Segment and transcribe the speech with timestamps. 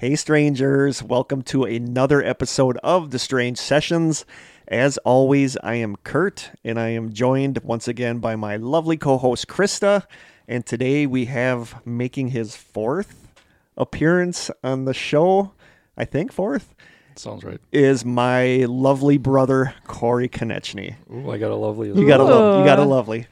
[0.00, 4.24] Hey, strangers, welcome to another episode of The Strange Sessions.
[4.66, 9.18] As always, I am Kurt, and I am joined once again by my lovely co
[9.18, 10.06] host, Krista.
[10.50, 13.28] And today we have making his fourth
[13.76, 15.52] appearance on the show,
[15.96, 16.74] I think fourth,
[17.14, 17.60] Sounds right.
[17.70, 20.96] is my lovely brother, Kory Konecny.
[21.14, 21.90] Ooh, I got a lovely.
[21.92, 23.28] You got a, lo- you got a lovely.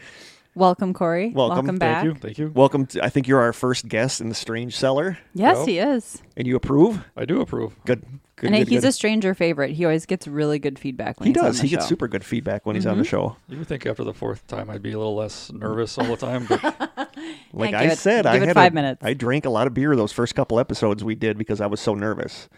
[0.55, 1.31] Welcome, Kory.
[1.31, 1.77] Welcome.
[1.79, 2.05] back.
[2.05, 2.21] Thank you.
[2.21, 2.53] Thank you.
[2.55, 5.67] Welcome to, I think you're our first guest in the Strange Cellar, Yes, Well.
[5.67, 6.23] he is.
[6.37, 7.05] and you approve?
[7.17, 7.75] I do approve.
[7.85, 8.05] Good.
[8.41, 8.47] Good.
[8.48, 8.88] and good, he's good.
[8.88, 9.73] a stranger favorite.
[9.73, 11.56] He always gets really good feedback when he he's on does.
[11.60, 13.09] the He gets super good feedback when he's on the Mhm.
[13.09, 13.37] show.
[13.48, 16.16] You would think after the fourth time I'd be a little less nervous all the
[16.16, 16.62] time, but
[17.52, 19.05] Like Yeah, I it- said, I give it had five a- minutes.
[19.05, 21.80] I drank a lot of beer those first couple episodes we did because I was
[21.80, 22.48] so nervous.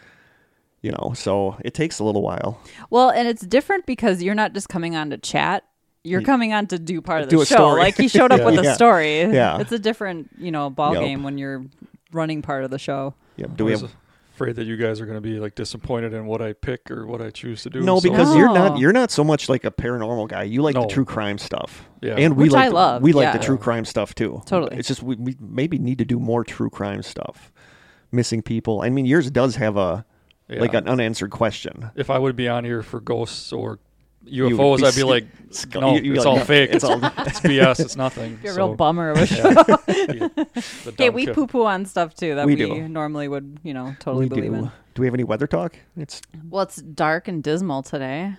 [0.83, 2.59] You know, so it takes a little while.
[2.89, 5.65] Well, and it's different because you're not just coming on to chat.
[6.05, 7.55] You're coming on to do part of Do the a show.
[7.57, 7.81] story.
[7.83, 8.71] Like he showed up with Yeah.
[8.73, 9.21] a story.
[9.21, 9.61] Yeah.
[9.61, 11.03] It's a different, you know, ball Yep.
[11.03, 11.67] game when you're
[12.13, 13.15] running part of the show.
[13.37, 13.47] Yeah.
[13.47, 13.95] I Do we have
[14.41, 17.07] afraid that you guys are going to be like disappointed in what I pick or
[17.07, 17.81] what I choose to do.
[17.81, 18.01] no?
[18.01, 18.79] so- Because you're not.
[18.79, 20.45] You're not so much like a paranormal guy.
[20.45, 21.89] You like the true crime stuff.
[22.01, 22.15] Yeah.
[22.17, 23.33] And we Which like I the, love, We like yeah.
[23.37, 24.43] the true crime stuff too.
[24.47, 24.79] Totally.
[24.79, 27.53] It's just we, we maybe need to do more true crime stuff.
[28.13, 28.81] Missing people.
[28.83, 30.05] I mean, yours does have a
[30.49, 30.61] Yeah.
[30.61, 31.91] like an unanswered question.
[31.95, 33.81] if I would be on here for ghosts or would
[34.27, 36.71] UFOs, be I'd be s- like, sc- no, you- you it's like, all no, fake.
[36.73, 37.81] it's all- it's BS.
[37.81, 38.39] It's nothing.
[38.43, 39.49] You're a so, real bummer of a show.
[39.49, 39.55] yeah,
[39.87, 40.47] the-
[40.85, 41.35] the Okay, we kid.
[41.35, 42.89] poo poo on stuff too that We we, do.
[42.89, 44.55] normally would, you know, totally we believe do.
[44.59, 44.73] in.
[44.95, 45.77] Do we have any weather talk?
[45.97, 48.35] It's Well, it's dark and dismal today.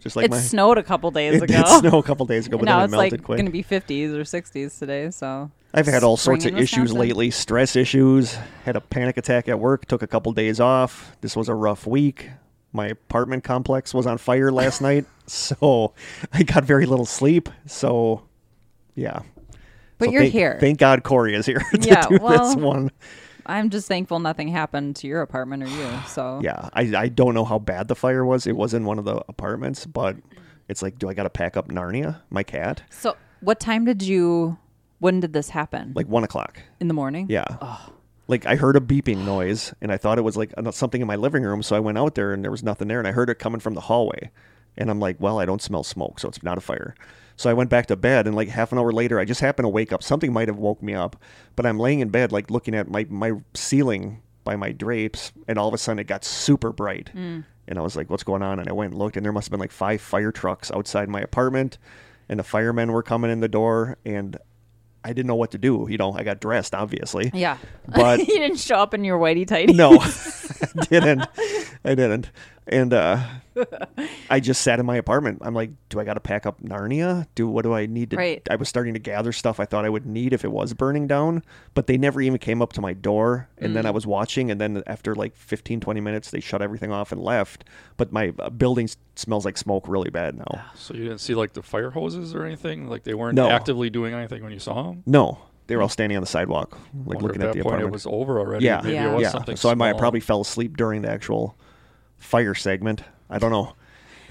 [0.00, 0.38] just like it my.
[0.38, 1.56] snowed a couple days it ago.
[1.56, 3.36] did snow a couple days ago, but now then it it's melted like quick.
[3.38, 5.10] going to be 50s or 60s today.
[5.10, 9.48] So I've had all Spring sorts of issues lately, stress issues, had a panic attack
[9.48, 11.14] at work, took a couple days off.
[11.20, 12.30] This was a rough week.
[12.72, 15.94] My apartment complex was on fire last night, so
[16.32, 17.48] I got very little sleep.
[17.66, 18.22] So,
[18.94, 19.20] yeah.
[19.98, 20.56] But So you're thank- here.
[20.60, 22.90] Thank God Kory is here to Yeah, do this one.
[23.46, 25.88] I'm just thankful nothing happened to your apartment or you.
[26.06, 28.46] So Yeah, I, I don't know how bad the fire was.
[28.46, 30.16] It was in one of the apartments, but
[30.68, 32.82] it's like, do I got to pack up Narnia, my cat?
[32.90, 34.58] So what time did you?
[35.00, 35.92] When did this happen?
[35.94, 36.60] Like one o'clock.
[36.80, 37.26] in the morning.
[37.30, 37.46] Yeah.
[38.26, 41.16] Like I heard a beeping noise and I thought it was like something in my
[41.16, 41.62] living room.
[41.62, 43.60] So I went out there and there was nothing there and I heard it coming
[43.60, 44.30] from the hallway.
[44.78, 46.94] And I'm like, well, I don't smell smoke, so it's not a fire.
[47.36, 49.64] So I went back to bed and like half an hour later, I just happened
[49.64, 50.02] to wake up.
[50.02, 51.16] Something might have woke me up,
[51.54, 55.32] but I'm laying in bed, like looking at my, my ceiling by my drapes.
[55.46, 57.10] And all of a sudden it got super bright.
[57.14, 57.44] Mm.
[57.68, 58.58] And I was like, what's going on?
[58.58, 61.08] And I went and looked and there must have been like five fire trucks outside
[61.08, 61.78] my apartment
[62.28, 64.36] and the firemen were coming in the door and
[65.04, 65.86] I didn't know what to do.
[65.88, 67.30] You know, I got dressed, obviously.
[67.32, 67.58] Yeah.
[67.86, 69.72] But- you didn't show up in your whitey tighty.
[69.74, 71.26] No, I didn't.
[71.84, 72.30] I didn't.
[72.70, 73.22] And uh,
[74.30, 75.38] I just sat in my apartment.
[75.42, 77.26] I'm like, do I got to pack up Narnia?
[77.34, 78.16] Do what do I need to?
[78.16, 78.46] Right.
[78.50, 81.06] I was starting to gather stuff I thought I would need if it was burning
[81.06, 81.42] down,
[81.74, 83.48] but they never even came up to my door.
[83.58, 83.74] And Mm.
[83.74, 87.10] then I was watching, and then after like 15, 20 minutes, they shut everything off
[87.12, 87.64] and left.
[87.96, 90.64] But my uh, building smells like smoke really bad now.
[90.74, 92.88] So you didn't see like the fire hoses or anything?
[92.88, 93.48] Like they weren't No.
[93.48, 95.02] actively doing anything when you saw them?
[95.06, 96.72] No, they were all standing on the sidewalk,
[97.06, 97.88] like Wonder looking if at that the point apartment.
[97.88, 98.64] it was over already.
[98.66, 98.80] Yeah.
[98.82, 99.10] Maybe Yeah.
[99.10, 99.30] it was yeah.
[99.30, 101.56] something So I might have probably fell asleep during the actual
[102.18, 103.02] fire segment.
[103.30, 103.74] I don't know.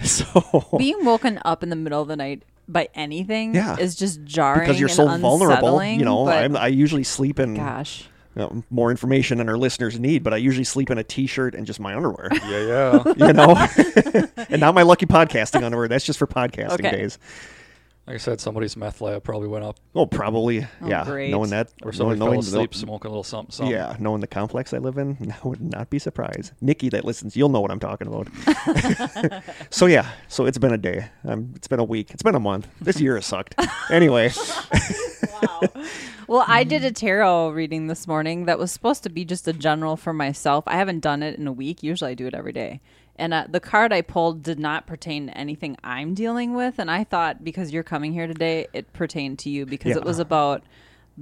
[0.04, 3.78] So Being woken up in the middle of the night by anything Yeah.
[3.80, 6.28] is just jarring because you're and so vulnerable, unsettling, you know.
[6.30, 8.08] I'm, I usually sleep in gosh.
[8.36, 11.56] you know, more information than our listeners need, but I usually sleep in a t-shirt
[11.56, 12.30] and just my underwear.
[12.32, 13.14] Yeah, yeah.
[13.28, 13.56] you know,
[14.50, 15.88] and not my lucky podcasting underwear.
[15.88, 16.92] That's just for podcasting Okay.
[16.92, 17.18] days.
[18.08, 20.64] Like I said, somebody's meth lab probably went up, Oh, probably.
[20.64, 21.04] Oh, yeah.
[21.04, 21.30] great.
[21.30, 23.52] Knowing that, or somebody knowing, fell asleep the- smoking a little something.
[23.52, 23.74] something.
[23.76, 26.54] Yeah, knowing the complex I live in, I would not be surprised.
[26.62, 28.30] Nikki that listens, you'll know what I'm talking about.
[29.70, 31.08] so yeah, so it's been a day.
[31.26, 32.12] Um, it's been a week.
[32.12, 32.68] It's been a month.
[32.80, 33.56] This year has sucked.
[33.92, 34.32] anyway,
[35.42, 35.62] wow.
[36.28, 39.54] Well, I did a tarot reading this morning that was supposed to be just a
[39.54, 40.66] general for myself.
[40.68, 41.84] I haven't done it in a week.
[41.84, 42.82] Usually I do it every day.
[43.20, 46.78] And uh, the card I pulled did not pertain to anything I'm dealing with.
[46.80, 49.98] And I thought because you're coming here today, it pertained to you because Yeah.
[49.98, 50.64] it was about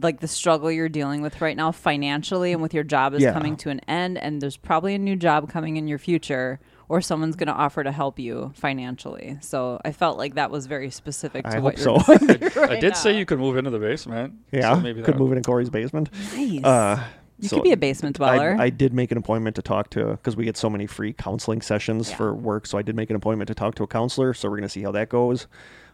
[0.02, 3.32] like the struggle you're dealing with right now financially and with your job is Yeah.
[3.32, 4.18] coming to an end.
[4.18, 6.60] And there's probably a new job coming in your future
[6.90, 9.38] or someone's going to offer to help you financially.
[9.40, 12.18] So I felt like that was very specific to I what hope you're so.
[12.28, 14.34] going through I right did say you could move into the basement.
[14.52, 16.10] yeah, so maybe could that, move it in Kory's basement.
[16.36, 16.64] Nice.
[16.64, 17.02] Uh,
[17.40, 18.56] you so could be a basement dweller.
[18.60, 21.14] I, I did make an appointment to talk to because we get so many free
[21.14, 22.16] counseling sessions Yeah.
[22.18, 22.66] for work.
[22.68, 24.34] So I did make an appointment to talk to a counselor.
[24.34, 25.48] So we're gonna see how that goes.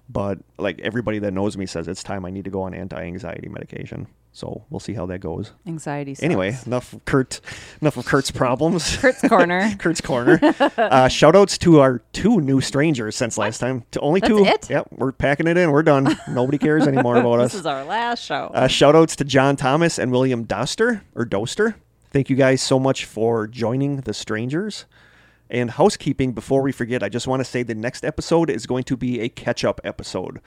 [0.10, 3.50] But like everybody that knows me says it's time I need to go on anti-anxiety
[3.50, 4.08] medication.
[4.33, 5.51] So we'll see how that goes.
[5.68, 6.16] Anxiety.
[6.16, 6.24] Sucks.
[6.24, 7.42] Anyway, enough of Kurt,
[7.81, 8.95] enough of Kurt's problems.
[9.01, 9.75] Kurt's corner.
[9.80, 10.39] Kurt's corner.
[10.78, 13.83] Uh, shout outs to our two new strangers since last time.
[13.92, 14.45] To only That's two.
[14.45, 14.69] it?
[14.69, 15.72] Yep, we're packing it in.
[15.72, 16.18] We're done.
[16.30, 17.51] Nobody cares anymore about this us.
[17.54, 18.51] This is our last show.
[18.54, 21.75] Uh, shout outs to John Thomas and William Doster or Doster.
[22.12, 24.86] Thank you guys so much for joining the strangers.
[25.50, 28.84] And housekeeping, before we forget, I just want to say the next episode is going
[28.86, 30.42] to be a catch up episode.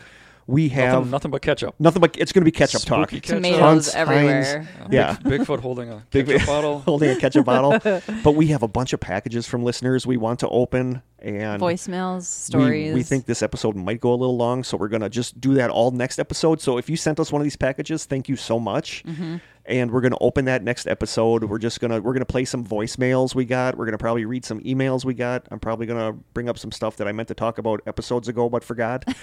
[0.47, 1.75] We have Nothing, nothing but ketchup.
[1.79, 3.09] nothing but it's going to be ketchup up talk.
[3.11, 3.37] Ketchup.
[3.37, 4.63] Tomatoes Hans, everywhere.
[4.79, 5.17] Heinz, yeah.
[5.23, 6.79] Big, Bigfoot holding a Big- ketchup bottle.
[6.87, 7.79] holding a ketchup bottle.
[8.23, 12.19] But we have a bunch of packages from listeners we want to open and Voicemails,
[12.19, 12.95] we- stories.
[12.95, 15.71] We, think this episode might go a little long, so we're gonna just do that
[15.71, 16.61] all next episode.
[16.61, 19.03] So if you sent us one of these packages, thank you so much.
[19.05, 19.37] Mm-hmm.
[19.67, 21.45] And we're gonna open that next episode.
[21.45, 23.77] We're just gonna we're gonna play some voicemails we got.
[23.79, 25.47] We're gonna probably read some emails we got.
[25.51, 28.49] I'm probably gonna bring up some stuff that I meant to talk about episodes ago
[28.51, 29.07] but forgot.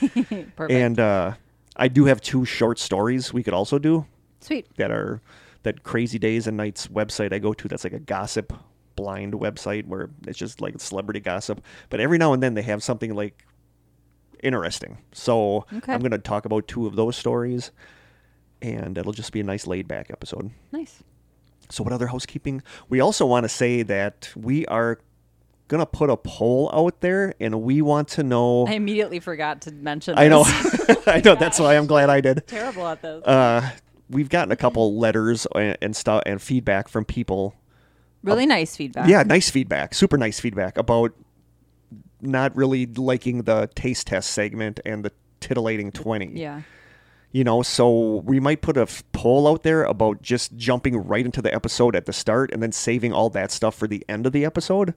[0.55, 0.71] Perfect.
[0.71, 1.33] and uh,
[1.75, 4.05] I do have two short stories we could also do
[4.39, 4.65] Sweet.
[4.77, 5.21] that are
[5.63, 8.51] that crazy days and nights website I go to that's like a gossip
[8.95, 11.61] blind website where it's just like celebrity gossip.
[11.91, 13.45] But every now and then they have something like
[14.43, 14.97] interesting.
[15.11, 15.93] So Okay.
[15.93, 17.71] I'm going to talk about two of those stories,
[18.61, 20.51] and it'll just be a nice laid back episode.
[20.71, 21.03] Nice.
[21.69, 22.61] So what other housekeeping?
[22.89, 24.99] We also want to say that we are
[25.67, 28.67] going to put a poll out there, and we want to know.
[28.67, 30.15] I immediately forgot to mention.
[30.17, 30.97] I know, this.
[31.07, 31.35] I know.
[31.35, 32.45] That's why I'm glad I did.
[32.47, 33.23] Terrible at this.
[33.23, 33.71] Uh,
[34.09, 37.55] we've gotten a couple letters and, and stuff and feedback from people.
[38.21, 39.07] really nice feedback.
[39.07, 41.13] Yeah, nice feedback, super nice feedback about
[42.19, 46.37] not really liking the taste test segment and the titillating twenty.
[46.37, 46.61] Yeah.
[47.31, 51.25] You know, so we might put a f- poll out there about just jumping right
[51.25, 54.25] into the episode at the start and then saving all that stuff for the end
[54.25, 54.93] of the episode.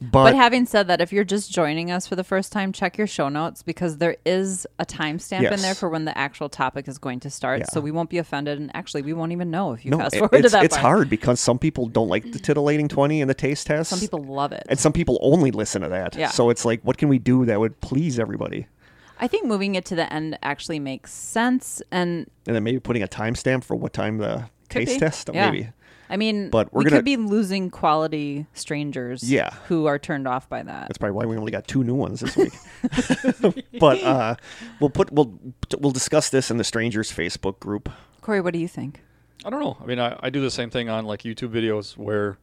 [0.00, 2.98] But, But having said that, if you're just joining us for the first time, check
[2.98, 6.88] your show notes because there is a timestamp in there for when the actual topic
[6.88, 7.60] is going to start.
[7.60, 7.66] Yeah.
[7.66, 10.16] So we won't be offended, and actually, we won't even know if you no, fast
[10.16, 10.82] it- forward to it's, that it's part.
[10.82, 13.90] hard because some people don't like the titillating 20 and the taste test.
[13.90, 14.64] Some people love it.
[14.68, 16.16] and some people only listen to that.
[16.16, 16.30] Yeah.
[16.30, 18.66] So it's like, what can we do that would please everybody?
[19.20, 23.02] I think moving it to the end actually makes sense, and And then maybe putting
[23.02, 24.98] a timestamp for what time the Could taste be.
[24.98, 25.50] test, Yeah.
[25.50, 25.68] maybe.
[26.10, 29.22] I mean, But we're we gonna- could be losing quality strangers.
[29.30, 29.50] Yeah.
[29.68, 30.88] who are turned off by that.
[30.88, 32.52] That's probably why we only got two new ones this week.
[33.80, 34.36] but uh,
[34.80, 35.38] we'll put we'll
[35.78, 37.88] we'll discuss this in the strangers Facebook group.
[38.20, 39.00] Kory, what do you think?
[39.44, 39.76] I don't know.
[39.80, 42.38] I mean, I, I do the same thing on like YouTube videos where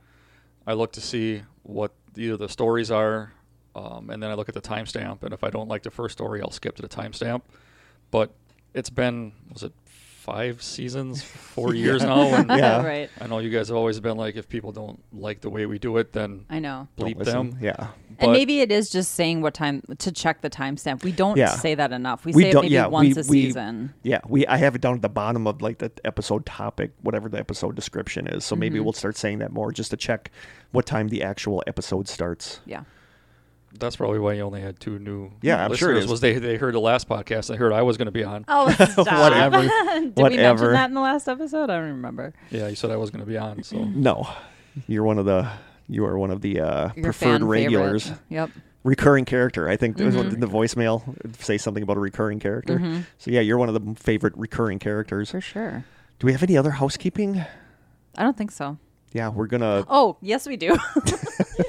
[0.68, 3.34] I look to see what either the stories are,
[3.80, 5.24] um, and then I look at the timestamp.
[5.24, 7.42] And if I don't like the first story, I'll skip to the timestamp.
[8.12, 8.32] But
[8.74, 12.84] it's been was it five seasons, four years now, and Yeah.
[12.86, 13.10] right.
[13.20, 15.80] I know you guys have always been like, if people don't like the way we
[15.80, 16.88] do it, then I know.
[16.98, 17.58] Bleep them.
[17.62, 17.88] Yeah.
[18.20, 21.04] and maybe it is just saying what time to check the timestamp.
[21.04, 21.56] We don't Yeah.
[21.56, 22.26] say that enough.
[22.26, 23.94] We, We say it maybe yeah, once we- a we- season.
[24.04, 27.28] Yeah, we I have it down at the bottom of like the episode topic, whatever
[27.30, 28.44] the episode description is.
[28.46, 28.60] So Mm-hmm.
[28.60, 30.30] maybe we'll start saying that more just to check
[30.72, 32.60] what time the actual episode starts.
[32.68, 32.84] Yeah.
[33.78, 35.32] That's probably why you only had two new.
[35.42, 36.12] Yeah, I'm sure it listeners.
[36.12, 37.48] Was they they heard the last podcast?
[37.48, 38.46] They heard I was going to be on.
[38.48, 38.98] Oh, stop.
[38.98, 39.62] Whatever.
[40.00, 41.70] Did we mention that in the last episode?
[41.70, 42.34] I don't remember.
[42.50, 43.62] Yeah, you said I was going to be on.
[43.64, 44.28] So No,
[44.88, 45.50] you're one of the
[45.88, 48.20] you are one of the uh, preferred regulars, favorite.
[48.30, 48.50] Yep.
[48.84, 49.68] recurring character.
[49.70, 50.34] I think Mm-hmm.
[50.36, 51.04] in the voicemail
[51.42, 53.04] say something about a recurring character.
[53.20, 55.32] So yeah, you're one of the favorite recurring characters.
[55.32, 55.86] For sure.
[56.20, 57.44] Do we have any other housekeeping?
[58.18, 58.78] I don't think so.
[59.14, 59.86] Yeah, we're gonna.
[59.90, 60.78] Oh, yes, we do.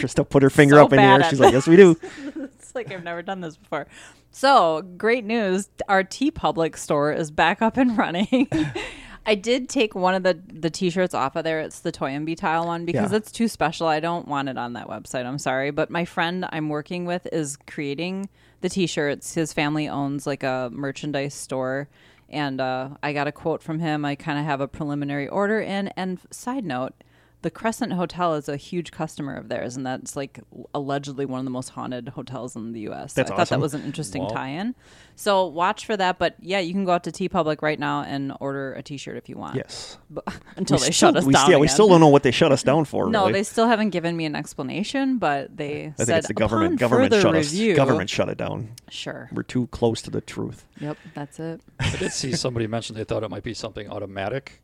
[0.04, 1.22] Krista put her finger So up in the air.
[1.24, 1.96] She's like, "Yes, we do."
[2.36, 3.86] it's like I've never done this before.
[4.32, 5.68] So, great news.
[5.88, 8.48] Our TeePublic store is back up and running.
[9.26, 11.60] I did take one of the the t-shirts off of there.
[11.60, 13.18] It's the Toynbee Tile one because Yeah.
[13.18, 13.86] it's too special.
[13.86, 15.26] I don't want it on that website.
[15.26, 18.28] I'm sorry, but my friend I'm working with is creating
[18.62, 19.34] the t-shirts.
[19.34, 21.88] His family owns like a merchandise store
[22.28, 24.04] and uh, I got a quote from him.
[24.04, 26.94] I kind of have a preliminary order in and side note,
[27.42, 30.40] the Crescent Hotel is a huge customer of theirs, and that's like
[30.74, 33.14] allegedly one of the most haunted hotels in the U.S.
[33.14, 34.28] So That's I thought that was an interesting Wow.
[34.28, 34.74] tie-in.
[35.16, 36.18] So watch for that.
[36.18, 39.28] But yeah, you can go out to TeePublic right now and order a T-shirt if
[39.28, 39.56] you want.
[39.56, 39.96] Yes.
[40.10, 40.24] But,
[40.56, 41.50] until We they still- shut us we, down.
[41.50, 43.08] Yeah, we still don't know what they shut us down for.
[43.08, 43.32] No, really.
[43.34, 46.74] they still haven't given me an explanation, but they I think said it's the government.
[46.74, 47.76] "Upon Government further shut review, us.
[47.76, 48.70] Government shut it down.
[48.90, 49.30] Sure.
[49.32, 50.66] We're too close to the truth.
[50.80, 51.60] Yep, that's it.
[51.78, 54.60] I did see somebody mention they thought it might be something automatic,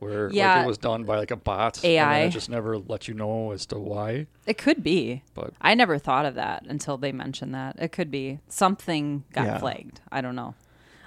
[0.00, 0.56] where Yeah.
[0.56, 1.76] like it was done by like a bot.
[1.78, 2.18] and AI.
[2.20, 4.26] it just never let you know as to why.
[4.46, 5.22] It could be.
[5.34, 7.76] But I never thought of that until they mentioned that.
[7.78, 9.58] It could be something got Yeah.
[9.58, 10.00] flagged.
[10.10, 10.54] I don't know.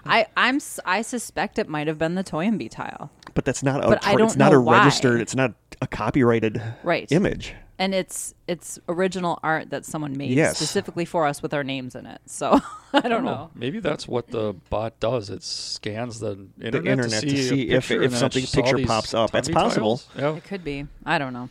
[0.06, 3.10] I I'm s- I suspect it might have been the Toynbee tile.
[3.34, 3.88] But that's not a.
[3.88, 4.80] But I don't it's not a why.
[4.80, 5.22] registered.
[5.22, 7.10] It's not a copyrighted Right.
[7.12, 7.56] image.
[7.80, 10.58] And it's it's original art that someone made Yes.
[10.58, 12.22] specifically for us with our names in it.
[12.26, 12.60] So
[12.94, 13.50] I don't know.
[13.56, 15.30] Maybe that's what the bot does.
[15.30, 18.20] It scans the internet, internet to to see, a see if- if and then it
[18.20, 19.32] something picture pops up.
[19.32, 20.02] That's possible.
[20.18, 20.36] Yeah.
[20.36, 20.88] It could be.
[21.06, 21.50] I don't know.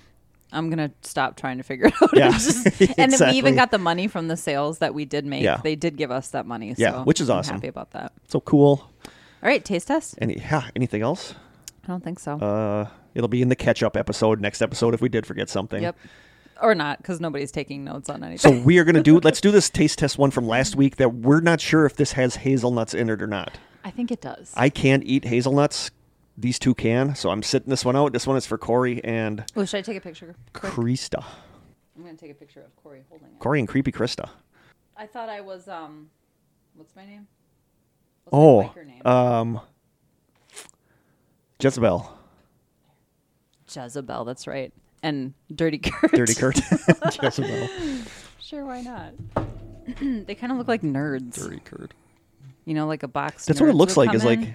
[0.55, 2.11] I'm gonna stop trying to figure it out.
[2.15, 2.67] Yeah, just-
[2.99, 5.43] and we even got the money from the sales that we did make.
[5.43, 5.61] Yeah.
[5.63, 6.75] They did give us that money.
[6.77, 7.55] Yeah, so which is I'm awesome.
[7.57, 8.13] happy about that.
[8.29, 8.89] So cool.
[9.43, 10.15] All right, taste test.
[10.21, 11.35] Any yeah, anything else?
[11.85, 12.37] I don't think so.
[12.37, 15.83] Uh, it'll be in the catch up episode next episode if we did forget something.
[15.83, 15.97] yep.
[16.61, 18.39] Or not, because nobody's taking notes on anything.
[18.39, 19.19] So we are gonna do.
[19.25, 22.13] Let's do this taste test one from last week that we're not sure if this
[22.13, 23.59] has hazelnuts in it or not.
[23.85, 24.53] I think it does.
[24.57, 25.91] I can't eat hazelnuts.
[26.39, 28.13] These two can, so I'm sitting this one out.
[28.13, 30.35] This one is for Kory and oh, should I take a picture?
[30.53, 30.73] quick?
[30.73, 31.25] Krista.
[31.97, 33.39] I'm gonna take a picture of Kory holding it.
[33.41, 34.29] Kory and creepy Krista.
[34.97, 36.11] I thought I was um,
[36.75, 37.27] what's my name?
[38.25, 39.07] What's Oh, my name?
[39.07, 39.61] um,
[41.61, 42.17] Jezebel,
[43.75, 44.25] Jezebel.
[44.25, 44.73] That's right.
[45.03, 46.13] And Dirty Kurt.
[46.13, 46.61] Dirty Kurt,
[47.23, 47.69] Jezebel.
[48.41, 49.13] Sure, why not?
[50.01, 51.35] they kind of look like nerds.
[51.35, 51.93] Dirty Kurt.
[52.65, 53.47] You know, like a box.
[53.47, 54.15] That's what it looks like.
[54.15, 54.55] Is come like,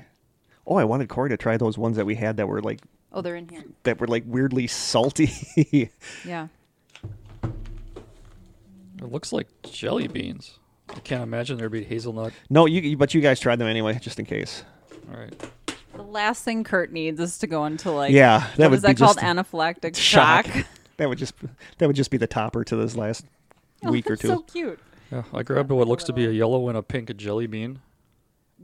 [0.66, 2.80] oh, I wanted Kory to try those ones that we had that were like
[3.12, 3.64] Oh, they're in here.
[3.84, 5.32] that were like weirdly salty.
[6.26, 6.48] Yeah.
[9.00, 10.58] It looks like jelly beans.
[10.90, 12.34] I can't imagine there'd be hazelnut.
[12.50, 14.64] no, you but you guys tried them anyway, just in case.
[15.12, 15.34] All right.
[16.18, 18.82] The last thing Kurt needs is to go into like Yeah, that what would is
[18.82, 19.18] that be called?
[19.18, 20.48] Anaphylactic shock.
[20.48, 20.66] shock.
[20.98, 21.36] That would just
[21.78, 23.24] that would just be the topper to this last
[23.86, 24.28] Oh, week or two.
[24.30, 24.80] So cute.
[25.12, 27.82] Yeah, I grabbed what looks to be a yellow and a pink jelly bean.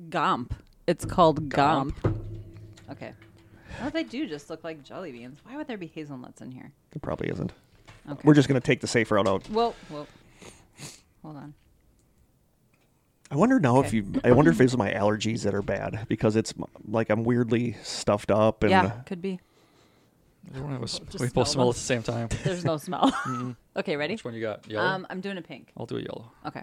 [0.10, 0.53] Gomp.
[0.88, 1.91] It's called Gomp.
[2.01, 2.17] Gomp.
[2.89, 3.13] Okay.
[3.83, 5.38] Oh, they do just look like jelly beans.
[5.43, 6.72] Why would there be hazelnuts in here?
[6.95, 7.53] It probably isn't.
[8.10, 8.22] Okay.
[8.24, 9.48] We're just gonna take the safe route out.
[9.51, 10.07] Well, well.
[11.22, 11.53] Hold on.
[13.33, 13.97] I wonder now if Okay.
[13.97, 14.05] you.
[14.23, 16.53] I wonder if it's my allergies that are bad because it's
[16.87, 19.39] like I'm weirdly stuffed up and yeah, could be.
[20.49, 21.69] Everyone have a s- Just we both smell smell them.
[21.71, 22.29] at the same time.
[22.43, 23.11] There's no smell.
[23.75, 24.13] okay, ready?
[24.13, 24.69] Which one you got?
[24.69, 24.85] Yellow.
[24.85, 25.71] Um, I'm doing a pink.
[25.75, 26.31] I'll do a yellow.
[26.45, 26.61] Okay.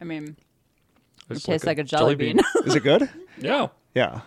[0.00, 0.36] I mean,
[1.30, 2.40] it tastes like a jelly, bean.
[2.64, 3.08] is it good?
[3.38, 3.68] yeah.
[3.94, 4.20] Yeah.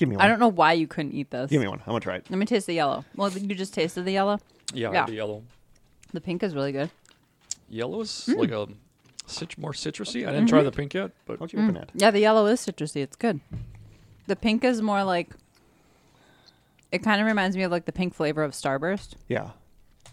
[0.00, 0.24] Give me one.
[0.24, 1.50] I don't know why you couldn't eat this.
[1.50, 1.80] Give me one.
[1.80, 2.26] I'm gonna try it.
[2.30, 3.04] Let me taste the yellow.
[3.16, 4.38] Well, you just tasted the yellow.
[4.72, 5.02] Yeah, Yeah.
[5.04, 5.42] I'll yellow.
[6.14, 6.90] The pink is really good.
[7.68, 8.32] Yellow is Hmm.
[8.40, 8.66] like a
[9.26, 10.22] cit- more citrusy.
[10.22, 10.46] I didn't Mm-hmm.
[10.46, 11.90] try the pink yet, but How'd you open that?
[11.92, 13.02] Yeah, the yellow is citrusy.
[13.02, 13.40] It's good.
[14.26, 15.34] The pink is more like.
[16.90, 19.16] It kind of reminds me of like the pink flavor of Starburst.
[19.28, 19.50] Yeah.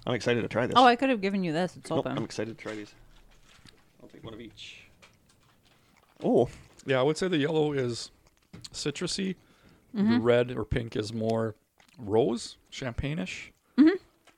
[0.06, 0.74] I'm excited to try this.
[0.78, 1.78] Oh, I could have given you this.
[1.78, 2.18] It's Nope, open.
[2.18, 2.94] I'm excited to try these.
[4.04, 4.82] I'll take one of each.
[6.24, 6.50] Oh,
[6.86, 8.12] yeah, I would say the yellow is
[8.74, 9.36] citrusy.
[9.98, 10.14] Mm-hmm.
[10.14, 11.56] The red or pink is more
[11.98, 13.52] rose, champagne-ish.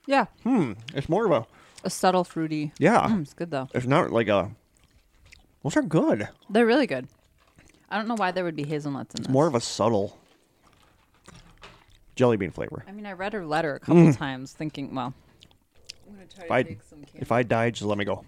[0.07, 0.73] yeah, hmm.
[0.93, 1.45] It's more of a
[1.83, 2.71] a subtle fruity.
[2.77, 3.07] yeah.
[3.07, 3.67] Mm, it's good though.
[3.73, 4.51] It's not like a.
[5.63, 6.27] Those are good.
[6.49, 7.07] They're really good.
[7.89, 9.33] I don't know why there would be hazelnuts in It's this.
[9.33, 10.17] more of a subtle
[12.15, 12.83] jelly bean flavor.
[12.87, 15.13] I mean, I read her letter a couple times, thinking, well,
[16.07, 16.77] I'm gonna try If I
[17.15, 18.23] if I die, just let me go.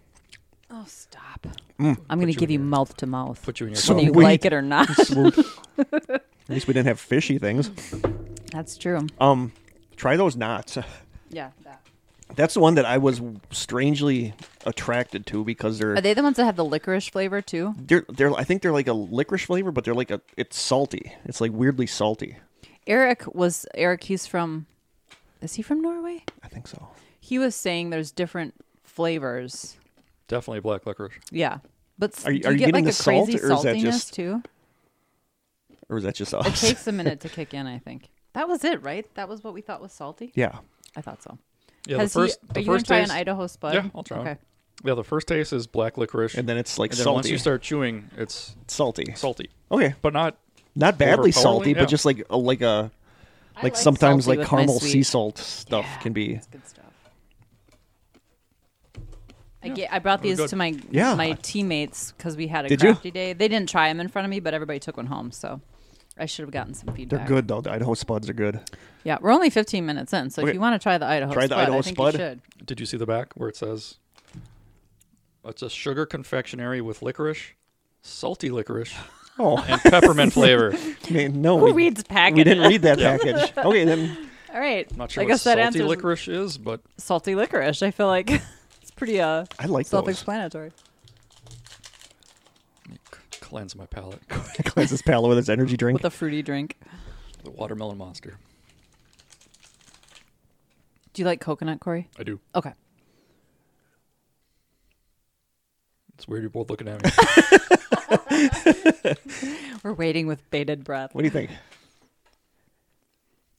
[0.70, 1.48] oh stop,
[1.80, 1.98] Mm.
[2.10, 4.12] I'm gonna you give you mouth to mouth, Put you in your So whether you
[4.14, 4.88] like it or not.
[6.44, 7.70] At least we didn't have fishy things.
[8.52, 9.08] That's true.
[9.20, 9.54] Um,
[9.96, 10.78] try those knots.
[11.30, 11.52] Yeah.
[11.64, 11.82] That.
[12.36, 13.22] That's the one that I was
[13.52, 14.34] strangely
[14.66, 17.74] attracted to because they're Are they the ones that have the licorice flavor too?
[17.78, 21.14] they're they're I think they're like a licorice flavor, but they're like a it's salty.
[21.26, 22.38] It's like weirdly salty.
[22.88, 24.04] Eric was Eric.
[24.06, 24.66] He's from.
[25.42, 26.24] Is he from Norway?
[26.44, 26.90] I think so.
[27.20, 29.78] He was saying there's different flavors.
[30.28, 31.14] Definitely black licorice.
[31.32, 31.60] Yeah.
[32.00, 33.52] But s- Are you- do are you you get getting like the a crazy salt,
[33.52, 34.44] or is that saltiness just- too?
[35.92, 38.10] Or is that just It takes a minute to kick in, I think.
[38.34, 39.06] That was it, right?
[39.16, 40.32] That was what we thought was salty.
[40.36, 40.58] yeah.
[40.96, 41.38] I thought so.
[41.86, 43.74] Yeah, Has the first he, are the you gonna try an Idaho Spud?
[43.74, 44.28] Yeah, I'll try one.
[44.28, 44.40] Okay.
[44.84, 47.16] Yeah, the first taste is black licorice, And then it's like and then salty.
[47.16, 49.14] once you start chewing, it's salty.
[49.16, 49.94] salty, Okay.
[50.02, 50.38] but not.
[50.76, 51.80] Not badly salty, yeah.
[51.80, 52.92] but just like a, like a
[53.62, 56.34] like sometimes like caramel sea salt stuff Yeah, can be.
[56.36, 56.86] It's good stuff.
[59.64, 61.14] I, get, I brought these to my Yeah.
[61.16, 62.90] my teammates because we had a Did you?
[62.94, 63.34] crafty day.
[63.34, 65.32] They didn't try them in front of me, but everybody took one home.
[65.32, 65.62] So
[66.22, 67.20] I should have gotten some feedback.
[67.22, 67.62] They're good though.
[67.62, 68.60] The Idaho spuds are good.
[69.04, 70.52] Yeah, we're only 15 minutes in, so Okay.
[70.52, 72.14] if you want to try the Idaho Try the Spud, Idaho I think Spud.
[72.14, 72.42] you should.
[72.66, 73.96] Did you see the back where it says?
[75.44, 77.54] It's a sugar confectionery with licorice,
[78.04, 78.94] salty licorice,
[79.40, 80.76] Oh, and peppermint flavor.
[81.10, 82.38] man, no, Who we, reads package?
[82.38, 83.52] we didn't read that package.
[83.66, 84.16] Okay, then
[84.54, 84.88] All right.
[84.92, 87.82] I'm not sure I what guess that salty answers licorice is, but salty licorice.
[87.82, 88.30] I feel like
[88.82, 89.90] it's pretty uh I like those.
[89.92, 90.72] self-explanatory.
[93.52, 94.22] Let me cleanse my palate.
[94.66, 95.98] Cleanse his palate with his energy drink.
[95.98, 96.78] With a fruity drink.
[97.44, 98.38] The watermelon monster.
[101.14, 102.08] Do you like coconut, Kory?
[102.18, 102.40] I do.
[102.56, 102.72] Okay.
[106.16, 107.12] It's weird you're both looking at me.
[109.84, 111.14] We're waiting with bated breath.
[111.14, 111.50] What do you think?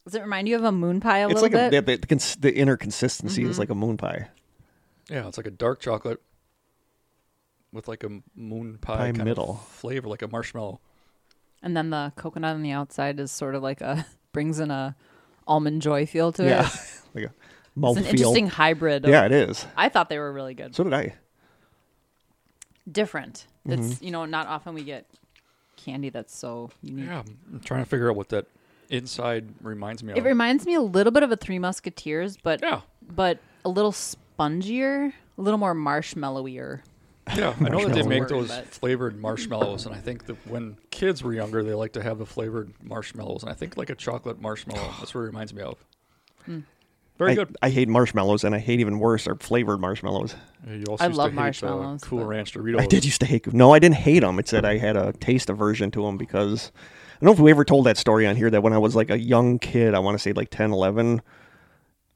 [0.05, 1.79] Does it remind you of a moon pie a it's little like bit?
[1.79, 3.51] A, the, the, cons- the inner consistency Mm-hmm.
[3.51, 4.29] is like a moon pie.
[5.11, 6.21] Yeah, it's like a dark chocolate
[7.73, 9.50] with like a moon pie, Pie kind middle.
[9.62, 10.81] of flavor, like a marshmallow.
[11.62, 14.95] and then the coconut on the outside is sort of like a brings in a
[15.47, 16.49] almond joy feel to it.
[16.50, 17.00] Yeah, it.
[17.14, 18.11] like a It's an feel.
[18.12, 19.05] interesting hybrid.
[19.05, 19.67] Of, Yeah, it is.
[19.76, 20.75] I thought they were really good.
[20.75, 21.14] So did I.
[22.91, 23.47] Different.
[23.67, 23.81] Mm-hmm.
[23.93, 25.07] It's you know not often we get
[25.76, 27.07] candy that's so unique.
[27.07, 28.47] Yeah, I'm I'm trying to figure out what that
[28.91, 30.19] inside reminds me of.
[30.19, 32.81] It reminds me a little bit of a Three Musketeers, but yeah,
[33.14, 36.81] but a little spongier, a little more marshmallowier.
[37.37, 37.55] yeah.
[37.61, 41.23] I know that they make those But- flavored marshmallows, and I think that when kids
[41.23, 44.41] were younger, they like to have the flavored marshmallows, and I think like a chocolate
[44.41, 44.95] marshmallow.
[44.99, 45.85] That's what it reminds me of.
[46.45, 46.61] Hmm.
[47.19, 47.57] Very I, good.
[47.62, 50.35] I hate marshmallows, and I hate even worse are flavored marshmallows.
[50.67, 52.81] Yeah, You also I used love to hate, uh, marshmallows, Cool but- Ranch Doritos.
[52.81, 53.52] I did used to hate.
[53.52, 54.38] No, I didn't hate them.
[54.38, 57.50] It's that I had a taste aversion to them because I don't know if we
[57.52, 60.00] ever told that story on here that when I was like a young kid, I
[60.00, 61.23] want to say like 10, 11,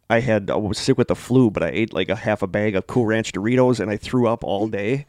[0.08, 2.46] I had I was sick with the flu, but I ate like a half a
[2.46, 5.06] bag of Cool Ranch Doritos and I threw up all day.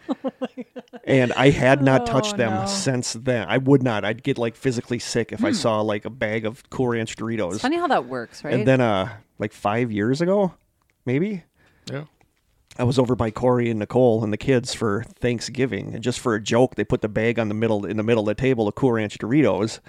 [1.03, 2.65] and I had not touched Oh, them no.
[2.65, 3.47] since then.
[3.47, 4.03] I would not.
[4.03, 7.53] I'd get like physically sick if I saw like a bag of Cool Ranch Doritos.
[7.53, 8.53] It's funny how that works, right?
[8.53, 10.53] And then uh like 5 years ago,
[11.05, 11.43] maybe,
[11.91, 12.05] Yeah.
[12.79, 16.33] I was over by Kory and Nicole and the kids for Thanksgiving, and just for
[16.35, 18.67] a joke, they put the bag on the middle in the middle of the table
[18.67, 19.79] of Cool Ranch Doritos.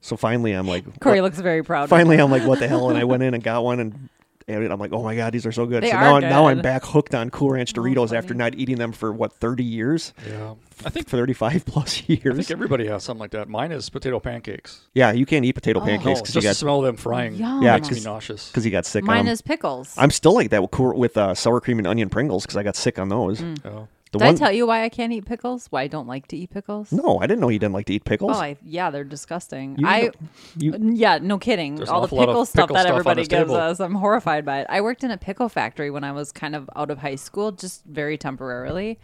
[0.00, 1.88] So finally, I'm like, Kory what- looks very proud.
[1.90, 2.88] finally, I'm like, what the hell?
[2.90, 4.08] And I went in and got one, and,
[4.48, 5.82] and I'm like, oh my god, these are so good.
[5.82, 8.54] They so are now, now I'm back hooked on Cool Ranch Oh, Doritos after not
[8.54, 10.54] eating them for what 30 years, Yeah.
[10.84, 12.34] I think 35 plus years.
[12.34, 13.48] I think everybody has something like that.
[13.48, 14.86] Mine is potato pancakes.
[14.94, 15.84] yeah, you can't eat potato Oh.
[15.84, 17.62] pancakes because just you the got smell of them frying Yum.
[17.62, 18.48] Yeah, makes me 'cause- nauseous.
[18.48, 19.02] because you got sick.
[19.02, 19.28] on Mine 'em.
[19.28, 19.94] is pickles.
[19.98, 22.76] I'm still like that with, with uh, sour cream and onion Pringles because I got
[22.76, 23.40] sick on those.
[23.40, 23.58] Mm.
[23.64, 23.80] Yeah.
[24.12, 25.66] The Did one, I tell you why I can't eat pickles?
[25.68, 26.90] Why I don't like to eat pickles?
[26.92, 28.36] no, I didn't know you didn't like to eat pickles.
[28.36, 29.76] Oh, I, yeah, they're disgusting.
[29.78, 30.10] You I,
[30.56, 31.74] you- yeah, no kidding.
[31.76, 33.56] There's All the awful lot of pickle stuff that stuff everybody gives table.
[33.56, 34.66] us, I'm horrified by it.
[34.70, 37.52] I worked in a pickle factory when I was kind of out of high school,
[37.52, 38.98] just very temporarily,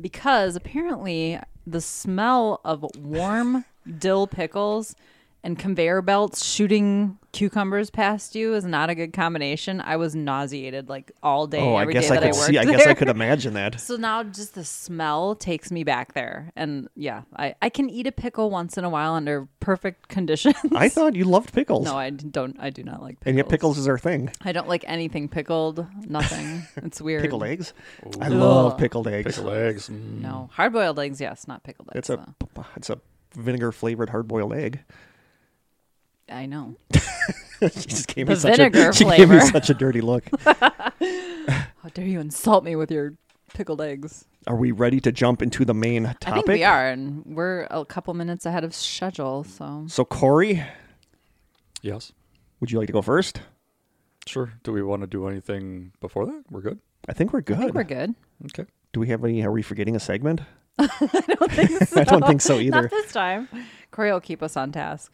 [0.00, 3.64] because apparently the smell of warm
[3.98, 4.96] dill pickles
[5.44, 9.80] and conveyor belts shooting cucumbers past you is not a good combination.
[9.80, 12.58] I was nauseated like all day, oh, I guess day I could I worked see.
[12.58, 12.76] I there.
[12.76, 13.80] guess I could imagine that.
[13.90, 16.52] So now just the smell takes me back there.
[16.54, 20.54] And yeah, I, I can eat a pickle once in a while under perfect conditions.
[20.74, 21.84] I thought you loved pickles.
[21.84, 22.56] no, I don't.
[22.60, 23.28] I do not like pickles.
[23.30, 24.30] and yet pickles is our thing.
[24.42, 25.86] I don't like anything pickled.
[26.08, 26.62] Nothing.
[26.82, 27.22] It's weird.
[27.22, 27.72] Pickled eggs.
[28.20, 29.36] I love pickled eggs.
[29.36, 29.88] Pickled eggs.
[29.88, 30.20] mm.
[30.20, 31.20] No, hard boiled eggs.
[31.20, 31.98] Yes, not pickled eggs.
[31.98, 32.16] It's a
[32.54, 32.64] though.
[32.76, 33.00] it's a
[33.34, 34.80] vinegar flavored hard boiled egg.
[36.30, 36.76] I know.
[37.60, 39.40] she just gave me The such vinegar a she gave me flavor.
[39.40, 40.24] such a dirty look.
[40.44, 43.14] How dare you insult me with your
[43.54, 44.26] pickled eggs?
[44.46, 46.28] Are we ready to jump into the main topic?
[46.28, 49.44] I think we are, and we're a couple minutes ahead of schedule.
[49.44, 50.62] So So Kory,
[51.82, 52.12] Yes.
[52.60, 53.40] would you like to go first?
[54.26, 54.52] Sure.
[54.62, 56.44] Do we want to do anything before that?
[56.50, 56.78] We're good.
[57.08, 57.56] I think we're good.
[57.56, 58.14] I think we're good.
[58.46, 58.66] Okay.
[58.92, 59.42] Do we have any?
[59.44, 60.42] Are we forgetting a segment?
[60.78, 60.86] I
[61.38, 62.00] don't think so.
[62.00, 62.82] I don't think so either.
[62.82, 63.48] Not this time.
[63.90, 65.12] Kory will keep us on task.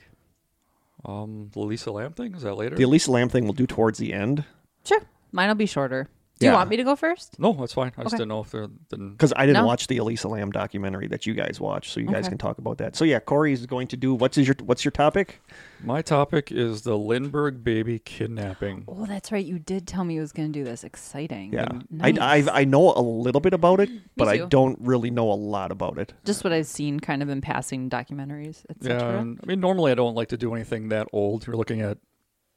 [1.07, 2.75] Um, the Elisa Lam thing is that later?
[2.77, 4.45] The Elisa Lam thing we'll do towards the end
[4.85, 5.01] Sure.
[5.33, 6.09] Mine will be shorter.
[6.38, 6.53] Do Yeah.
[6.53, 7.38] you want me to go first?
[7.40, 7.92] no, that's fine.
[7.96, 8.18] I just Okay.
[8.18, 8.66] didn't know if there.
[8.90, 9.66] Then because I didn't No.
[9.66, 12.31] watch the Elisa Lam documentary that you guys watched, so you guys Okay.
[12.31, 12.94] can talk about that.
[12.94, 15.40] So yeah, Kory is going to do what's your what's your topic?
[15.83, 18.85] my topic is the Lindbergh baby kidnapping.
[18.88, 19.44] Oh, that's right.
[19.44, 20.85] You did tell me you was going to do this.
[20.85, 21.55] Exciting.
[21.55, 22.18] Yeah, Nice.
[22.18, 24.46] I, I I know a little bit about it, but I too.
[24.49, 26.12] don't really know a lot about it.
[26.27, 29.20] Just what I've seen kind of in passing documentaries, Yeah, etc.
[29.20, 31.46] and, I mean, normally I don't like to do anything that old.
[31.46, 31.96] You're looking at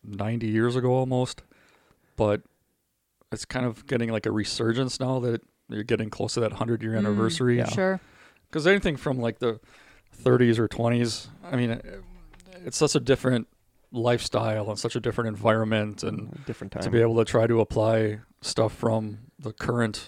[0.04, 1.44] 90 years ago almost,
[2.18, 2.42] but
[3.32, 6.82] it's kind of getting like a resurgence now that you're getting close to that 100
[6.82, 7.58] year Mm, anniversary.
[7.58, 7.70] yeah.
[7.70, 8.00] Sure.
[8.50, 9.60] Because anything from like the
[10.24, 12.04] 30s or 20s, I mean, it-
[12.66, 13.48] it's such a different
[13.92, 16.84] lifestyle and such a different environment, and Different time.
[16.84, 20.08] to be able to try to apply stuff from the current,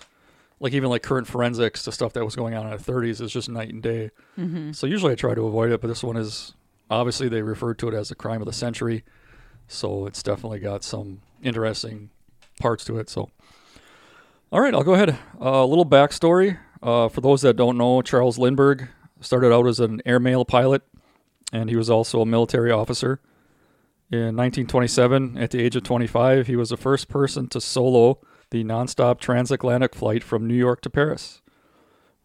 [0.59, 3.31] like even like current forensics to stuff that was going on in the 30s is
[3.31, 4.11] just night and day.
[4.35, 6.53] hmm So usually I try to avoid it, but this one is
[6.89, 9.03] obviously they referred to it as the crime of the century,
[9.67, 12.09] so it's definitely got some interesting
[12.59, 13.09] parts to it.
[13.09, 13.29] So,
[14.51, 15.17] all right, I'll go ahead.
[15.39, 18.87] Uh, a little backstory uh, for those that don't know: Charles Lindbergh
[19.19, 20.83] started out as an airmail pilot,
[21.53, 23.19] and he was also a military officer.
[24.11, 28.63] In 1927, at the age of 25, he was the first person to solo the
[28.65, 31.41] nonstop transatlantic flight from New York to Paris.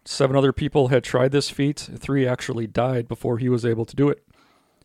[0.04, 1.88] Seven other people had tried this feat.
[1.96, 4.24] Three actually died before he was able to do it.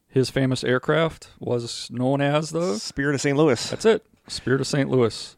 [0.08, 2.78] His famous aircraft was known as the.
[2.78, 3.38] Spirit of St.
[3.38, 3.70] Louis.
[3.70, 4.06] That's it.
[4.28, 4.90] Spirit of St.
[4.90, 5.36] Louis.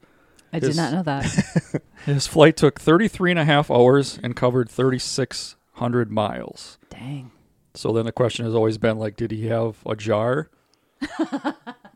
[0.51, 1.81] I did not know that.
[2.05, 6.77] His flight took 33 and a half hours and covered 3,600 miles.
[6.89, 7.31] Dang.
[7.73, 10.49] So then the question has always been like, did he have a jar,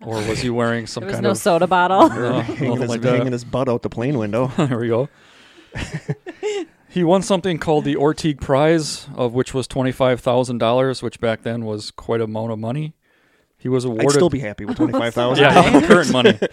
[0.01, 2.01] or was he wearing some There was kind no of soda bottle.
[2.01, 4.47] uh, hanging, his, like hanging his butt out the plane window.
[4.57, 5.07] there we go.
[6.89, 11.19] he won something called the Orteig Prize, of which was twenty five thousand dollars, which
[11.19, 12.95] back then was quite a amount of money.
[13.57, 14.07] He was awarded.
[14.09, 15.43] I'd still be happy with twenty five thousand.
[15.43, 16.39] yeah, current money.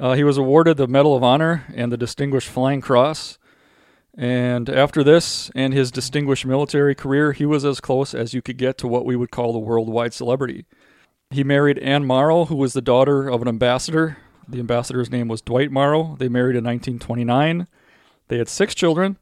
[0.00, 3.36] Uh, he was awarded the Medal of Honor and the Distinguished Flying Cross.
[4.16, 8.58] And after this and his distinguished military career, he was as close as you could
[8.58, 10.66] get to what we would call the worldwide celebrity.
[11.30, 14.18] He married Anne Morrow, who was the daughter of an ambassador.
[14.48, 16.14] The ambassador's name was Dwight Morrow.
[16.16, 17.66] They married in 1929.
[18.28, 19.18] They had six children,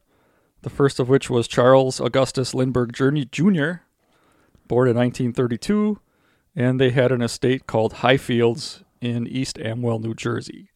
[0.61, 3.81] the first of which was Charles Augustus Lindbergh Jr.,
[4.67, 5.99] born in 1932,
[6.57, 10.71] and they had an estate called Highfields in East Amwell, New Jersey.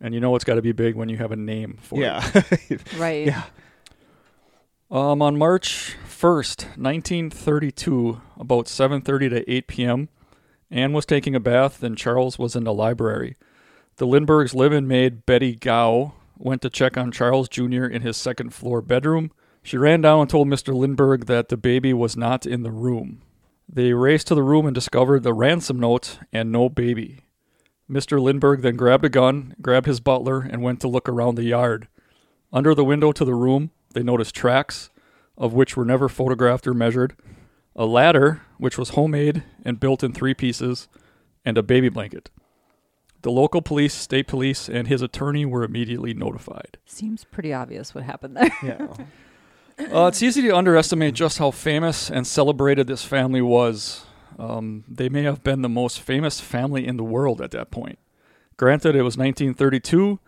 [0.00, 2.02] And you know it's got to be big when you have a name for it.
[2.02, 2.78] Yeah.
[2.98, 3.26] Right.
[3.26, 3.44] Yeah.
[4.90, 10.08] Um, on March 1st, 1932, about 7:30 to 8 p.m.,
[10.68, 13.36] Anne was taking a bath and Charles was in the library.
[13.96, 17.84] The Lindberghs' live-in maid Betty Gow went to check on Charles Jr.
[17.84, 19.30] in his second floor bedroom.
[19.62, 20.74] She ran down and told Mr.
[20.74, 23.22] Lindbergh that the baby was not in the room.
[23.72, 27.20] They raced to the room and discovered the ransom note and no baby.
[27.88, 28.20] Mr.
[28.20, 31.86] Lindbergh then grabbed a gun, grabbed his butler, and went to look around the yard.
[32.52, 34.90] Under the window to the room, they noticed tracks,
[35.38, 37.14] of which were never photographed or measured,
[37.76, 40.88] a ladder, which was homemade and built in three pieces,
[41.44, 42.28] and a baby blanket.
[43.22, 46.78] The local police, state police, and his attorney were immediately notified.
[46.86, 48.50] Seems pretty obvious what happened there.
[48.64, 48.88] Yeah.
[49.92, 54.04] Uh, it's easy to underestimate just how famous and celebrated this family was.
[54.38, 57.98] Um, they may have been the most famous family in the world at that point.
[58.56, 60.18] Granted, it was 1932,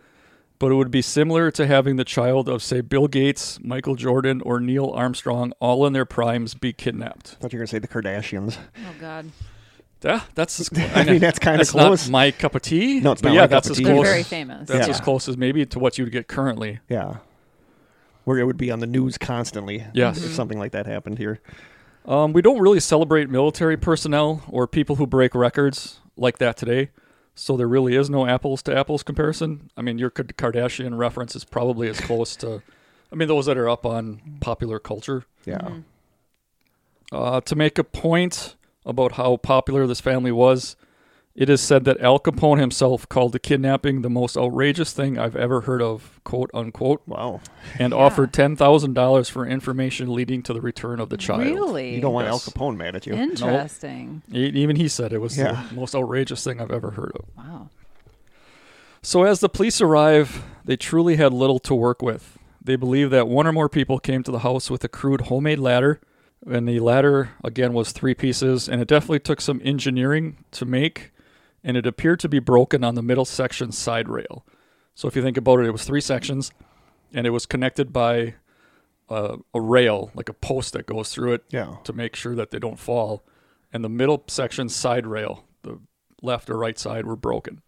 [0.59, 4.41] but it would be similar to having the child of, say, Bill Gates, Michael Jordan,
[4.41, 7.35] or Neil Armstrong, all in their primes, be kidnapped.
[7.37, 8.57] I thought you were gonna say the Kardashians.
[8.77, 9.31] Oh God.
[10.03, 10.59] Yeah, that's.
[10.59, 12.07] As cl- I mean, that's kinda close.
[12.07, 12.99] Not my cup of tea.
[12.99, 13.83] No, it's but not yeah, my cup that's of as tea.
[13.85, 14.07] They're close.
[14.07, 14.67] very famous.
[14.67, 14.93] That's Yeah.
[14.93, 16.79] as close as maybe to what you'd get currently.
[16.89, 17.17] Yeah.
[18.23, 19.85] Where it would be on the news constantly.
[19.93, 20.17] Yes.
[20.17, 20.27] Mm-hmm.
[20.27, 21.39] If something like that happened here.
[22.05, 26.89] Um, we don't really celebrate military personnel or people who break records like that today.
[27.35, 29.71] So there really is no apples to apples comparison.
[29.75, 32.61] I mean, your Kardashian reference is probably as close to,
[33.11, 35.25] I mean, those that are up on popular culture.
[35.45, 35.79] Yeah.
[37.11, 38.55] Uh, to make a point
[38.85, 40.75] about how popular this family was,
[41.35, 45.35] it is said that Al Capone himself called the kidnapping the most outrageous thing I've
[45.35, 47.41] ever heard of, quote unquote, Wow.
[47.79, 47.97] and Yeah.
[47.99, 51.41] offered $10,000 for information leading to the return of the child.
[51.41, 51.95] Really?
[51.95, 52.33] You don't want Yes.
[52.47, 53.13] Al Capone mad at you.
[53.13, 54.21] Interesting.
[54.31, 55.63] E- Even he said it was Yeah.
[55.69, 57.25] the most outrageous thing I've ever heard of.
[57.37, 57.69] Wow.
[59.01, 62.37] So, as the police arrive, they truly had little to work with.
[62.63, 65.59] They believe that one or more people came to the house with a crude homemade
[65.59, 65.99] ladder,
[66.49, 71.11] and the ladder, again, was three pieces, and it definitely took some engineering to make,
[71.63, 74.45] and it appeared to be broken on the middle section side rail.
[74.95, 76.51] So, if you think about it, it was three sections,
[77.13, 78.35] and it was connected by
[79.09, 81.77] a, a rail, like a post that goes through it, Yeah.
[81.83, 83.23] to make sure that they don't fall.
[83.71, 85.79] And the middle section side rail, the
[86.21, 87.61] left or right side, were broken.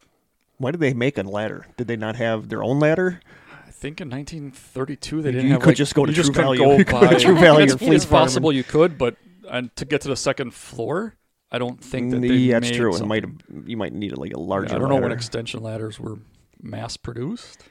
[0.58, 1.66] Why did they make a ladder?
[1.78, 3.20] Did they not have their own ladder?
[3.68, 5.60] I think in 1932 they You didn't have.
[5.62, 6.60] could like- just go to you True Value.
[6.60, 9.16] Go You could go to by- True Value It's, it's possible you could, but
[9.50, 11.16] and to get to the second floor,
[11.56, 12.28] I don't think that they.
[12.28, 12.96] yeah, that's made true.
[12.96, 13.34] It might have.
[13.66, 14.68] You might need like a larger.
[14.68, 16.20] Yeah, I don't know when extension ladders were
[16.62, 17.64] mass produced.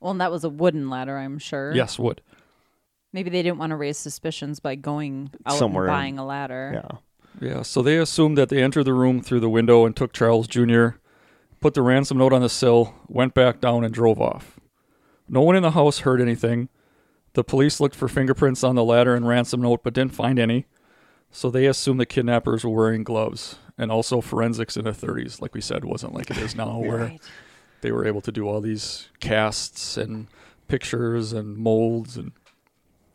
[0.00, 1.74] Well, and that was a wooden ladder, I'm sure.
[1.74, 2.20] Yes, wood.
[3.12, 6.72] Maybe they didn't want to raise suspicions by going out Somewhere and buying a ladder.
[6.74, 6.98] Yeah.
[7.40, 10.46] Yeah, so they assumed that they entered the room through the window and took Charles
[10.46, 10.88] Jr.,
[11.60, 14.58] put the ransom note on the sill, went back down, and drove off.
[15.28, 16.68] No one in the house heard anything.
[17.34, 20.66] The police looked for fingerprints on the ladder and ransom note, but didn't find any.
[21.30, 23.56] So they assumed the kidnappers were wearing gloves.
[23.76, 26.96] And also, forensics in the 30s, like we said, wasn't like it is now, where
[26.98, 27.20] Right.
[27.80, 30.26] they were able to do all these casts and
[30.66, 32.32] pictures and molds and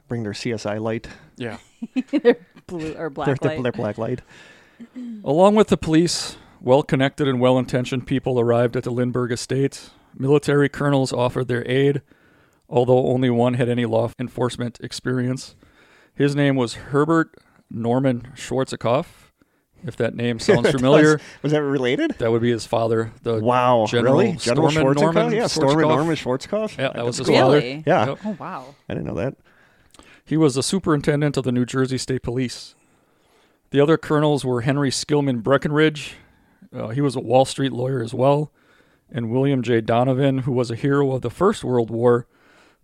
[0.07, 1.07] Bring their CSI light.
[1.37, 1.57] yeah.
[2.11, 3.63] They're blue or black their, light.
[3.63, 4.21] their black light.
[5.23, 9.89] Along with the police, well connected and well intentioned people arrived at the Lindbergh estate.
[10.17, 12.01] Military colonels offered their aid,
[12.69, 15.55] although only one had any law enforcement experience.
[16.13, 17.35] His name was Herbert
[17.73, 19.05] Norman Schwarzkopf.
[19.85, 22.11] If that name sounds familiar, Was that related?
[22.19, 23.11] that would be his father.
[23.23, 23.85] The Wow.
[23.89, 24.35] General really?
[24.37, 25.13] General Stormin Schwarzkopf?
[25.15, 25.87] Norman yeah, Stormin Schwarzkopf.
[25.89, 26.77] Norman Schwarzkopf.
[26.77, 27.35] Yeah, that was his cool.
[27.35, 27.57] father.
[27.57, 27.83] Really?
[27.85, 28.05] Yeah.
[28.07, 28.19] Yep.
[28.25, 28.75] Oh wow.
[28.87, 29.35] I didn't know that.
[30.25, 32.75] He was the superintendent of the New Jersey State Police.
[33.71, 36.15] The other colonels were Henry Skillman Breckinridge.
[36.73, 38.51] Uh, he was a Wall Street lawyer as well.
[39.11, 39.81] And William J.
[39.81, 42.25] Donovan, who was a hero of the First World War,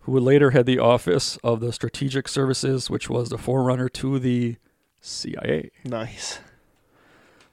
[0.00, 3.86] who who would later head the Office of the Strategic Services, which was the forerunner
[3.90, 4.56] to the
[5.00, 5.70] CIA.
[5.84, 6.40] Nice.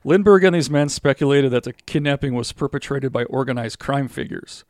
[0.04, 4.64] Lindbergh and these men speculated that the kidnapping was perpetrated by organized crime figures.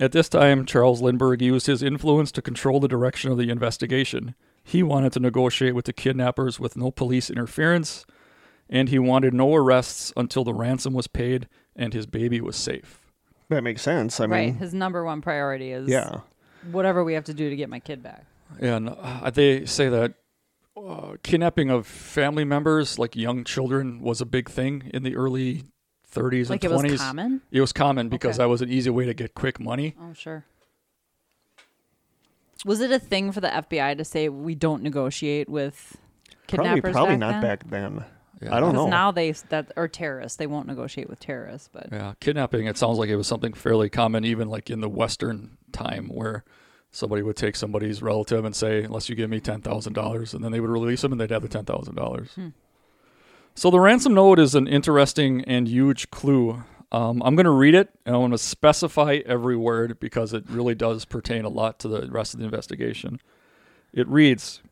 [0.00, 4.34] At this time, Charles Lindbergh used his influence to control the direction of the investigation.
[4.62, 8.04] He wanted to negotiate with the kidnappers with no police interference,
[8.68, 13.00] and he wanted no arrests until the ransom was paid and his baby was safe.
[13.48, 14.18] That makes sense.
[14.20, 14.46] I right.
[14.46, 16.20] mean, His number one priority is yeah.
[16.72, 18.24] whatever we have to do to get my kid back.
[18.60, 20.14] And uh, they say that
[20.76, 25.64] uh, kidnapping of family members, like young children, was a big thing in the early
[26.12, 26.90] 30s Like and it 20s.
[26.92, 27.40] was common.
[27.50, 28.44] It was common because Okay.
[28.44, 29.94] that was an easy way to get quick money.
[30.00, 30.44] Oh, sure.
[32.64, 35.96] Was it a thing for the FBI to say we don't negotiate with
[36.46, 36.92] kidnappers?
[36.92, 37.40] probably back not then?
[37.42, 38.04] back then.
[38.42, 38.54] Yeah.
[38.54, 38.86] I don't know.
[38.88, 42.66] now they that or terrorists they won't negotiate with terrorists, but Yeah, kidnapping.
[42.66, 46.44] It sounds like it was something fairly common, even like in the Western time, where
[46.96, 50.42] somebody would take somebody's relative and say, "Unless you give me ten thousand dollars," and
[50.42, 52.30] then they would release them, and they'd have the ten thousand dollars.
[52.34, 52.48] Hmm.
[53.54, 56.62] So the ransom note is an interesting and huge clue.
[56.92, 60.44] Um, I'm going to read it, and I want to specify every word because it
[60.48, 63.20] really does pertain a lot to the rest of the investigation.
[63.92, 64.62] It reads,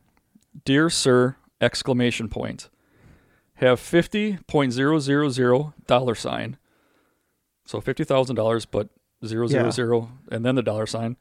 [0.65, 2.69] "Dear Sir!" Exclamation point.
[3.55, 6.57] Have fifty point zero zero zero dollar sign.
[7.65, 8.89] So fifty thousand dollars, but
[9.25, 9.71] zero zero Yeah.
[9.71, 11.17] zero, and then the dollar sign.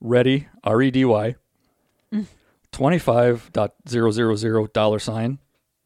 [0.00, 1.36] Ready, R E D Y.
[2.72, 5.38] Twenty five dot zero zero zero dollar sign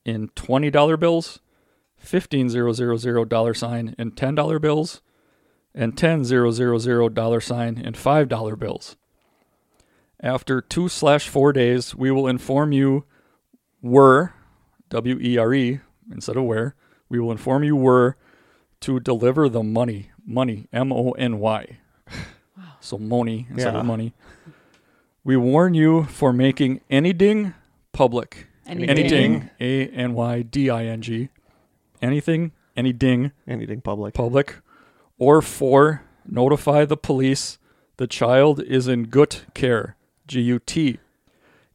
[0.04, 1.40] in twenty dollar bills,
[1.96, 5.00] fifteen zero zero zero dollar sign in ten dollar bills,
[5.74, 8.96] and ten zero zero zero dollar sign in five dollar bills.
[10.20, 13.04] After two slash four days, we will inform you
[13.82, 14.32] were
[14.90, 16.76] W E R E instead of where.
[17.08, 18.16] We will inform you were
[18.80, 20.10] to deliver the money.
[20.24, 20.68] Money.
[20.72, 21.78] M O N Y.
[22.84, 23.80] So money instead Yeah.
[23.80, 24.12] of money.
[25.24, 27.54] We warn you for making anything
[27.92, 28.46] public.
[28.66, 28.90] Anything.
[28.90, 29.50] Anything.
[29.60, 31.28] A N Y D I N G.
[32.02, 32.52] Anything.
[32.76, 34.12] Anything Anything public.
[34.14, 34.56] public.
[35.18, 37.58] Or for notify the police
[37.96, 39.96] the child is in good care.
[40.26, 40.98] G U T.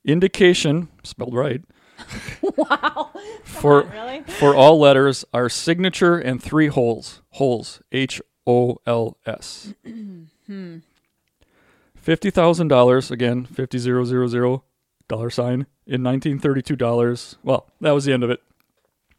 [0.06, 1.62] Indication, spelled right.
[2.58, 3.10] wow.
[3.44, 4.22] For really?
[4.28, 7.22] for all letters are signature and three holes.
[7.32, 7.82] Holes.
[7.92, 9.74] H O L S.
[12.02, 13.46] Fifty thousand dollars again.
[13.46, 14.64] Fifty zero zero zero
[15.08, 17.38] dollar sign in nineteen thirty two dollars.
[17.44, 18.42] Well, that was the end of it.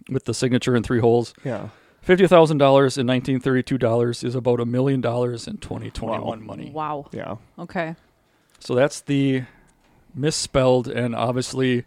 [0.08, 1.34] With the signature and three holes.
[1.44, 1.68] Yeah.
[2.00, 5.90] Fifty thousand dollars in nineteen thirty two dollars is about a million dollars in twenty
[5.90, 6.70] twenty one money.
[6.70, 7.06] Wow.
[7.12, 7.36] Yeah.
[7.58, 7.94] Okay.
[8.58, 9.44] So that's the
[10.14, 11.84] misspelled and obviously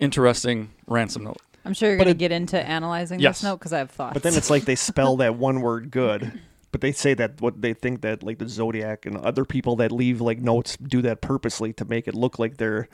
[0.00, 1.38] interesting ransom note.
[1.64, 3.38] I'm sure you're But going to it- get into analyzing Yes.
[3.38, 4.14] this note because I have thoughts.
[4.14, 6.40] But then it's like they spell that one word good.
[6.72, 9.92] But they say that what they think that like the Zodiac and other people that
[9.92, 12.88] leave like notes do that purposely to make it look like they're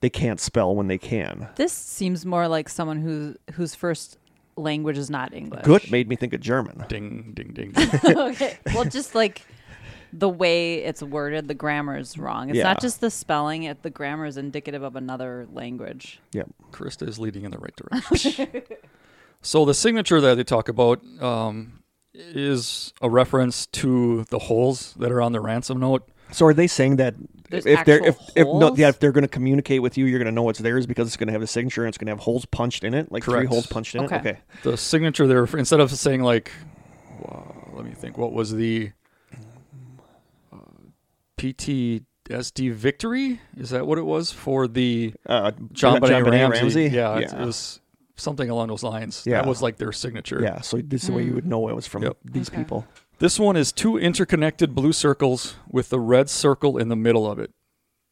[0.00, 1.48] they can't spell when they can.
[1.56, 4.18] this seems more like someone who whose first
[4.56, 5.62] language is not English.
[5.64, 6.84] Good made me think of German.
[6.88, 7.72] Ding ding ding.
[8.04, 8.58] okay.
[8.74, 9.42] Well, just like
[10.12, 12.48] the way it's worded, the grammar is wrong.
[12.50, 12.64] It's Yeah.
[12.64, 16.20] not just the spelling; it the grammar is indicative of another language.
[16.32, 16.48] Yep.
[16.70, 18.62] Krista is leading in the right direction.
[19.42, 21.81] so the signature that they talk about um,
[22.14, 26.08] is a reference to the holes that are on the ransom note.
[26.30, 27.14] So are they saying that
[27.50, 30.06] There's if they're if, actual if no yeah if they're going to communicate with you,
[30.06, 31.98] you're going to know it's theirs because it's going to have a signature and it's
[31.98, 34.16] going to have holes punched in it, like three holes punched in Okay.
[34.16, 34.20] it.
[34.20, 34.38] Okay.
[34.62, 36.50] The signature there, instead of saying like,
[37.20, 38.92] wow, let me think, what was the
[40.52, 40.56] uh,
[41.36, 43.40] PTSD victory?
[43.56, 46.84] Is that what it was for the Uh, John, Benet Benet Ramsey?
[46.84, 47.26] Yeah, Yeah.
[47.26, 47.80] It, it was
[48.22, 49.24] something along those lines.
[49.26, 49.36] Yeah.
[49.42, 50.40] That was like their signature.
[50.42, 50.60] yeah.
[50.60, 52.16] So this is the way you would know it was from Yep.
[52.24, 52.58] these Okay.
[52.58, 52.86] people.
[53.18, 57.38] This one is two interconnected blue circles with the red circle in the middle of
[57.38, 57.50] it.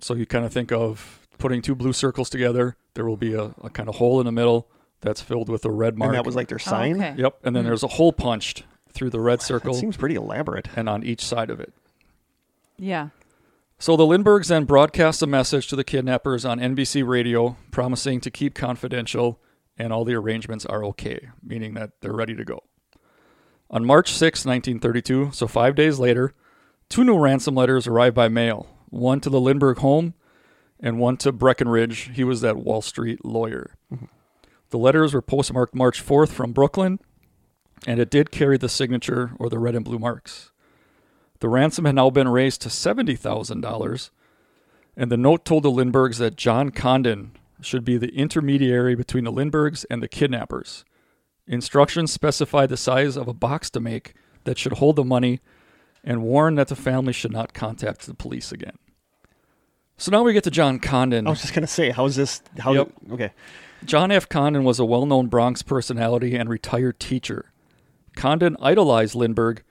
[0.00, 2.76] So you kind of think of putting two blue circles together.
[2.94, 4.68] There will be a, a kind of hole in the middle
[5.00, 6.08] that's filled with a red mark.
[6.10, 6.96] And that was like their Oh, sign.
[6.96, 7.14] okay.
[7.16, 7.38] Yep.
[7.44, 7.68] And then mm-hmm.
[7.70, 10.68] there's a hole punched through the red That circle seems pretty elaborate.
[10.76, 11.72] and on each side of it.
[12.76, 13.08] Yeah.
[13.78, 18.30] So the Lindberghs then broadcast a message to the kidnappers on NBC radio promising to
[18.30, 19.40] keep confidential
[19.80, 22.62] and all the arrangements are okay, meaning that they're ready to go.
[23.70, 26.34] On March 6, 1932, so five days later,
[26.90, 30.14] two new ransom letters arrived by mail one to the Lindbergh home
[30.80, 32.10] and one to Breckinridge.
[32.12, 33.76] He was that Wall Street lawyer.
[34.68, 36.98] The letters were postmarked March 4th from Brooklyn,
[37.86, 40.50] and it did carry the signature or the red and blue marks.
[41.38, 44.10] The ransom had now been raised to $70,000,
[44.96, 49.32] and the note told the Lindberghs that John Condon should be the intermediary between the
[49.32, 50.84] Lindberghs and the kidnappers.
[51.46, 55.40] Instructions specify the size of a box to make that should hold the money
[56.04, 58.78] and warn that the family should not contact the police again.
[59.96, 61.26] So now we get to John Condon.
[61.26, 62.42] I was just gonna say, how's this?
[62.58, 62.72] How?
[62.72, 62.92] Yep.
[63.12, 63.32] Okay.
[63.84, 64.28] John F.
[64.28, 67.52] Condon was a well known Bronx personality and retired teacher.
[68.16, 69.62] Condon idolized Lindbergh,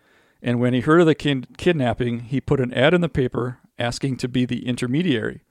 [0.42, 3.60] and when he heard of the kid- kidnapping, he put an ad in the paper
[3.78, 5.42] asking to be the intermediary.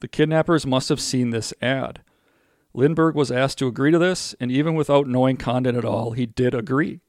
[0.00, 2.02] The kidnappers must have seen this ad.
[2.74, 6.26] Lindbergh was asked to agree to this, and even without knowing Condon at all, he
[6.26, 7.00] did agree.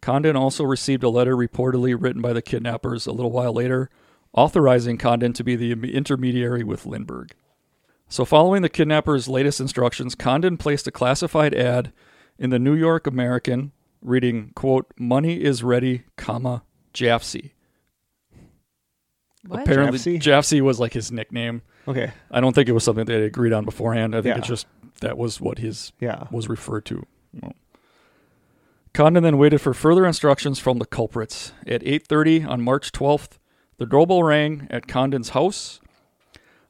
[0.00, 3.90] Condon also received a letter reportedly written by the kidnappers a little while later,
[4.32, 7.32] authorizing Condon to be the intermediary with Lindbergh.
[8.08, 11.92] So, following the kidnappers' latest instructions, Condon placed a classified ad
[12.38, 16.62] in the New York American reading, quote, money is ready, comma,
[16.94, 17.50] Jafsie.
[19.46, 19.62] What?
[19.62, 20.20] Apparently, Jafsie?
[20.20, 21.62] Jafsie was like his nickname.
[21.88, 22.10] Okay.
[22.30, 24.14] I don't think it was something they agreed on beforehand.
[24.14, 24.38] I think Yeah.
[24.38, 24.66] it's just
[25.00, 26.24] that was what his Yeah.
[26.30, 27.04] was referred to.
[27.40, 27.52] Well,
[28.92, 31.52] Condon then waited for further instructions from the culprits.
[31.66, 33.38] At 8:30 on March 12th,
[33.78, 35.80] the doorbell rang at Condon's house.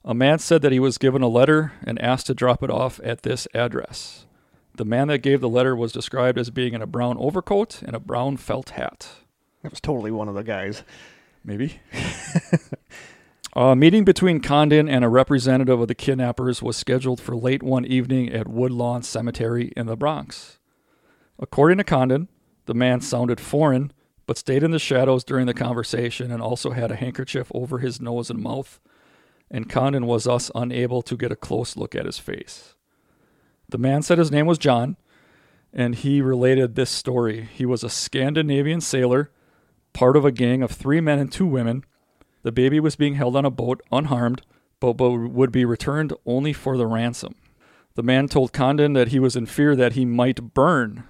[0.05, 3.01] A man said that he was given a letter and asked to drop it off
[3.03, 4.27] at this address.
[4.77, 7.97] The man that gave the letter was described as being in a brown overcoat and
[7.97, 9.09] a brown felt hat.
[9.63, 10.83] That was totally one of the guys.
[11.45, 11.81] Maybe.
[13.57, 17.87] a meeting between Condon and a representative of the kidnappers was scheduled for late one
[17.87, 20.59] evening at Woodlawn Cemetery in the Bronx.
[21.38, 22.29] According to Condon,
[22.66, 23.95] the man sounded foreign,
[24.27, 27.99] but stayed in the shadows during the conversation and also had a handkerchief over his
[27.99, 28.79] nose and mouth,
[29.51, 32.75] and Condon was thus unable to get a close look at his face.
[33.71, 34.99] The man said his name was John,
[35.73, 37.49] and he related this story.
[37.55, 39.31] He was a Scandinavian sailor
[39.95, 41.85] part of a gang of three men and two women.
[42.47, 44.43] The baby was being held on a boat unharmed,
[44.79, 47.35] but, would be returned only for the ransom.
[47.97, 51.03] The man told Condon that he was in fear that he might burn.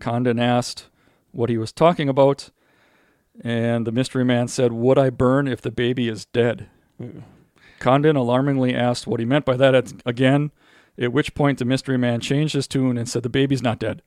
[0.00, 0.86] Condon asked
[1.30, 2.50] what he was talking about,
[3.44, 6.68] and the mystery man said, Would I burn if the baby is dead?
[7.78, 10.50] Condon alarmingly asked what he meant by that at- again,
[10.98, 14.02] at which point the mystery man changed his tune and said, The baby's not dead.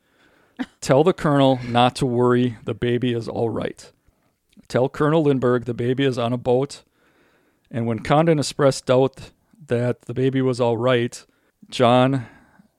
[0.82, 3.94] Tell the colonel not to worry, the baby is all right.
[4.68, 6.84] Tell Colonel Lindbergh the baby is on a boat.
[7.72, 9.32] And when Condon expressed doubt
[9.68, 11.26] that the baby was all right,
[11.70, 12.28] John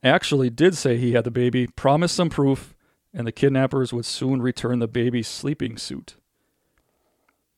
[0.03, 2.73] actually did say he had the baby, promised some proof,
[3.13, 6.15] and the kidnappers would soon return the baby's sleeping suit.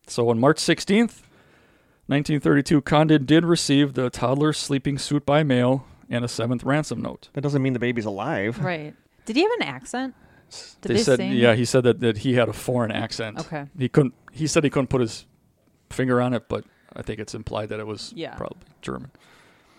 [0.07, 1.21] So on March 16th,
[2.07, 7.29] 1932, Condon did receive the toddler's sleeping suit by mail and a seventh ransom note.
[7.33, 8.59] That doesn't mean the baby's alive.
[8.59, 8.95] Right.
[9.25, 10.15] Did he have an accent?
[10.81, 11.29] Did they, they, said, say?
[11.29, 13.39] yeah, he said that, that he had a foreign accent.
[13.39, 13.65] Okay.
[13.77, 14.15] He couldn't.
[14.31, 15.25] He said he couldn't put his
[15.89, 16.65] finger on it, but
[16.95, 18.35] I think it's implied that it was Yeah.
[18.35, 19.11] probably German.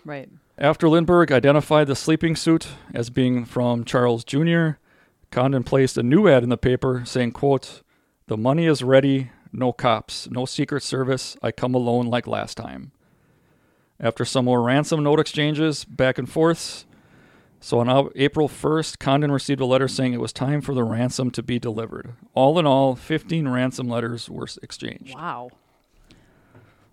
[0.04, 0.28] Right.
[0.58, 4.70] After Lindbergh identified the sleeping suit as being from Charles Jr.,
[5.30, 7.82] Condon placed a new ad in the paper saying, quote,
[8.26, 12.92] The money is ready, no cops, no Secret Service, I come alone like last time.
[13.98, 16.84] After some more ransom note exchanges back and forths,
[17.61, 21.31] so on April 1st, Condon received a letter saying it was time for the ransom
[21.33, 22.14] to be delivered.
[22.33, 25.14] All in all, 15 ransom letters were exchanged.
[25.14, 25.51] Wow.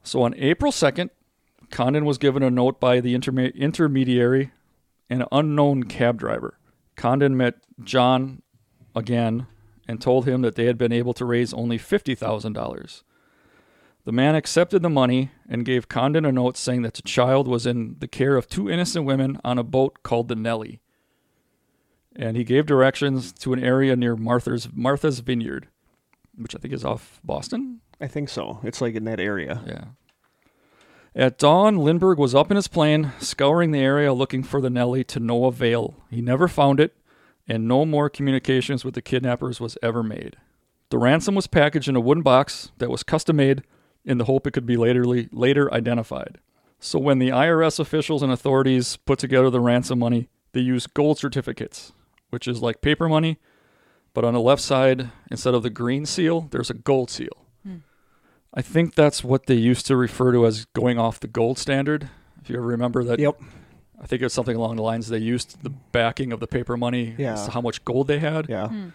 [0.04, 1.10] So on April 2nd,
[1.70, 4.52] Condon was given a note by the interme- intermediary,
[5.10, 6.58] an unknown cab driver.
[6.96, 8.42] Condon met John
[8.96, 9.48] again
[9.88, 13.04] and told him that they had been able to raise only $50,000.
[14.08, 17.66] The man accepted the money and gave Condon a note saying that the child was
[17.66, 20.80] in the care of two innocent women on a boat called the Nelly.
[22.16, 25.68] And he gave directions to an area near Martha's Martha's Vineyard,
[26.38, 27.82] which I think is off Boston.
[28.00, 28.62] I think so.
[28.64, 29.62] It's like in that area.
[29.68, 29.84] Yeah.
[31.14, 35.04] At dawn, Lindbergh was up in his plane, scouring the area looking for the Nelly
[35.04, 35.96] to no avail.
[36.10, 36.96] He never found it,
[37.46, 40.38] and no more communications with the kidnappers was ever made.
[40.92, 43.64] The ransom was packaged in a wooden box that was custom made
[44.08, 46.40] in the hope it could be later, later identified.
[46.80, 51.20] So when the IRS officials and authorities put together the ransom money, they used gold
[51.20, 51.92] certificates,
[52.30, 53.38] which is like paper money,
[54.14, 57.46] but on the left side, instead of the green seal, there's a gold seal.
[57.64, 57.76] Hmm.
[58.54, 62.10] I think that's what they used to refer to as going off the gold standard.
[62.42, 63.40] If you ever remember that, Yep.
[64.02, 66.78] I think it was something along the lines they used the backing of the paper
[66.78, 67.34] money Yeah.
[67.34, 68.48] as to how much gold they had.
[68.48, 68.68] Yeah.
[68.70, 68.88] Hmm.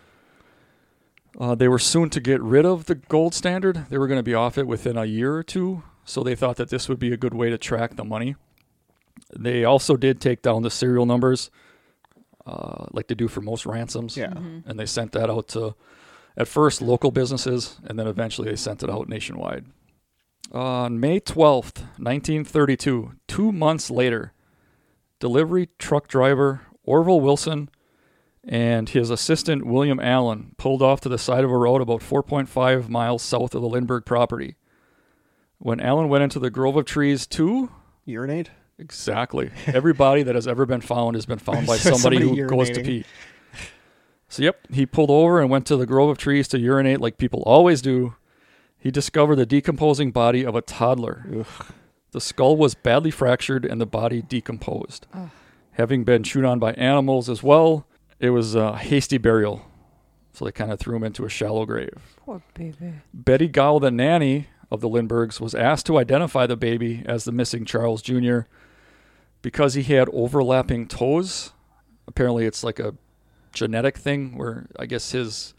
[1.38, 3.86] Uh, they were soon to get rid of the gold standard.
[3.88, 6.56] They were going to be off it within a year or two, so they thought
[6.56, 8.36] that this would be a good way to track the money.
[9.36, 11.50] They also did take down the serial numbers,
[12.46, 14.16] uh, like they do for most ransoms.
[14.16, 14.34] Yeah.
[14.34, 15.74] And they sent that out to,
[16.36, 19.66] at first, local businesses, and then eventually they sent it out nationwide.
[20.52, 24.34] On May 12th, 1932, two months later,
[25.18, 27.70] delivery truck driver Orville Wilson
[28.44, 32.88] and his assistant William Allen pulled off to the side of a road about 4.5
[32.88, 34.56] miles south of the Lindbergh property.
[35.58, 37.70] When Allen went into the grove of trees to
[38.04, 38.50] Urinate?
[38.78, 39.50] Exactly.
[39.66, 42.70] Every body that has ever been found has been found by somebody, Somebody who goes
[42.70, 43.04] to pee.
[44.28, 47.18] So, yep, he pulled over and went to the grove of trees to urinate like
[47.18, 48.16] people always do.
[48.78, 51.44] He discovered the decomposing body of a toddler.
[52.10, 55.06] The skull was badly fractured and the body decomposed.
[55.72, 57.86] Having been chewed on by animals as well,
[58.22, 59.66] it was a hasty burial.
[60.32, 62.16] So they kind of threw him into a shallow grave.
[62.16, 62.94] Poor baby.
[63.12, 67.32] Betty Gall, the nanny of the Lindberghs, was asked to identify the baby as the
[67.32, 68.42] missing Charles Jr.
[69.42, 71.52] because he had overlapping toes.
[72.06, 72.94] Apparently, it's like a
[73.52, 75.52] genetic thing where I guess his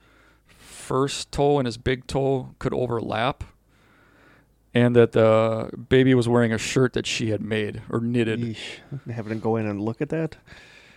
[0.47, 3.43] first toe and his big toe could overlap.
[4.73, 8.39] And that the baby was wearing a shirt that she had made or knitted.
[8.39, 8.79] Yeesh.
[9.13, 10.37] Having to go in and look at that?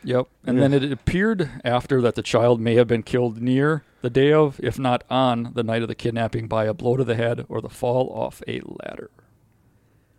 [0.06, 0.28] Yep.
[0.46, 4.32] And then it appeared after that the child may have been killed near the day
[4.32, 7.44] of, if not on, the night of the kidnapping by a blow to the head
[7.48, 9.10] or the fall off a ladder.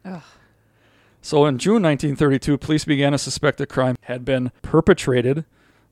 [0.04, 0.22] Ugh.
[1.22, 5.46] So in June 1932, police began to suspect the crime had been perpetrated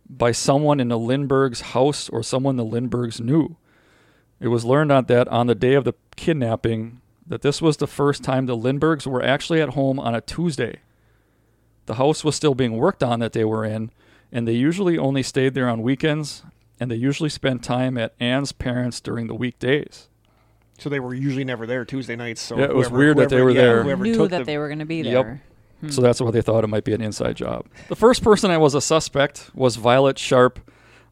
[0.09, 3.55] by someone in the Lindberghs' house or someone the Lindberghs knew.
[4.41, 7.87] It was learned on that on the day of the kidnapping that this was the
[7.87, 10.81] first time the Lindberghs were actually at home on a Tuesday.
[11.86, 13.91] The house was still being worked on that they were in,
[14.31, 16.43] and they usually only stayed there on weekends,
[16.79, 20.09] and they usually spent time at Anne's parents during the weekdays.
[20.77, 22.41] So they were usually never there Tuesday nights.
[22.41, 23.83] So Yeah, it was whoever- weird that they were yeah, there.
[23.83, 25.13] Whoever Knew took that the, they were going to be there.
[25.13, 25.23] Yep.
[25.25, 25.41] there.
[25.81, 25.89] Hmm.
[25.89, 27.65] So that's why they thought it might be an inside job.
[27.88, 30.59] The first person that was a suspect was Violet Sharpe,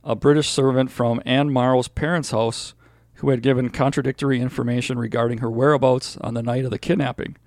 [0.03, 2.73] a British servant from Anne Morrow's parents' house
[3.15, 7.37] who had given contradictory information regarding her whereabouts on the night of the kidnapping.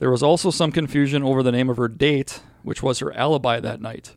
[0.00, 3.60] There was also some confusion over the name of her date, which was her alibi
[3.60, 4.16] that night.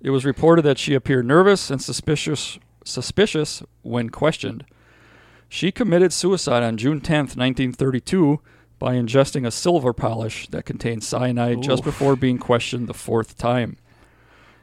[0.00, 4.64] It was reported that she appeared nervous and suspicious suspicious when questioned.
[5.48, 8.40] She committed suicide on June 10th, 1932
[8.78, 13.76] by ingesting a silver polish that contained cyanide just before being questioned the fourth time.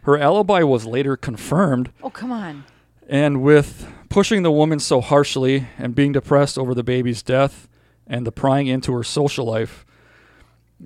[0.02, 2.66] Her alibi was later confirmed, Oh, come on.
[3.08, 7.70] and with pushing the woman so harshly and being depressed over the baby's death
[8.08, 9.89] and the prying into her social life, it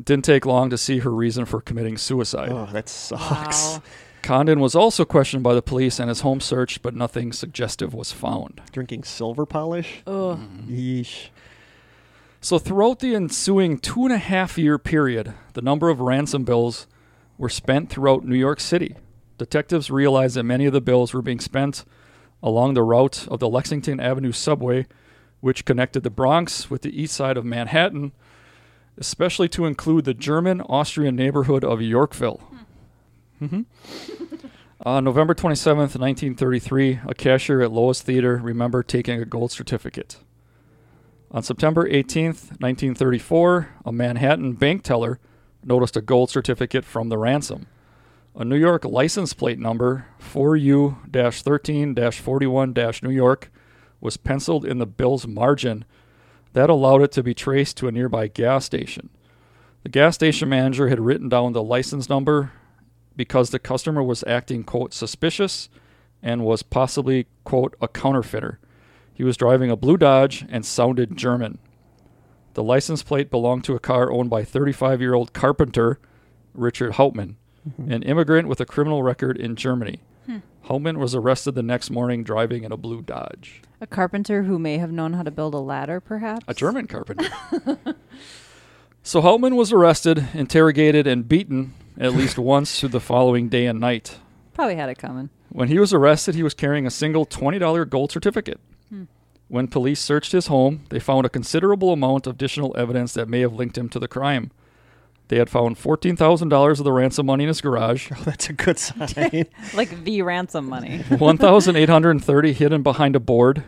[0.02, 2.50] didn't take long to see her reason for committing suicide.
[2.52, 3.76] Oh, that sucks.
[3.76, 3.84] Wow.
[4.22, 8.12] Condon was also questioned by the police and his home searched, but nothing suggestive was
[8.12, 8.62] found.
[8.72, 10.02] Drinking silver polish?
[10.08, 10.40] Ugh.
[10.40, 10.74] Mm-hmm.
[10.74, 11.28] Yeesh.
[12.40, 16.88] So, throughout the ensuing two and a half year period, the number of ransom bills
[17.38, 18.96] were spent throughout New York City.
[19.38, 21.84] Detectives realized that many of the bills were being spent
[22.42, 24.86] along the route of the Lexington Avenue subway,
[25.40, 28.12] which connected the Bronx with the east side of Manhattan,
[28.98, 32.42] especially to include the German Austrian neighborhood of Yorkville.
[33.42, 33.66] Mhm.
[34.86, 40.18] On November 27th, 1933, a cashier at Loew's Theater remembered taking a gold certificate.
[41.32, 45.20] On September 18th, 1934, a Manhattan bank teller
[45.64, 47.68] noticed a gold certificate from the ransom.
[48.36, 52.74] A New York license plate number 4U 13 41
[53.04, 53.52] New York
[54.02, 55.86] was penciled in the bill's margin.
[56.54, 59.10] That allowed it to be traced to a nearby gas station.
[59.84, 62.52] The gas station manager had written down the license number
[63.16, 65.70] because the customer was acting, quote, suspicious
[66.22, 68.60] and was possibly, quote, a counterfeiter.
[69.14, 71.60] He was driving a blue Dodge and sounded German.
[72.54, 76.00] The license plate belonged to a car owned by 35 year old carpenter
[76.54, 77.36] Richard Hauptmann,
[77.68, 77.92] mm-hmm.
[77.92, 80.02] an immigrant with a criminal record in Germany.
[80.64, 83.62] Hauptmann was arrested the next morning driving in a blue Dodge.
[83.82, 86.46] A carpenter who may have known how to build a ladder, perhaps?
[86.48, 87.30] A German carpenter.
[89.04, 93.80] so Hauptmann was arrested, interrogated, and beaten at least once through the following day and
[93.80, 94.20] night.
[94.54, 95.30] Probably had it coming.
[95.50, 98.60] When he was arrested, he was carrying a single $20 gold certificate.
[98.90, 99.04] Hmm.
[99.50, 103.42] When police searched his home, they found a considerable amount of additional evidence that may
[103.42, 104.52] have linked him to the crime.
[105.30, 108.78] They had found $14,000 of the ransom money in his garage, Oh, that's a good
[108.80, 109.46] sign.
[109.74, 110.98] Like the ransom money.
[111.10, 113.64] 1,830 hidden behind a board,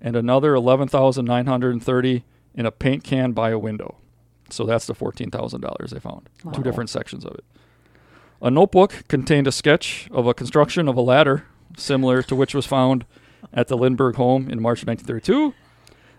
[0.00, 2.24] and another 11,930
[2.54, 3.96] in a paint can by a window.
[4.50, 6.28] So that's the $14,000 they found.
[6.42, 6.52] Wow.
[6.52, 7.44] Two different sections of it.
[8.40, 11.44] A notebook contained a sketch of a construction of a ladder,
[11.76, 13.04] similar to which was found
[13.52, 15.54] at the Lindbergh home in March of 1932.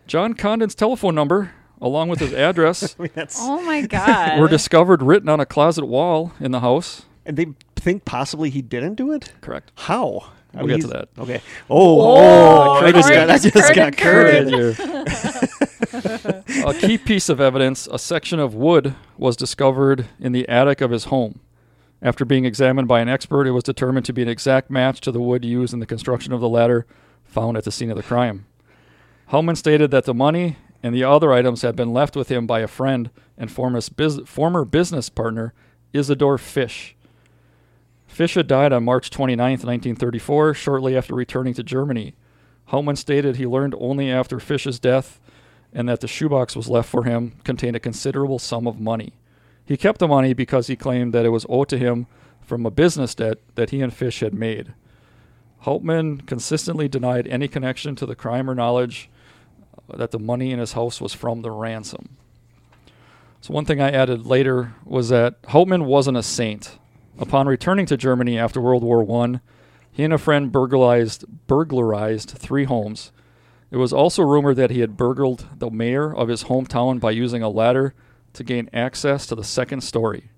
[0.05, 1.51] John Condon's telephone number,
[1.82, 4.40] along with his address, I mean, that's, Oh my god.
[4.40, 7.04] were discovered written on a closet wall in the house.
[7.26, 9.32] and they think possibly he didn't do it?
[9.42, 9.72] Correct.
[9.76, 10.32] How?
[10.54, 11.22] We'll mean, get to he's- that.
[11.22, 11.42] Okay.
[11.70, 16.44] Oh, Oh, oh, oh I just got, I just just got curted, curted.
[16.66, 20.92] a key piece of evidence, a section of wood, was discovered in the attic of
[20.92, 21.40] his home.
[22.02, 25.12] After being examined by an expert, it was determined to be an exact match to
[25.12, 26.86] the wood used in the construction of the ladder
[27.26, 28.46] found at the scene of the crime.
[29.32, 32.62] Hellman stated that the money and the other items had been left with him by
[32.62, 35.54] a friend and former, bus- former business partner,
[35.94, 36.94] Isidor Fisch.
[38.08, 42.16] Fisch had died on March 29, 1934, shortly after returning to Germany.
[42.66, 45.20] Hauptmann stated he learned only after Fisch's death
[45.74, 49.14] and that the shoebox was left for him contained a considerable sum of money.
[49.66, 52.08] He kept the money because he claimed that it was owed to him
[52.42, 54.74] from a business debt that he and Fisch had made.
[55.60, 59.10] Hauptmann consistently denied any connection to the crime or knowledge
[59.94, 62.18] that the money in his house was from the ransom.
[63.42, 66.78] So, one thing I added later was that Hauptmann wasn't a saint.
[67.18, 69.40] Upon returning to Germany after World War I,
[69.92, 73.12] he and a friend burglarized, burglarized three homes.
[73.72, 77.44] It was also rumored that he had burgled the mayor of his hometown by using
[77.44, 77.94] a ladder
[78.34, 80.30] to gain access to the second story.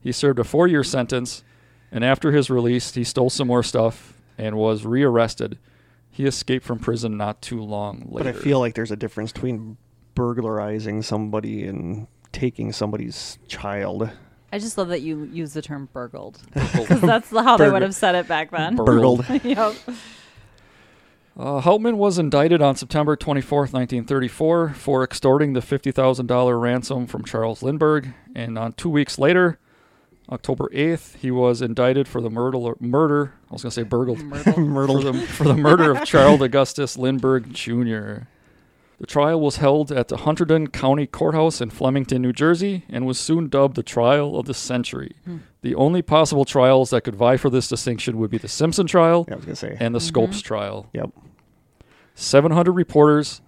[0.00, 1.42] He served a four year sentence,
[1.90, 5.58] and after his release, he stole some more stuff and was rearrested.
[6.14, 8.26] He escaped from prison not too long But.
[8.26, 9.78] I feel like there's a difference between
[10.14, 14.10] burglarizing somebody and taking somebody's child.
[14.52, 17.80] I just love that you use the term burgled because that's the- how they would
[17.82, 18.76] have said it back then.
[18.76, 19.24] Burgled.
[19.42, 19.74] yep.
[21.34, 27.62] Uh, Hauptmann was indicted on September 24, 1934, for extorting the $50,000 ransom from Charles
[27.62, 29.58] Lindbergh, and on two weeks later,
[30.32, 32.74] October 8th, he was indicted for the murder.
[32.80, 34.22] murder I was going to say burgled.
[34.56, 35.02] Myrtle.
[35.02, 38.24] For the, for the murder of Charles Augustus Lindbergh Jr.
[38.98, 43.18] The trial was held at the Hunterdon County Courthouse in Flemington, New Jersey, and was
[43.18, 45.16] soon dubbed the trial of the century.
[45.24, 45.38] Hmm.
[45.60, 49.26] The only possible trials that could vie for this distinction would be the Simpson trial
[49.28, 49.76] Yeah, I was gonna say.
[49.78, 50.06] and the mm-hmm.
[50.06, 50.88] Scopes trial.
[50.94, 51.10] Yep.
[52.14, 53.40] 700 reporters,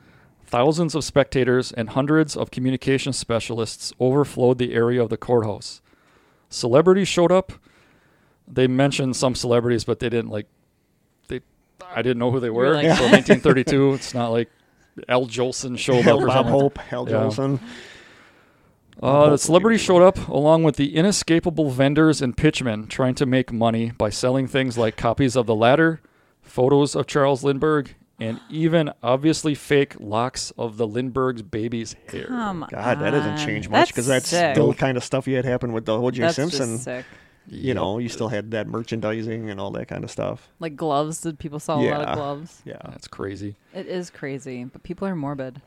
[0.45, 5.81] thousands of spectators, and hundreds of communication specialists overflowed the area of the courthouse.
[6.55, 7.53] Celebrities showed up.
[8.47, 10.47] They mentioned some celebrities, but they didn't like.
[11.29, 11.41] They,
[11.95, 12.75] I didn't know who they were.
[12.75, 14.51] like- so 1932, it's not like
[15.09, 16.21] Al Jolson showed up.
[16.21, 16.47] Or Bob.
[16.47, 17.15] Hope, Hal Yeah.
[17.17, 17.59] Jolson.
[19.03, 23.53] Uh, the celebrities showed up along with the inescapable vendors and pitchmen trying to make
[23.53, 26.01] money by selling things like copies of the ladder,
[26.43, 32.27] photos of Charles Lindbergh, and even obviously fake locks of the Lindbergh's baby's hair.
[32.27, 33.39] Come God, that doesn't on.
[33.47, 34.55] change much because that's sick.
[34.55, 36.23] still kind of stuff you had happen with the O.J.
[36.23, 36.73] That's Simpson.
[36.75, 37.05] just sick.
[37.47, 40.49] You know, you still had that merchandising and all that kind of stuff.
[40.61, 41.21] Like gloves.
[41.21, 42.03] Did people sell a lot Yeah.
[42.05, 42.63] of gloves?
[42.65, 42.79] Yeah.
[42.87, 43.57] That's crazy.
[43.75, 45.61] It is crazy, but people are morbid.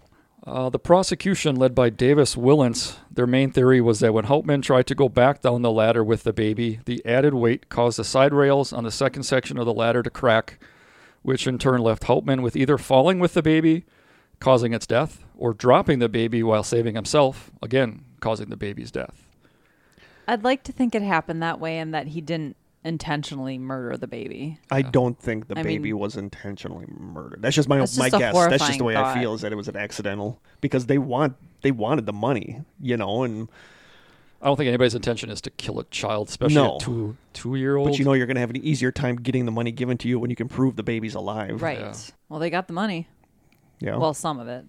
[0.46, 4.88] Uh, the prosecution, led by David Wilentz, their main theory was that when Hauptmann tried
[4.88, 8.34] to go back down the ladder with the baby, the added weight caused the side
[8.34, 10.60] rails on the second section of the ladder to crack,
[11.28, 13.84] which in turn left Hauptmann with either falling with the baby,
[14.40, 19.28] causing its death, or dropping the baby while saving himself, again causing the baby's death.
[20.26, 24.08] I'd like to think it happened that way and that he didn't intentionally murder the
[24.08, 24.58] baby.
[24.72, 27.42] I don't think the I baby mean- was intentionally murdered.
[27.42, 28.34] That's just my That's my just a guess.
[28.34, 29.18] That's just horrifying the way thought.
[29.18, 32.62] I feel is that it was an accidental because they want they wanted the money,
[32.80, 33.50] you know, and
[34.42, 36.76] I don't think anybody's intention is to kill a child, especially No.
[36.76, 37.90] a two two year old.
[37.90, 40.20] but you know you're gonna have an easier time getting the money given to you
[40.20, 41.62] when you can prove the baby's alive.
[41.62, 41.80] Right.
[41.80, 41.94] Yeah.
[42.30, 43.08] Well, they got the money.
[43.80, 43.98] Yeah.
[43.98, 44.66] Well, some of it.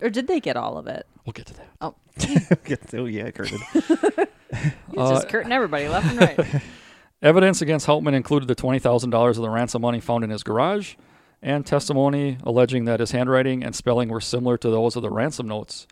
[0.00, 1.06] Or did they get all of it?
[1.26, 1.66] we'll get to that.
[1.80, 1.94] Oh,
[3.00, 3.58] oh yeah, Curtin.
[3.72, 6.62] he's Uh, just curtain everybody left and right.
[7.22, 10.94] Evidence against Hauptmann included the $20,000 of the ransom money found in his garage
[11.42, 15.48] and testimony alleging that his handwriting and spelling were similar to those of the ransom
[15.48, 15.86] notes.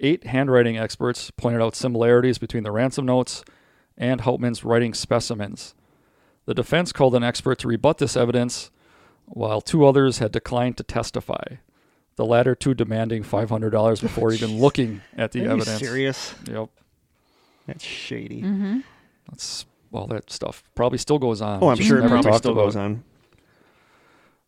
[0.00, 3.44] Eight handwriting experts pointed out similarities between the ransom notes
[3.96, 5.74] and Hauptmann's writing specimens.
[6.44, 8.70] The defense called an expert to rebut this evidence,
[9.24, 11.42] while two others had declined to testify.
[12.16, 15.78] The latter two demanding $500 before even looking at the Are you evidence.
[15.78, 16.34] serious?
[16.48, 16.68] Yep.
[17.66, 18.42] That's shady.
[18.42, 18.80] Mm-hmm.
[19.30, 21.60] That's all that stuff probably still goes on.
[21.62, 22.64] Oh, I'm just sure it probably still about.
[22.64, 23.02] goes on.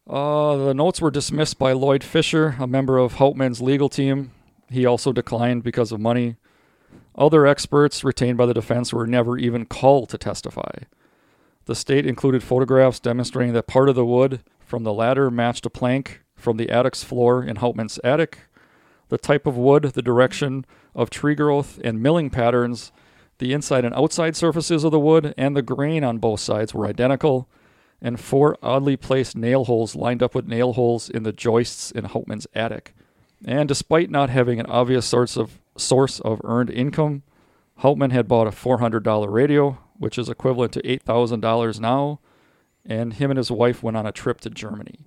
[0.08, 4.30] Uh, the notes were dismissed by Lloyd Fisher, a member of Hauptmann's legal team.
[4.70, 6.36] He also declined because of money.
[7.14, 10.70] Other experts retained by the defense were never even called to testify.
[11.66, 15.70] The state included photographs demonstrating that part of the wood from the ladder matched a
[15.70, 18.38] plank from the attic's floor in Hauptmann's attic.
[19.08, 20.64] The type of wood, the direction
[20.94, 22.92] of tree growth, and milling patterns,
[23.38, 26.86] the inside and outside surfaces of the wood, and the grain on both sides were
[26.86, 27.48] identical
[28.00, 32.04] and four oddly placed nail holes lined up with nail holes in the joists in
[32.04, 32.94] Hauptmann's attic.
[33.44, 37.22] And despite not having an obvious source of source of earned income,
[37.76, 42.18] Hauptmann had bought a $400 radio, which is equivalent to $8,000 now,
[42.84, 45.00] and him and his wife went on a trip to Germany.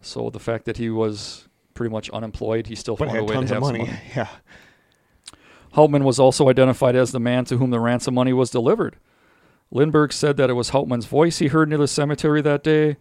[0.00, 3.34] So the fact that he was pretty much unemployed, he still But found a way
[3.34, 3.78] tons to of have money.
[3.86, 3.98] money.
[4.16, 4.28] Yeah.
[5.72, 8.96] Hauptmann was also identified as the man to whom the ransom money was delivered.
[9.70, 12.96] Lindbergh said that it was Hauptmann's voice he heard near the cemetery that day.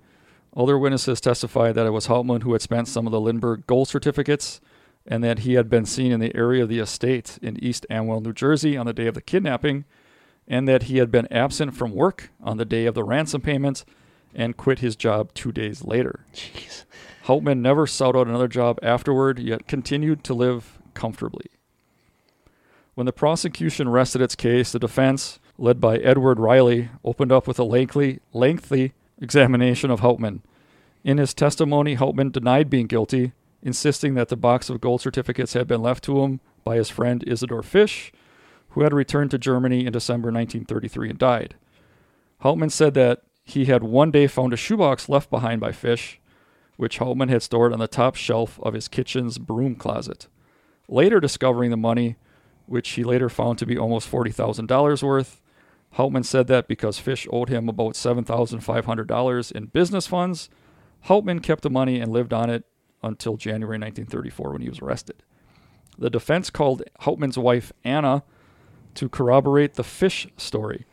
[0.55, 3.87] Other witnesses testified that it was Hauptmann who had spent some of the Lindbergh gold
[3.87, 4.59] certificates
[5.05, 8.21] and that he had been seen in the area of the estate in East Amwell,
[8.21, 9.85] New Jersey on the day of the kidnapping,
[10.47, 13.85] and that he had been absent from work on the day of the ransom payment
[14.35, 16.25] and quit his job two days later.
[16.33, 16.83] Jeez.
[17.23, 21.45] Hauptmann never sought out another job afterward, yet continued to live comfortably.
[22.95, 27.59] When the prosecution rested its case, the defense, led by Edward Reilly, opened up with
[27.59, 30.41] a lengthy, lengthy examination of Hauptmann.
[31.03, 35.67] In his testimony, Hauptmann denied being guilty, insisting that the box of gold certificates had
[35.67, 38.11] been left to him by his friend Isidor Fisch,
[38.69, 41.55] who had returned to Germany in December 1933 and died.
[42.41, 46.17] Hauptmann said that he had one day found a shoebox left behind by Fisch,
[46.77, 50.27] which Hauptmann had stored on the top shelf of his kitchen's broom closet.
[50.87, 52.15] Later discovering the money,
[52.67, 55.41] which he later found to be almost $40,000 worth,
[55.93, 60.49] Hauptmann said that because Fisch owed him about $7,500 in business funds,
[61.01, 62.65] Hauptmann kept the money and lived on it
[63.01, 65.23] until January 1934 when he was arrested.
[65.97, 68.23] The defense called Hauptmann's wife, Anna,
[68.95, 70.85] to corroborate the Fisch story.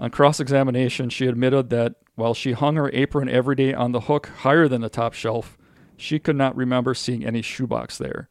[0.00, 4.02] On cross examination, she admitted that while she hung her apron every day on the
[4.02, 5.58] hook higher than the top shelf,
[5.96, 8.28] she could not remember seeing any shoebox there.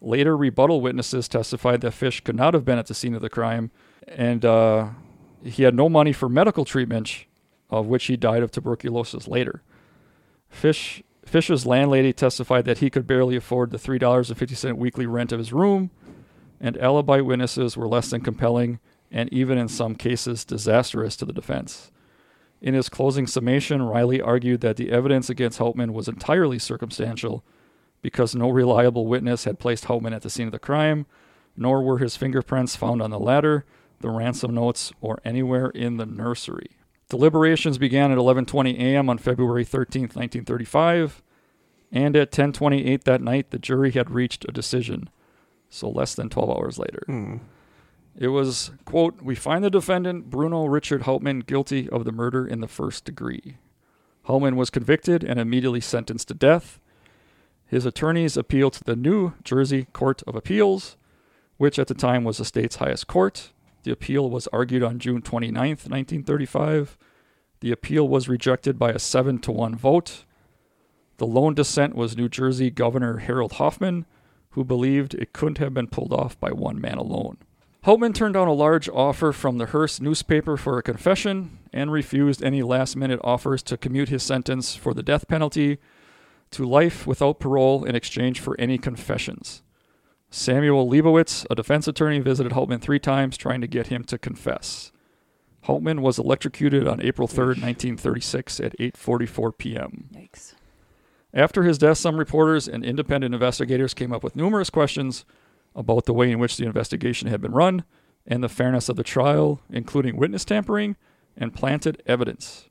[0.00, 3.30] Later, rebuttal witnesses testified that Fisch could not have been at the scene of the
[3.30, 3.70] crime,
[4.08, 4.88] and uh,
[5.44, 7.26] he had no money for medical treatment,
[7.70, 9.62] of which he died of tuberculosis later.
[10.50, 15.52] Fisch, Fisch's landlady testified that he could barely afford the $3.50 weekly rent of his
[15.52, 15.90] room,
[16.60, 18.78] and alibi witnesses were less than compelling
[19.12, 21.92] and even in some cases disastrous to the defense.
[22.62, 27.44] In his closing summation, Reilly argued that the evidence against Hauptmann was entirely circumstantial
[28.00, 31.06] because no reliable witness had placed Hauptmann at the scene of the crime,
[31.56, 33.66] nor were his fingerprints found on the ladder,
[34.02, 36.76] the ransom notes, or anywhere in the nursery.
[37.08, 39.10] Deliberations began at 11:20 a.m.
[39.10, 41.22] on February 13, 1935,
[41.90, 45.10] and at 10:28 that night the jury had reached a decision.
[45.68, 47.02] So less than 12 hours later.
[47.06, 47.36] Hmm.
[48.16, 52.60] It was, quote, we find the defendant, Bruno Richard Hauptmann, guilty of the murder in
[52.60, 53.56] the first degree.
[54.24, 56.78] Hauptmann was convicted and immediately sentenced to death.
[57.66, 60.96] His attorneys appealed to the New Jersey Court of Appeals,
[61.56, 63.52] which at the time was the state's highest court.
[63.82, 66.96] The appeal was argued on June 29, 1935.
[67.60, 70.24] The appeal was rejected by a 7 to 1 vote.
[71.18, 74.06] The lone dissent was New Jersey Governor Harold Hoffman,
[74.50, 77.38] who believed it couldn't have been pulled off by one man alone.
[77.84, 82.42] Hauptmann turned down a large offer from the Hearst newspaper for a confession and refused
[82.42, 85.78] any last minute offers to commute his sentence for the death penalty
[86.52, 89.61] to life without parole in exchange for any confessions.
[90.34, 94.90] Samuel Leibowitz, a defense attorney, visited Hauptmann three times trying to get him to confess.
[95.64, 100.08] Hauptmann was electrocuted on April 3rd, 1936 at 8:44 p.m.
[100.14, 100.54] Yikes.
[101.34, 105.26] After his death, some reporters and independent investigators came up with numerous questions
[105.76, 107.84] about the way in which the investigation had been run
[108.26, 110.96] and the fairness of the trial, including witness tampering
[111.36, 112.70] and planted evidence.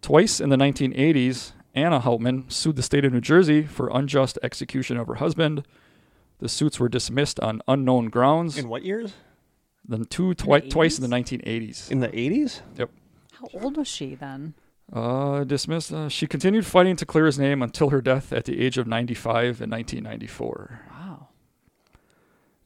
[0.00, 4.96] Twice in the 1980s, Anna Hauptmann sued the state of New Jersey for unjust execution
[4.96, 5.66] of her husband.
[6.38, 8.58] The suits were dismissed on unknown grounds.
[8.58, 9.14] In what years?
[9.86, 11.90] Then two twi- the twice in the 1980s.
[11.90, 12.60] In the 80s?
[12.76, 12.90] Yep.
[13.32, 14.54] How old was she then?
[14.92, 15.92] Uh, dismissed.
[15.92, 18.86] Uh, she continued fighting to clear his name until her death at the age of
[18.86, 20.80] 95 in 1994.
[20.90, 21.28] Wow.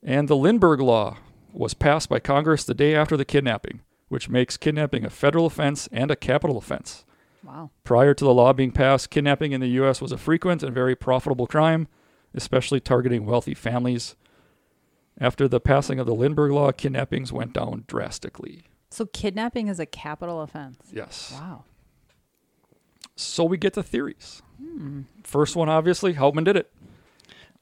[0.03, 1.17] And the Lindbergh Law
[1.53, 5.89] was passed by Congress the day after the kidnapping, which makes kidnapping a federal offense
[5.93, 7.05] and a capital offense.
[7.43, 7.71] Wow.
[7.85, 10.01] Prior to the law being passed, kidnapping in the U.S.
[10.01, 11.89] was a frequent and very profitable crime,
[12.39, 14.17] especially targeting wealthy families.
[15.21, 18.63] After the passing of the Lindbergh Law, kidnappings went down drastically.
[18.91, 20.79] So kidnapping is a capital offense.
[20.93, 21.33] Yes.
[21.35, 21.65] Wow.
[23.17, 24.43] So we get to theories.
[25.25, 26.71] First one, obviously, Hauptmann did it.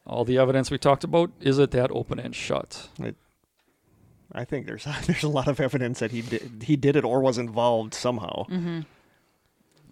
[0.06, 2.88] All the evidence we talked about is it that open and shut.
[4.32, 7.20] I think there's there's a lot of evidence that he did he did it or
[7.20, 8.44] was involved somehow.
[8.46, 8.80] Mm-hmm.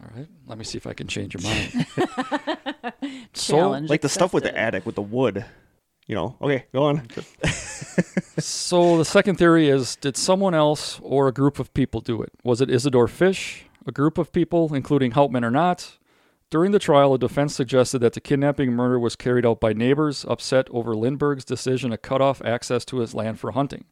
[0.03, 1.86] All right, let me see if I can change your mind.
[3.34, 5.45] so, Like the stuff with the attic with the wood.
[6.07, 6.36] You know.
[6.42, 7.09] Okay, go on.
[8.38, 12.30] so the second theory is: Did someone else or a group of people do it?
[12.42, 15.99] Was it Isidor Fisch, a group of people, including Hauptmann or not?
[16.51, 20.24] During the trial, a defense suggested that the kidnapping murder was carried out by neighbors
[20.28, 23.86] upset over Lindbergh's decision to cut off access to his land for hunting.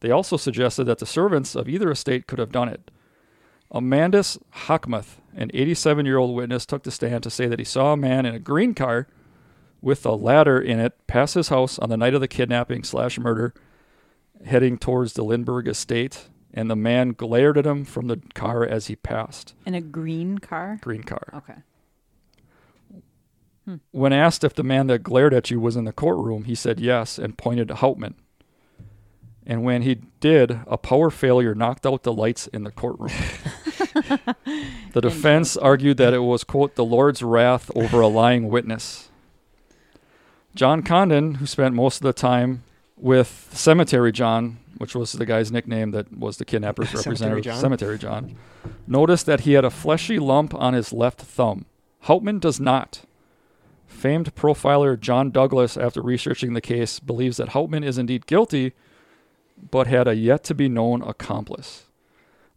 [0.00, 2.90] They also suggested that the servants of either estate could have done it.
[3.72, 7.92] Amandus Hochmuth, an 87 year old witness, took the stand to say that he saw
[7.92, 9.08] a man in a green car
[9.80, 13.18] with a ladder in it pass his house on the night of the kidnapping slash
[13.18, 13.52] murder,
[14.44, 18.86] heading towards the Lindbergh estate, and the man glared at him from the car as
[18.86, 19.54] he passed.
[19.66, 20.78] In a green car?
[20.80, 21.28] Green car.
[21.34, 21.54] Okay.
[23.92, 26.80] When asked if the man that glared at you was in the courtroom, he said
[26.80, 28.14] yes and pointed to Hauptmann.
[29.46, 33.10] And when he did, a power failure knocked out the lights in the courtroom.
[34.92, 39.10] the defense argued that it was, quote, the Lord's wrath over a lying witness.
[40.54, 42.62] John Condon, who spent most of the time
[42.96, 47.60] with Cemetery John, which was the guy's nickname that was the kidnapper's Cemetery representative, John.
[47.60, 48.36] Cemetery John,
[48.86, 51.66] noticed that he had a fleshy lump on his left thumb.
[52.02, 53.02] Hauptmann does not.
[53.86, 58.72] Famed profiler John Douglas, after researching the case, believes that Hauptmann is indeed guilty,
[59.70, 61.84] but had a yet to be known accomplice.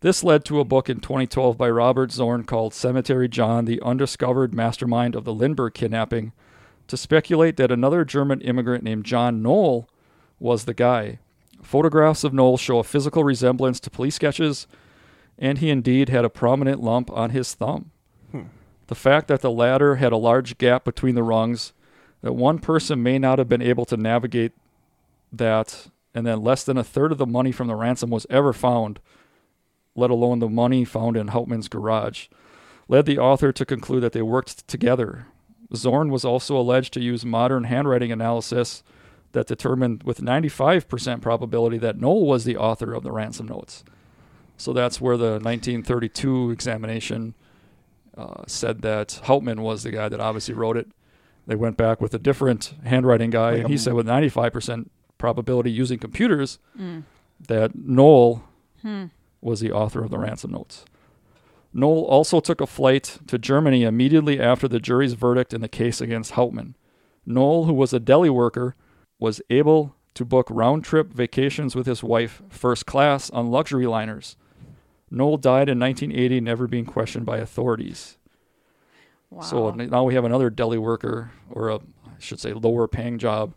[0.01, 4.53] This led to a book in 2012 by Robert Zorn called Cemetery John, the Undiscovered
[4.53, 6.31] Mastermind of the Lindbergh Kidnapping,
[6.87, 9.89] to speculate that another German immigrant named John Knoll
[10.39, 11.19] was the guy.
[11.63, 14.67] Photographs of Knoll show a physical resemblance to police sketches,
[15.39, 17.91] and he indeed had a prominent lump on his thumb.
[18.31, 18.43] Hmm.
[18.87, 21.73] The fact that the latter had a large gap between the rungs,
[22.21, 24.51] that one person may not have been able to navigate
[25.31, 28.53] that, and then less than a third of the money from the ransom was ever
[28.53, 29.01] found,
[29.95, 32.27] let alone the money found in Hauptmann's garage,
[32.87, 35.27] led the author to conclude that they worked together.
[35.75, 38.81] Zorn was also alleged to use modern handwriting analysis
[39.33, 43.83] that determined with 95% probability that Knoll was the author of the ransom notes.
[44.55, 47.33] So that's where the 1932 examination
[48.17, 50.87] uh, said that Hauptmann was the guy that obviously wrote it.
[51.45, 54.87] They went back with a different handwriting guy, Like and he said with 95%
[55.17, 57.03] probability using computers mm.
[57.47, 58.43] that Knoll
[58.81, 59.05] hmm.
[59.41, 60.85] was the author of the ransom notes.
[61.73, 65.99] Knoll also took a flight to Germany immediately after the jury's verdict in the case
[65.99, 66.75] against Hauptmann.
[67.25, 68.75] Knoll, who was a deli worker,
[69.19, 74.37] was able to book round trip vacations with his wife, first class, on luxury liners.
[75.11, 78.17] Knoll died in 1980, never being questioned by authorities.
[79.29, 79.41] Wow.
[79.41, 81.79] So now we have another deli worker, or a,
[82.17, 83.53] I should say, lower paying job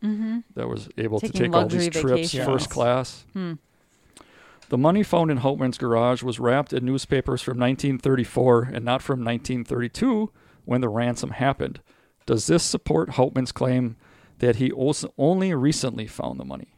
[0.54, 2.44] that was able Taking to take all these luxury trips vacations.
[2.46, 3.24] first class.
[3.34, 9.20] The money found in Hauptmann's garage was wrapped in newspapers from 1934 and not from
[9.24, 10.30] 1932
[10.66, 11.80] when the ransom happened.
[12.26, 13.96] Does this support Hauptmann's claim
[14.40, 16.74] that he also only recently found the money?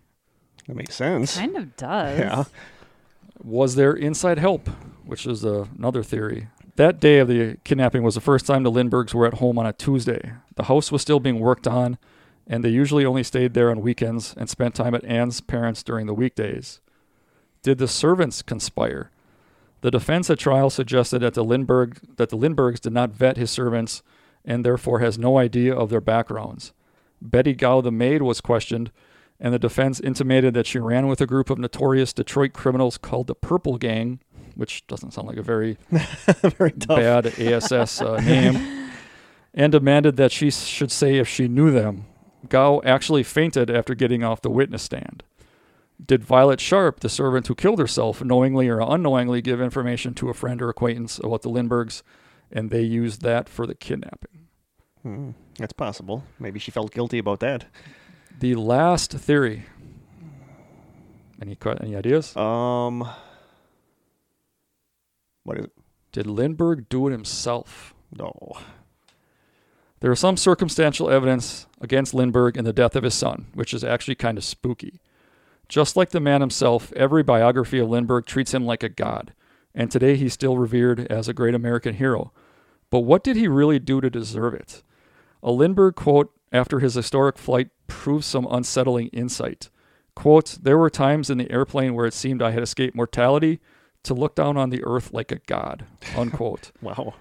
[0.69, 1.37] That makes sense.
[1.37, 2.19] kind of does.
[2.19, 2.45] Yeah.
[3.43, 4.69] Was there inside help,
[5.05, 6.47] which is uh, another theory?
[6.77, 9.67] That day of the kidnapping was the first time the Lindberghs were at home on
[9.67, 10.33] a Tuesday.
[10.57, 11.99] The house was still being worked on,
[12.47, 16.07] and they usually only stayed there on weekends and spent time at Anne's parents during
[16.07, 16.81] the weekdays.
[17.63, 19.11] Did the servants conspire?
[19.83, 21.45] The defense at trial suggested that the
[22.17, 24.03] that the Lindberghs did not vet his servants
[24.45, 26.73] and therefore has no idea of their backgrounds.
[27.21, 28.91] Betty Gow, the maid, was questioned,
[29.39, 33.27] and the defense intimated that she ran with a group of notorious Detroit criminals called
[33.27, 34.21] the Purple Gang,
[34.55, 38.91] which doesn't sound like a very Very bad ASS uh, name,
[39.55, 42.07] and demanded that she should say if she knew them.
[42.49, 45.23] Gow actually fainted after getting off the witness stand.
[46.05, 50.35] Did Violet Sharpe, the servant who killed herself, knowingly or unknowingly give information to a
[50.35, 52.03] friend or acquaintance about the Lindberghs,
[52.51, 54.49] and they used that for the kidnapping?
[55.03, 55.31] Hmm.
[55.59, 56.25] That's possible.
[56.39, 57.67] Maybe she felt guilty about that.
[58.39, 59.67] The last theory.
[61.41, 62.35] Any any ideas?
[62.37, 63.09] Um.
[65.51, 65.73] What is it?
[66.13, 67.93] Did Lindbergh do it himself?
[68.17, 68.53] No.
[69.99, 73.83] There is some circumstantial evidence against Lindbergh in the death of his son, which is
[73.83, 75.01] actually kind of spooky.
[75.69, 79.33] Just like the man himself, every biography of Lindbergh treats him like a god,
[79.75, 82.33] and today he's still revered as a great American hero.
[82.89, 84.85] But what did he really do to deserve it?
[85.43, 89.69] A Lindbergh quote after his historic flight proves some unsettling insight.
[90.15, 93.59] Quote, There were times in the airplane where it seemed I had escaped mortality
[94.05, 95.87] to look down on the earth like a god.
[96.17, 96.73] Unquote.
[96.81, 97.15] Wow.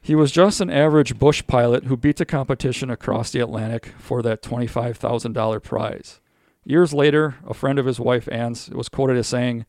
[0.00, 4.20] He was just an average bush pilot who beat the competition across the Atlantic for
[4.22, 6.20] that $25,000 prize.
[6.64, 9.64] Years later, a friend of his wife Anne's was quoted as saying,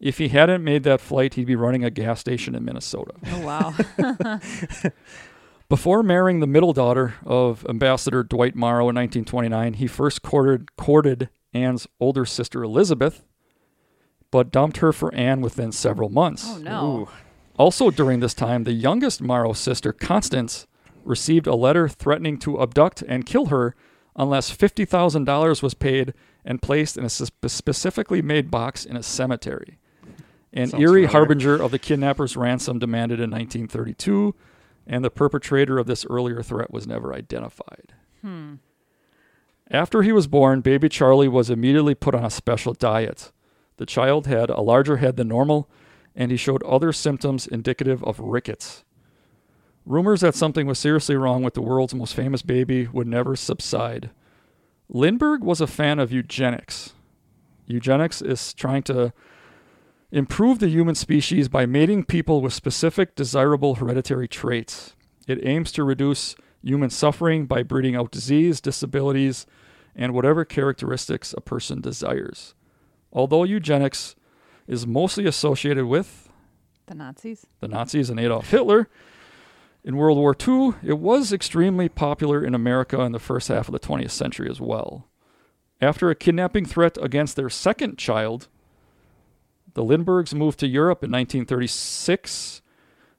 [0.00, 3.12] If he hadn't made that flight, he'd be running a gas station in Minnesota.
[3.26, 4.90] Oh wow.
[5.68, 11.28] Before marrying the middle daughter of Ambassador Dwight Morrow in 1929, he first courted, courted
[11.52, 13.24] Anne's older sister Elizabeth,
[14.30, 16.44] but dumped her for Anne within several months.
[16.46, 16.86] oh no.
[16.86, 17.08] Ooh.
[17.56, 20.66] Also, during this time, the youngest Morrow sister, Constance,
[21.04, 23.74] received a letter threatening to abduct and kill her
[24.14, 26.14] unless $50,000 was paid
[26.44, 29.78] and placed in a specifically made box in a cemetery.
[30.52, 31.08] An Sounds eerie familiar.
[31.08, 34.34] harbinger of the kidnapper's ransom demanded in 1932,
[34.86, 37.92] and the perpetrator of this earlier threat was never identified.
[38.22, 38.54] Hmm.
[39.70, 43.32] After he was born, baby Charlie was immediately put on a special diet.
[43.78, 45.68] The child had a larger head than normal,
[46.14, 48.84] and he showed other symptoms indicative of rickets.
[49.86, 54.10] Rumors that something was seriously wrong with the world's most famous baby would never subside.
[54.88, 56.92] Lindbergh was a fan of eugenics.
[57.66, 59.12] Eugenics is trying to
[60.10, 64.94] improve the human species by mating people with specific desirable hereditary traits.
[65.26, 69.46] It aims to reduce human suffering by breeding out disease, disabilities,
[69.94, 72.54] and whatever characteristics a person desires.
[73.12, 74.14] Although eugenics
[74.66, 76.28] is mostly associated with
[76.86, 77.46] The Nazis.
[77.60, 78.88] the Nazis and Adolf Hitler,
[79.84, 83.72] in World War II, it was extremely popular in America in the first half of
[83.72, 85.08] the 20th century as well.
[85.80, 88.48] After a kidnapping threat against their second child,
[89.74, 92.62] the Lindberghs moved to Europe in 1936,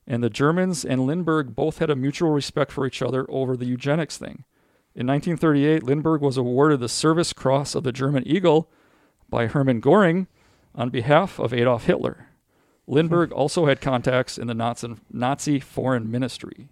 [0.06, 3.66] and the Germans and Lindbergh both had a mutual respect for each other over the
[3.66, 4.44] eugenics thing.
[4.94, 8.70] In 1938, Lindbergh was awarded the Service Cross of the German Eagle
[9.30, 10.28] by Hermann Göring
[10.76, 12.28] on behalf of Adolf Hitler.
[12.88, 13.36] Lindbergh hmm.
[13.38, 16.68] also had contacts in the Nazi, Nazi foreign ministry.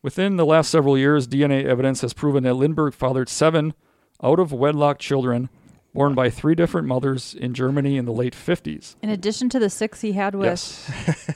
[0.00, 3.74] Within the last several years, DNA evidence has proven that Lindbergh fathered seven
[4.22, 5.48] out of wedlock children
[5.92, 8.94] born by three different mothers in Germany in the late 50s.
[9.02, 10.46] In addition to the six he had with.
[10.46, 11.26] Yes.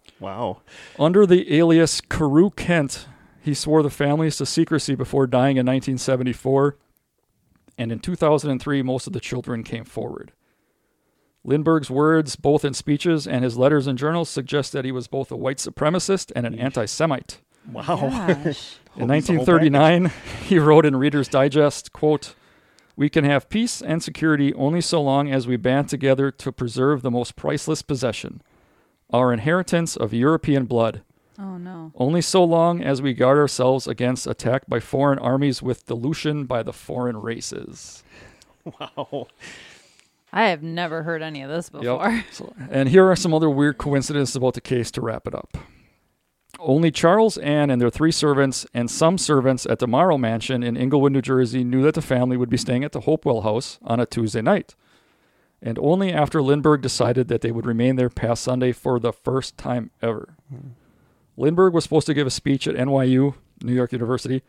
[0.20, 0.62] Wow.
[0.98, 3.06] Under the alias Careu Kent,
[3.40, 6.76] he swore the families to secrecy before dying in 1974,
[7.78, 10.32] and in 2003, most of the children came forward.
[11.44, 15.30] Lindbergh's words, both in speeches and his letters and journals, suggest that he was both
[15.30, 17.40] a white supremacist and an anti Semite.
[17.72, 17.84] Wow.
[17.84, 18.76] Gosh.
[18.96, 20.10] In Holds the whole 1939,
[20.46, 22.34] he wrote in Reader's Digest, quote,
[22.96, 27.02] We can have peace and security only so long as we band together to preserve
[27.02, 28.42] the most priceless possession,
[29.12, 31.02] our inheritance of European blood.
[31.38, 31.92] Oh no.
[31.94, 36.62] Only so long as we guard ourselves against attack by foreign armies with dilution by
[36.62, 38.02] the foreign races.
[38.80, 39.28] Wow.
[40.30, 41.80] I have never heard any of this Yep.
[41.82, 42.24] before.
[42.32, 45.56] So, and here are some other weird coincidences about the case to wrap it up.
[46.58, 50.76] Only Charles, Anne, and their three servants, and some servants at the Morrow Mansion in
[50.76, 54.00] Englewood, New Jersey, knew that the family would be staying at the Hopewell House on
[54.00, 54.74] a Tuesday night.
[55.62, 59.56] And only after Lindbergh decided that they would remain there past Sunday for the first
[59.56, 60.34] time ever.
[60.50, 60.68] Hmm.
[61.38, 64.42] Lindbergh was supposed to give a speech at NYU, New York University,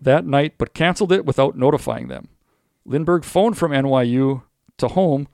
[0.00, 2.28] that night, but canceled it without notifying them.
[2.86, 4.42] Lindbergh phoned from NYU
[4.78, 5.28] to home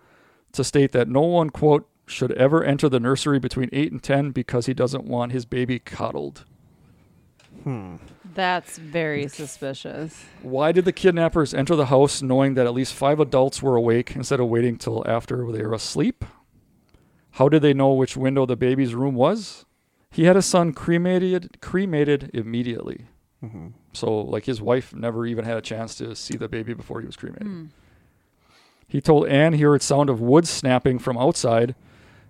[0.53, 4.31] to state that no one, quote, should ever enter the nursery between 8 and 10
[4.33, 6.45] because he doesn't want his baby coddled.
[7.63, 7.97] Hmm.
[8.35, 10.25] That's very suspicious.
[10.43, 14.17] Why did the kidnappers enter the house knowing that at least five adults were awake
[14.17, 16.25] instead of waiting till after they were asleep?
[17.33, 19.65] How did they know which window the baby's room was?
[20.11, 23.07] He had a son cremated cremated immediately.
[23.43, 23.69] Mm-hmm.
[23.93, 27.07] So like his wife never even had a chance to see the baby before he
[27.07, 27.47] was cremated.
[27.47, 27.65] Hmm.
[28.87, 31.75] He told Anne he heard sound of wood snapping from outside,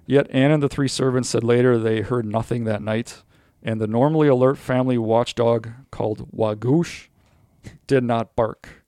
[0.06, 3.22] yet Anne and the three servants said later they heard nothing that night,
[3.62, 7.06] and the normally alert family watchdog called Wahgoosh
[7.86, 8.84] did not bark.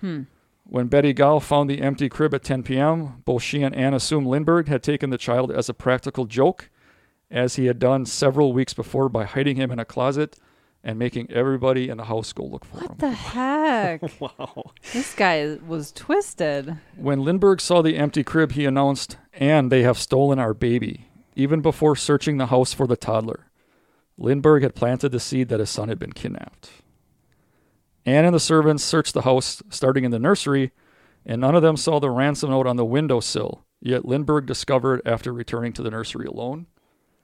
[0.00, 0.24] Hmm.
[0.64, 4.26] When Betty Gall found the empty crib at 10 p.m., both she and Anne assumed
[4.26, 6.68] Lindbergh had taken the child as a practical joke,
[7.30, 10.36] as he had done several weeks before by hiding him in a closet
[10.82, 12.86] and making everybody in the house go look for him.
[12.88, 14.02] What the heck?
[14.20, 14.72] Wow.
[14.92, 16.78] this guy was twisted.
[16.96, 21.60] When Lindbergh saw the empty crib, he announced, And they have stolen our baby, even
[21.60, 23.46] before searching the house for the toddler.
[24.16, 26.70] Lindbergh had planted the seed that his son had been kidnapped.
[28.06, 30.72] Anne and the servants searched the house, starting in the nursery,
[31.26, 33.64] and none of them saw the ransom note on the windowsill.
[33.80, 36.66] Yet Lindbergh discovered after returning to the nursery alone.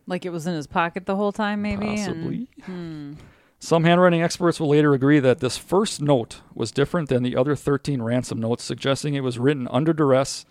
[0.07, 1.87] Like it was in his pocket the whole time, maybe.
[1.87, 2.49] and- Possibly.
[2.65, 3.13] Hmm.
[3.59, 7.57] Some handwriting experts will later agree that this first note was different than the other
[7.57, 10.45] 13 ransom notes, suggesting it was written under duress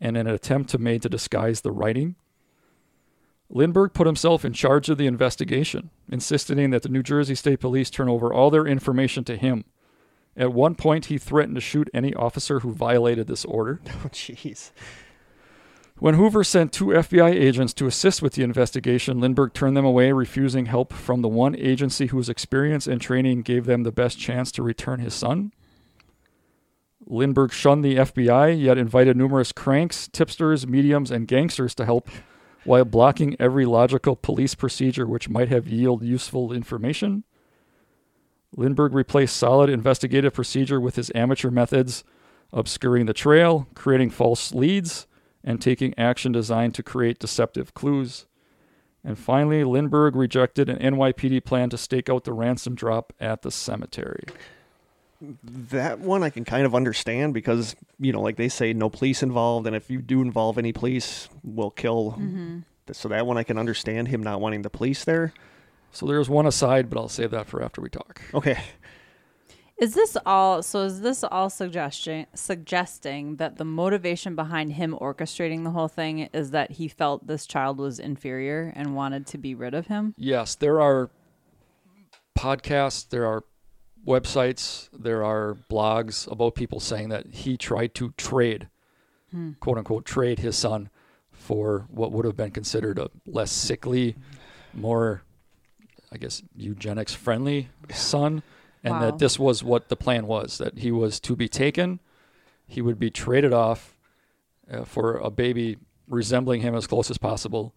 [0.00, 2.16] and in an attempt to made to disguise the writing.
[3.50, 7.90] Lindbergh put himself in charge of the investigation, insisting that the New Jersey State Police
[7.90, 9.64] turn over all their information to him.
[10.36, 13.80] At one point, he threatened to shoot any officer who violated this order.
[14.04, 14.70] Oh, jeez.
[16.00, 20.12] When Hoover sent two FBI agents to assist with the investigation, Lindbergh turned them away,
[20.12, 24.52] refusing help from the one agency whose experience and training gave them the best chance
[24.52, 25.52] to return his son.
[27.04, 32.08] Lindbergh shunned the FBI, yet invited numerous cranks, tipsters, mediums, and gangsters to help,
[32.62, 37.24] while blocking every logical police procedure which might have yielded useful information.
[38.56, 42.04] Lindbergh replaced solid investigative procedure with his amateur methods,
[42.52, 45.07] obscuring the trail, creating false leads,
[45.44, 48.26] and taking action designed to create deceptive clues.
[49.04, 53.50] And finally, Lindbergh rejected an NYPD plan to stake out the ransom drop at the
[53.50, 54.24] cemetery.
[55.42, 59.22] That one I can kind of understand because, you know, like they say, no police
[59.22, 59.66] involved.
[59.66, 62.12] And if you do involve any police, we'll kill.
[62.12, 62.58] Mm-hmm.
[62.92, 65.32] So that one I can understand him not wanting the police there.
[65.92, 68.20] So there's one aside, but I'll save that for after we talk.
[68.34, 68.58] Okay.
[69.78, 70.62] Is this all?
[70.62, 76.28] So is this all suggesting suggesting that the motivation behind him orchestrating the whole thing
[76.32, 80.14] is that he felt this child was inferior and wanted to be rid of him?
[80.16, 81.10] Yes, there are
[82.36, 83.44] podcasts, there are
[84.04, 88.68] websites, there are blogs about people saying that he tried to trade,
[89.30, 89.52] hmm.
[89.60, 90.90] quote unquote, trade his son
[91.30, 94.16] for what would have been considered a less sickly,
[94.74, 95.22] more,
[96.10, 98.42] I guess, eugenics friendly son.
[98.84, 99.00] And Wow.
[99.00, 102.00] that this was what the plan was that he was to be taken,
[102.66, 103.96] he would be traded off
[104.70, 107.74] uh, for a baby resembling him as close as possible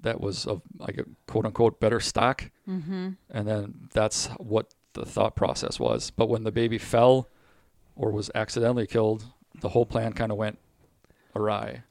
[0.00, 2.50] that was of like a quote unquote better stock.
[2.68, 3.10] Mm-hmm.
[3.30, 6.10] And then that's what the thought process was.
[6.10, 7.28] But when the baby fell
[7.96, 9.24] or was accidentally killed,
[9.60, 10.58] the whole plan kind of went
[11.34, 11.82] awry.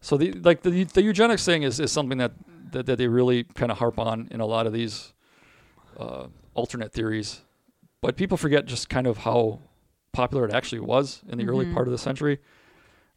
[0.00, 2.32] So the like the the eugenics thing is, is something that,
[2.72, 5.12] that that they really kind of harp on in a lot of these
[5.98, 6.28] uh,
[6.58, 7.42] alternate theories,
[8.02, 9.60] but people forget just kind of how
[10.12, 11.74] popular it actually was in the early mm-hmm.
[11.74, 12.40] part of the century,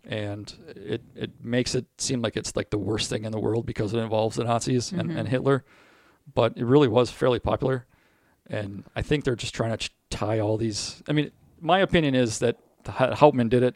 [0.05, 3.65] and it it makes it seem like it's like the worst thing in the world
[3.65, 5.25] because it involves the Nazis and, and mm-hmm.
[5.25, 5.65] Hitler,
[6.33, 7.87] but it really was fairly popular,
[8.47, 11.01] and I think they're just trying to ch- tie all these.
[11.09, 13.75] I mean, my opinion is that the Ha- Hauptmann did it,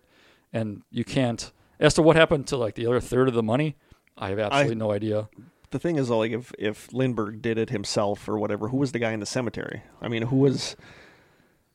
[0.53, 1.51] and you can't.
[1.79, 3.75] As to what happened to like the other third of the money,
[4.17, 5.27] I have absolutely no idea.
[5.71, 8.91] The thing is, though, like if if Lindbergh did it himself or whatever, who was
[8.91, 9.83] the guy in the cemetery?
[10.01, 10.75] I mean, who was?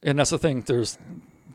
[0.03, 0.63] And that's the thing.
[0.63, 0.99] There's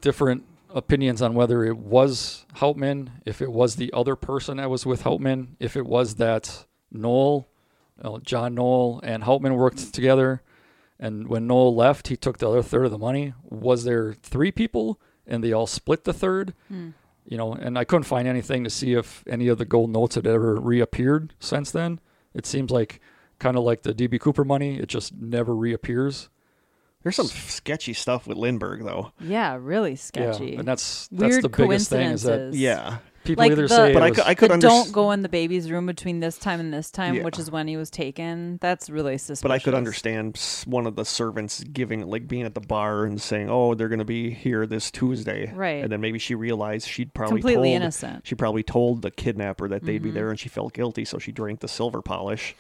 [0.01, 4.85] different opinions on whether it was Hauptmann, if it was the other person that was
[4.85, 7.47] with Hauptmann, if it was that Noel,
[8.01, 10.41] uh, John Noel, and Hauptmann worked together.
[10.99, 13.33] And when Noel left, he took the other third of the money.
[13.43, 16.53] Was there three people and they all split the third?
[17.27, 20.15] You know, and I couldn't find anything to see if any of the gold notes
[20.15, 21.99] had ever reappeared since then.
[22.35, 22.99] It seems like
[23.39, 26.29] kind of like the DB Cooper money, it just never reappears.
[27.03, 29.11] There's some sketchy stuff with Lindbergh, though.
[29.19, 30.51] Yeah, really sketchy.
[30.51, 32.59] Yeah, and that's that's Weird the biggest thing is that coincidences.
[32.59, 34.85] Yeah, people Like either the- say, but it I was- could, I could The understand.
[34.85, 37.23] don't go in the baby's room between this time and this time, Yeah.
[37.23, 38.57] which is when he was taken.
[38.61, 39.41] That's really suspicious.
[39.41, 43.19] But I could understand one of the servants giving, like, being at the bar and
[43.21, 45.83] saying, "Oh, they're going to be here this Tuesday," Right.
[45.83, 48.13] And then maybe she realized she'd probably Completely told, innocent.
[48.13, 48.21] Mm-hmm.
[48.25, 51.31] She probably told the kidnapper that they'd be there, and she felt guilty, so she
[51.31, 52.55] drank the silver polish.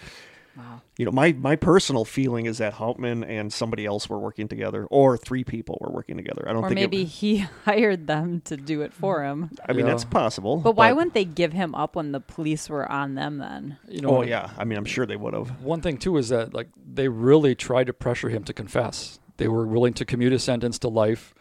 [0.57, 0.81] Wow.
[0.97, 4.85] You know, my my personal feeling is that Hauptmann and somebody else were working together,
[4.89, 6.45] or three people were working together.
[6.47, 6.79] I don't Or think.
[6.79, 9.49] maybe It, he hired them to do it for him.
[9.67, 9.91] I mean, Yeah.
[9.91, 10.57] that's possible.
[10.57, 13.77] But why wouldn't they give him up when the police were on them then?
[13.89, 15.61] you know, Oh yeah, I mean, I'm sure they would have.
[15.61, 19.19] one thing too is that like they really tried to pressure him to confess.
[19.37, 21.33] They were willing to commute a sentence to life,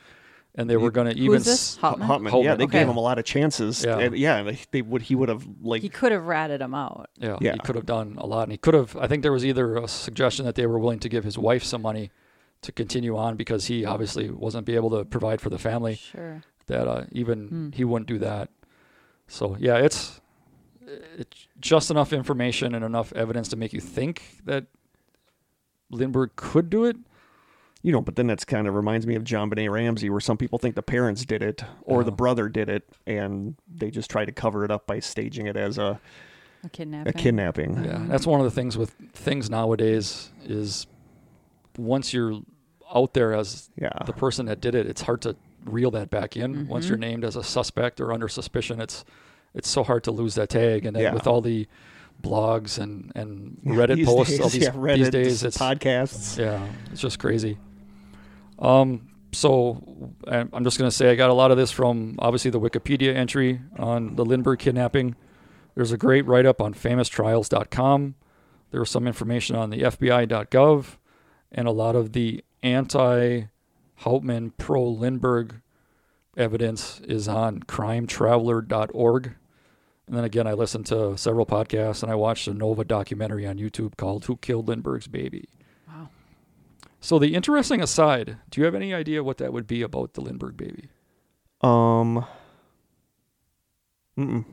[0.57, 1.75] and they were going to even Who's this?
[1.75, 2.07] s- Hauptmann?
[2.07, 2.79] Hauptmann, Hauptmann, yeah, they okay.
[2.81, 3.85] gave him a lot of chances.
[3.85, 3.99] Yeah.
[3.99, 5.03] and, yeah, they, they would.
[5.03, 5.83] He would have like.
[5.83, 7.11] He could have ratted him out.
[7.19, 7.53] Yeah, Yeah.
[7.55, 8.97] he could have done a lot, and he could have.
[8.97, 11.65] I think there was either a suggestion that they were willing to give his wife
[11.65, 12.11] some money
[12.63, 15.97] to continue on because he obviously wasn't be able to provide for the family.
[15.97, 16.43] Sure.
[16.67, 17.71] That uh, even Hmm.
[17.73, 18.49] he wouldn't do that.
[19.27, 20.21] So yeah, it's
[21.19, 24.67] it's just enough information and enough evidence to make you think that
[25.91, 26.97] Lindbergh could do it.
[27.85, 30.59] You know, but then that's kind of reminds me of JonBenét Ramsey, where some people
[30.59, 32.15] think the parents did it or the Oh.
[32.15, 35.77] brother did it, and they just try to cover it up by staging it as
[35.77, 36.01] a,
[36.65, 37.11] A kidnapping.
[37.11, 37.85] a kidnapping.
[37.85, 40.87] Yeah, that's one of the things with things nowadays is
[41.77, 42.41] once you're
[42.95, 43.91] out there as Yeah.
[44.07, 46.55] the person that did it, it's hard to reel that back in.
[46.55, 46.69] Mm-hmm.
[46.69, 49.05] Once you're named as a suspect or under suspicion, it's
[49.55, 50.85] it's so hard to lose that tag.
[50.87, 51.13] And then Yeah.
[51.15, 51.69] with all the
[52.23, 56.39] blogs and and Reddit These posts, all these yeah, Reddit, these days, it's podcasts.
[56.39, 57.59] yeah, it's just crazy.
[58.59, 62.61] Um, so I'm just gonna say I got a lot of this from obviously the
[62.61, 65.17] Wikipedia entry on the Lindbergh kidnapping.
[65.75, 68.15] There's a great write up on famoustrials.com.
[68.71, 70.97] There was some information on the FBI.gov,
[71.51, 73.45] and a lot of the anti
[73.99, 75.61] Hauptmann pro Lindbergh
[76.37, 79.35] evidence is on crimetraveler.org.
[80.07, 83.57] And then again, I listened to several podcasts and I watched a Nova documentary on
[83.57, 85.49] YouTube called Who Killed Lindbergh's Baby.
[87.05, 87.09] Wow.
[87.09, 90.21] So the interesting aside, do you have any idea what that would be about the
[90.23, 90.89] Lindbergh baby?
[91.61, 92.27] Um.
[94.19, 94.45] Mm-mm.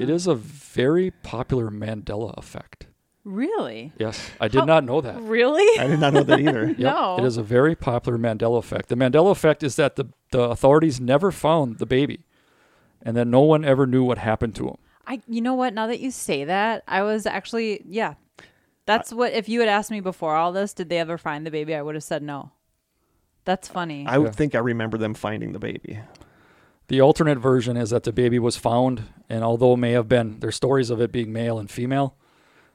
[0.00, 2.86] It is a very popular Mandela effect.
[3.24, 3.92] Really?
[3.98, 5.20] Yes, I did How- not know that.
[5.20, 5.78] Really?
[5.78, 6.66] I did not know that either.
[6.78, 7.16] Yep, No.
[7.18, 8.88] It is a very popular Mandela effect.
[8.88, 12.24] The Mandela effect is that the, the authorities never found the baby
[13.02, 14.76] and that no one ever knew what happened to him.
[15.06, 15.74] I you know what?
[15.74, 18.14] Now that you say that, I was actually yeah.
[18.86, 21.50] That's what if you had asked me before all this, did they ever find the
[21.50, 21.74] baby?
[21.74, 22.50] I would have said no.
[23.44, 24.06] That's funny.
[24.06, 24.32] I would Yeah.
[24.32, 26.00] think I remember them finding the baby.
[26.88, 30.40] The alternate version is that the baby was found, and although it may have been,
[30.40, 32.16] there's stories of it being male and female.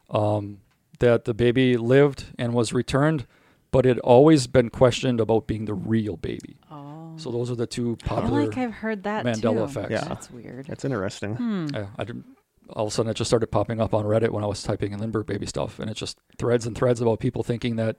[0.10, 0.60] Um,
[1.00, 3.28] that the baby lived and was returned,
[3.72, 6.58] but it had always been questioned about being the real baby.
[6.72, 7.14] Oh.
[7.18, 8.18] So those are the two popular.
[8.18, 8.46] I feel popular.
[8.48, 9.64] like I've heard that Mandela too.
[9.64, 9.92] effect.
[9.92, 10.06] Yeah.
[10.06, 10.66] That's weird.
[10.68, 11.36] That's interesting.
[11.36, 11.68] Hmm.
[11.74, 12.26] Yeah, I didn't,
[12.72, 14.92] all of a sudden it just started popping up on Reddit when I was typing
[14.94, 17.98] in Lindbergh baby stuff, and it's just threads and threads about people thinking that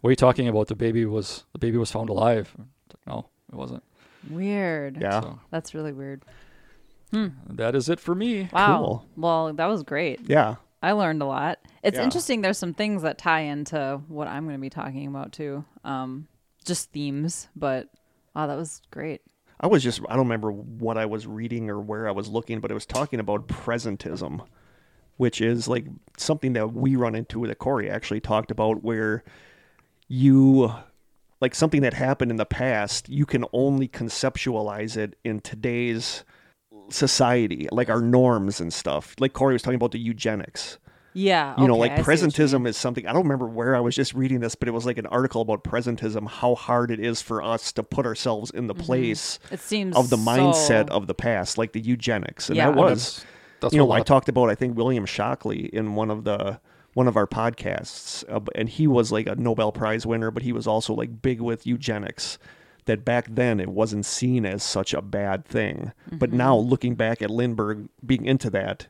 [0.00, 0.68] what are you talking about?
[0.68, 2.54] The baby was the baby was found alive.
[2.58, 2.66] Like,
[3.06, 3.82] no, it wasn't.
[4.28, 4.98] Weird.
[5.00, 5.20] Yeah.
[5.20, 6.22] So That's really weird.
[7.12, 8.48] that is it for me.
[8.52, 8.76] Wow.
[8.78, 9.06] Cool.
[9.16, 10.20] Well, that was great.
[10.28, 10.56] Yeah.
[10.82, 11.58] I learned a lot.
[11.82, 12.04] It's Yeah.
[12.04, 12.40] interesting.
[12.40, 15.64] There's some things that tie into what I'm going to be talking about too.
[15.84, 16.28] Um,
[16.64, 17.88] just themes, but
[18.34, 19.22] wow, that was great.
[19.60, 22.60] I was just I don't remember what I was reading or where I was looking,
[22.60, 24.46] but it was talking about presentism,
[25.18, 25.86] which is like
[26.16, 29.22] something that we run into that Kory actually talked about where
[30.08, 30.72] you
[31.40, 36.24] like something that happened in the past, you can only conceptualize it in today's
[36.90, 39.14] society, like our norms and stuff.
[39.18, 40.78] Like Kory was talking about the eugenics.
[41.12, 41.54] Yeah.
[41.60, 43.74] You know, okay, like I see what you presentism is something I don't remember where
[43.74, 46.90] I was just reading this, but it was like an article about presentism, how hard
[46.90, 50.88] it is for us to put ourselves in the place It seems of the mindset
[50.88, 52.66] so- of the past, like the eugenics, and Yeah.
[52.70, 53.24] that was, That's,
[53.60, 56.24] that's you know, I a I talked about I think William Shockley in one of
[56.24, 56.60] the
[56.94, 60.52] one of our podcasts, uh, and he was like a Nobel Prize winner, but he
[60.52, 62.38] was also like big with eugenics.
[62.86, 66.38] That back then it wasn't seen as such a bad thing, but Mm-hmm.
[66.38, 68.88] now looking back at Lindbergh being into that,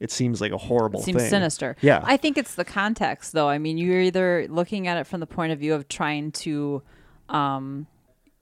[0.00, 1.30] it seems like a horrible It seems thing.
[1.30, 1.76] sinister.
[1.80, 2.00] Yeah.
[2.04, 3.48] I think it's the context, though.
[3.48, 6.82] I mean, you're either looking at it from the point of view of trying to
[7.28, 7.86] um,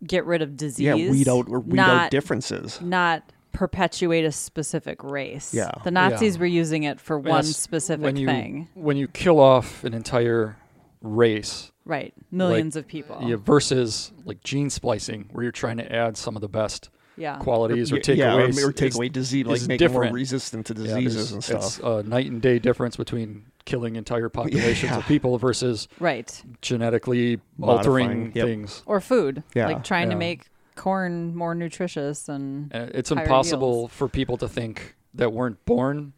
[0.07, 2.81] get rid of disease, yeah, weed out or weed not, out differences.
[2.81, 5.55] not perpetuate a specific race.
[5.55, 5.71] Yeah.
[5.83, 6.41] the Nazis Yeah.
[6.41, 9.83] were using it for And one that's specific when you, thing, When you kill off
[9.83, 10.57] an entire
[11.01, 12.13] race, right?
[12.31, 13.19] Millions of people.
[13.23, 17.39] yeah, versus like gene splicing, where you're trying to add some of the best yeah.
[17.39, 19.91] qualities or Y- take yeah, away or, or take away disease, like is make it
[19.91, 20.15] more different.
[20.15, 21.65] resistant to diseases there's- and stuff.
[21.65, 24.99] It's a night and day difference between killing entire populations Yeah.
[24.99, 26.43] of people versus right.
[26.63, 28.47] genetically Modifying, altering yep.
[28.47, 28.83] things.
[28.87, 29.67] Or food, Yeah.
[29.69, 30.47] like trying to make
[30.77, 33.95] corn more nutritious and And it's impossible yields.
[33.95, 36.13] for people to think that weren't born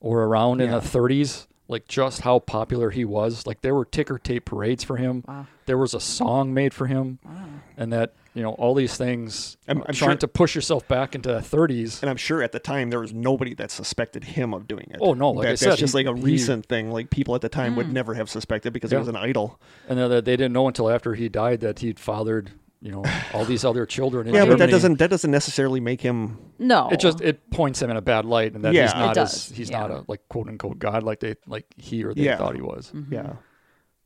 [0.00, 3.46] or around in the 30s, like just how popular he was.
[3.46, 5.24] Like there were ticker tape parades for him.
[5.26, 7.32] wow, There was a song made for him, wow.
[7.76, 9.56] and that you know all these things.
[9.66, 12.00] I'm- uh, I'm trying sure- to push yourself back into the 30s.
[12.02, 14.98] And I'm sure at the time there was nobody that suspected him of doing it.
[15.00, 16.92] Oh, no, like That- I that's said, just he- like a he- recent thing.
[16.92, 17.78] Like people at the time Hmm.
[17.78, 18.98] would never have suspected because Yeah.
[18.98, 19.60] he was an idol.
[19.88, 23.02] And then they didn't know until after he died that he'd fathered, you know,
[23.34, 24.28] all these other children.
[24.28, 26.38] In Yeah, but that doesn't that doesn't necessarily make him.
[26.60, 28.82] No, It just it points him in a bad light, and that Yeah.
[28.82, 29.80] he's It not does, as he's yeah.
[29.80, 32.36] not a like quote unquote god like they like he or they Yeah.
[32.36, 32.92] thought he was.
[32.94, 33.14] Mm-hmm.
[33.14, 33.32] Yeah.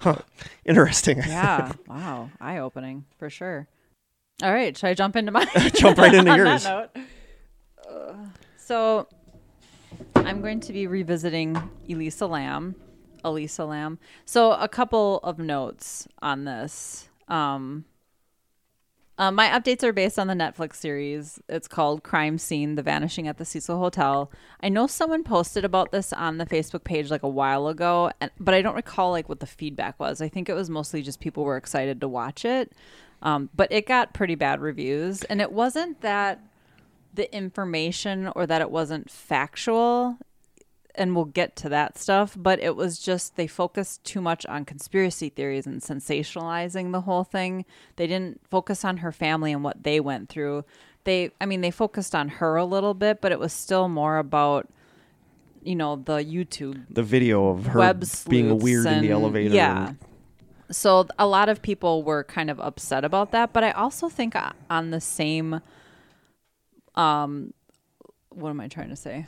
[0.00, 0.16] Huh.
[0.64, 1.18] Interesting.
[1.18, 1.72] yeah.
[1.86, 2.30] Wow.
[2.40, 3.68] Eye opening for sure.
[4.42, 4.76] All right.
[4.76, 6.64] Should I jump into my Jump right into yours.
[6.64, 6.90] Note?
[7.88, 8.14] Uh,
[8.58, 9.06] so
[10.16, 11.56] I'm going to be revisiting
[11.88, 12.74] Elisa Lam.
[13.24, 13.98] Elisa Lam.
[14.24, 17.08] So a couple of notes on this.
[17.28, 17.84] Um,
[19.18, 21.40] uh, my updates are based on the Netflix series.
[21.48, 24.32] It's called Crime Scene: The Vanishing at the Cecil Hotel.
[24.60, 28.32] I know someone posted about this on the Facebook page like a while ago, and,
[28.40, 30.20] but I don't recall like what the feedback was.
[30.20, 32.72] I think it was mostly just people were excited to watch it.
[33.22, 36.40] Um, but it got pretty bad reviews, and it wasn't that
[37.14, 40.18] the information or that it wasn't factual
[40.94, 44.64] and we'll get to that stuff, but it was just they focused too much on
[44.64, 47.64] conspiracy theories and sensationalizing the whole thing.
[47.96, 50.64] They didn't focus on her family and what they went through.
[51.04, 54.18] They I mean they focused on her a little bit, but it was still more
[54.18, 54.68] about
[55.62, 57.94] you know the YouTube The video of her
[58.28, 59.54] being weird in the elevator.
[59.54, 59.88] Yeah.
[59.88, 59.98] and-
[60.72, 64.34] So a lot of people were kind of upset about that, but I also think
[64.70, 65.60] on the same
[66.94, 67.54] um
[68.30, 69.26] what am I trying to say?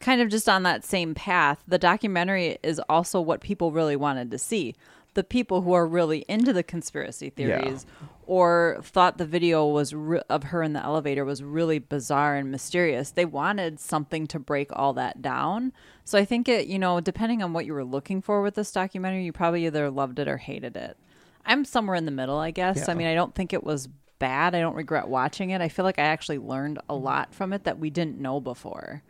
[0.00, 4.30] Kind of just on that same path, the documentary is also what people really wanted
[4.30, 4.74] to see.
[5.14, 7.60] The people who are really into the conspiracy Yeah.
[7.60, 7.86] theories
[8.26, 12.50] or thought the video was re- of her in the elevator was really bizarre and
[12.50, 13.10] mysterious.
[13.10, 15.72] They wanted something to break all that down.
[16.04, 18.70] So I think it, you know, depending on what you were looking for with this
[18.70, 20.96] documentary, you probably either loved it or hated it.
[21.44, 22.88] I'm somewhere in the middle, I guess.
[22.88, 23.88] I mean, I don't think it was
[24.20, 24.54] bad.
[24.54, 25.60] I don't regret watching it.
[25.60, 27.04] I feel like I actually learned a mm-hmm.
[27.04, 29.02] lot from it that we didn't know before.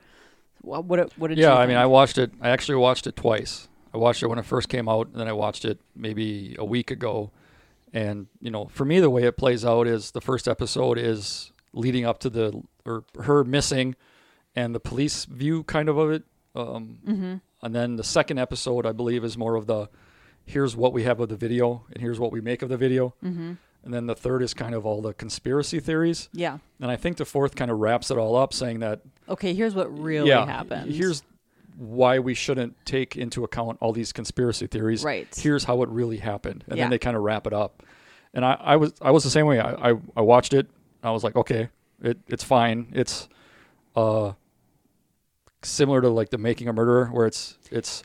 [0.62, 2.32] What what, what did you Yeah, I mean, I watched it.
[2.40, 3.68] I actually watched it twice.
[3.92, 6.64] I watched it when it first came out, and then I watched it maybe a
[6.64, 7.30] week ago.
[7.92, 11.52] And you know, for me, the way it plays out is the first episode is
[11.72, 13.96] leading up to the or her missing,
[14.54, 16.24] and the police view kind of of it.
[16.54, 17.34] Um, Mm-hmm.
[17.62, 19.88] And then the second episode, I believe, is more of the
[20.46, 23.14] here's what we have of the video, and here's what we make of the video.
[23.22, 23.52] Mm-hmm.
[23.82, 26.28] And then the third is kind of all the conspiracy theories.
[26.32, 26.58] Yeah.
[26.80, 29.74] And I think the fourth kind of wraps it all up, saying that Okay, here's
[29.74, 30.92] what really yeah, happened.
[30.92, 31.22] Here's
[31.80, 35.02] why we shouldn't take into account all these conspiracy theories.
[35.02, 35.26] Right.
[35.36, 36.84] Here's how it really happened, and Yeah.
[36.84, 37.82] then they kind of wrap it up.
[38.34, 39.58] And I, I was I was the same way.
[39.58, 40.68] I, I, I watched it.
[41.02, 41.68] I was like, okay,
[42.02, 42.92] it, it's fine.
[42.94, 43.28] It's
[43.96, 44.32] uh
[45.62, 48.02] similar to like the Making a Murderer, where it's it's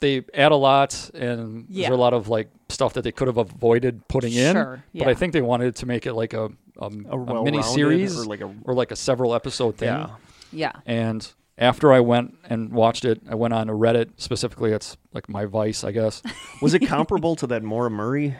[0.00, 1.88] they add a lot and Yeah.
[1.88, 4.54] there's a lot of like stuff that they could have avoided putting in.
[4.54, 7.62] Sure, But I think they wanted to make it like a a, A a mini
[7.62, 9.88] series or like a or like a several episode thing.
[9.88, 10.08] yeah.
[10.52, 10.72] Yeah.
[10.86, 14.72] And after I went and watched it, I went on to Reddit specifically.
[14.72, 16.22] It's like my vice, I guess.
[16.62, 18.36] Was it comparable to that Maura Murray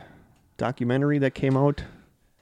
[0.57, 1.83] documentary that came out?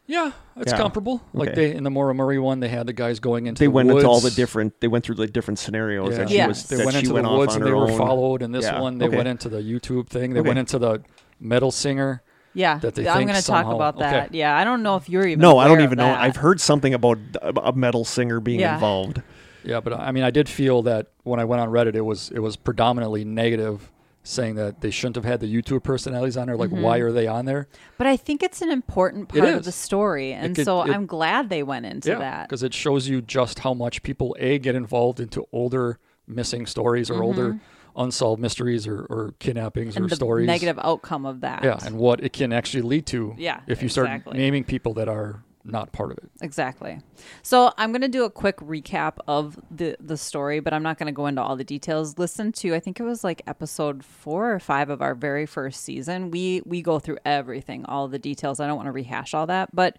[0.06, 0.78] Yeah, it's Yeah.
[0.78, 1.22] comparable.
[1.32, 1.70] Like Okay.
[1.70, 3.90] they in the Maura Murray one, they had the guys going into They the went
[3.90, 4.80] into all the different.
[4.80, 6.16] They went through the different scenarios Yeah.
[6.18, 6.46] that she Yeah.
[6.48, 6.64] was.
[6.64, 7.96] They that went she into went the off woods and they her were own.
[7.96, 8.42] followed.
[8.42, 9.16] And this Yeah, one, they okay.
[9.16, 10.34] went into the YouTube thing.
[10.34, 10.48] They Okay.
[10.48, 11.02] went into the
[11.40, 12.22] metal singer.
[12.52, 12.78] Yeah.
[12.80, 14.26] That they I'm going to talk about that.
[14.26, 14.38] okay.
[14.38, 14.54] Yeah.
[14.58, 15.40] I don't know if you're even.
[15.40, 16.04] No, I don't aware of even know.
[16.12, 16.20] that.
[16.20, 18.74] I've heard something about a metal singer being Yeah.
[18.74, 19.22] involved.
[19.64, 22.30] Yeah, but I mean, I did feel that when I went on Reddit, it was
[22.30, 23.90] it was predominantly negative,
[24.24, 26.56] saying that they shouldn't have had the YouTube personalities on there.
[26.56, 26.82] Like, Mm-hmm.
[26.82, 27.68] why are they on there?
[27.98, 31.06] But I think it's an important part of the story, and could- so it- I'm
[31.06, 32.48] glad they went into yeah, that.
[32.48, 37.10] because it shows you just how much people a get involved into older missing stories
[37.10, 37.58] or older
[37.94, 40.04] unsolved mysteries or, or kidnappings Mm-hmm.
[40.04, 40.46] and or the stories.
[40.46, 41.62] negative outcome of that.
[41.62, 43.34] Yeah, and what it can actually lead to.
[43.36, 46.30] Yeah, if you start naming people that are not part of it.
[46.40, 46.98] Exactly.
[47.42, 50.98] So I'm going to do a quick recap of the the story, but I'm not
[50.98, 52.18] going to go into all the details.
[52.18, 55.82] Listen to I think it was like episode 4 or 5 of our very first
[55.82, 56.30] season.
[56.30, 58.60] We we go through everything, all the details.
[58.60, 59.98] I don't want to rehash all that, but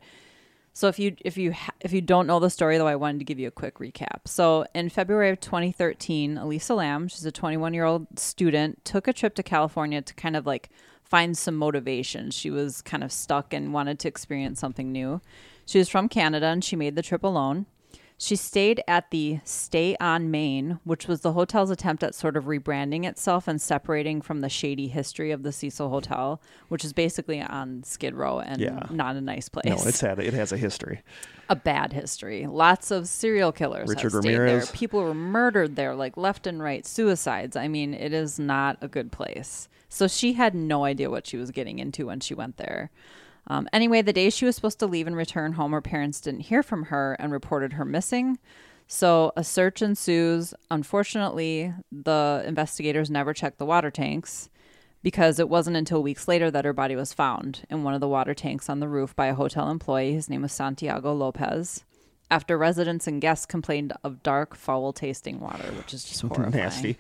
[0.74, 3.26] so if you if you if you don't know the story though, I wanted to
[3.26, 4.22] give you a quick recap.
[4.26, 9.14] So in February of 2013, Elisa Lam, she's a 21 year old student, took a
[9.14, 10.70] trip to California to kind of like
[11.04, 12.32] find some motivation.
[12.32, 15.22] She was kind of stuck and wanted to experience something new.
[15.66, 17.66] She was from Canada and she made the trip alone.
[18.18, 22.46] She stayed at the Stay on Main, which was the hotel's attempt at sort of
[22.46, 27.42] rebranding itself and separating from the shady history of the Cecil Hotel, which is basically
[27.42, 28.86] on Skid Row and Yeah.
[28.92, 31.02] not a nice place No, it's had it has a history.
[31.50, 32.46] a bad history.
[32.48, 33.90] Lots of serial killers.
[33.90, 34.68] Richard Ramirez.
[34.68, 34.74] There.
[34.74, 37.58] People were murdered there, like left and right, suicides.
[37.58, 39.68] I mean, it is not a good place.
[39.90, 42.90] So she had no idea what she was getting into when she went there.
[43.48, 46.42] Um, anyway, the day she was supposed to leave and return home, her parents didn't
[46.42, 48.40] hear from her and reported her missing.
[48.88, 50.54] So a search ensues.
[50.72, 54.50] Unfortunately, the investigators never checked the water tanks
[55.02, 58.08] because it wasn't until weeks later that her body was found in one of the
[58.08, 60.14] water tanks on the roof by a hotel employee.
[60.14, 61.84] His name was Santiago Lopez.
[62.32, 66.52] After residents and guests complained of dark, foul tasting water, which is just horrifying.
[66.52, 66.98] Nasty.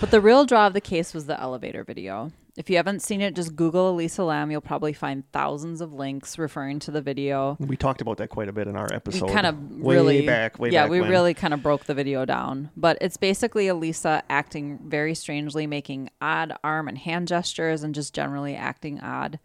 [0.00, 2.32] But the real draw of the case was the elevator video.
[2.60, 4.50] If you haven't seen it, just Google Elisa Lam.
[4.50, 7.56] You'll probably find thousands of links referring to the video.
[7.58, 9.30] We talked about that quite a bit in our We episode.
[9.30, 11.08] kind of way really back, way yeah, back we when.
[11.08, 12.68] really kind of broke the video down.
[12.76, 18.12] But it's basically Elisa acting very strangely, making odd arm and hand gestures, and just
[18.14, 19.38] generally acting odd.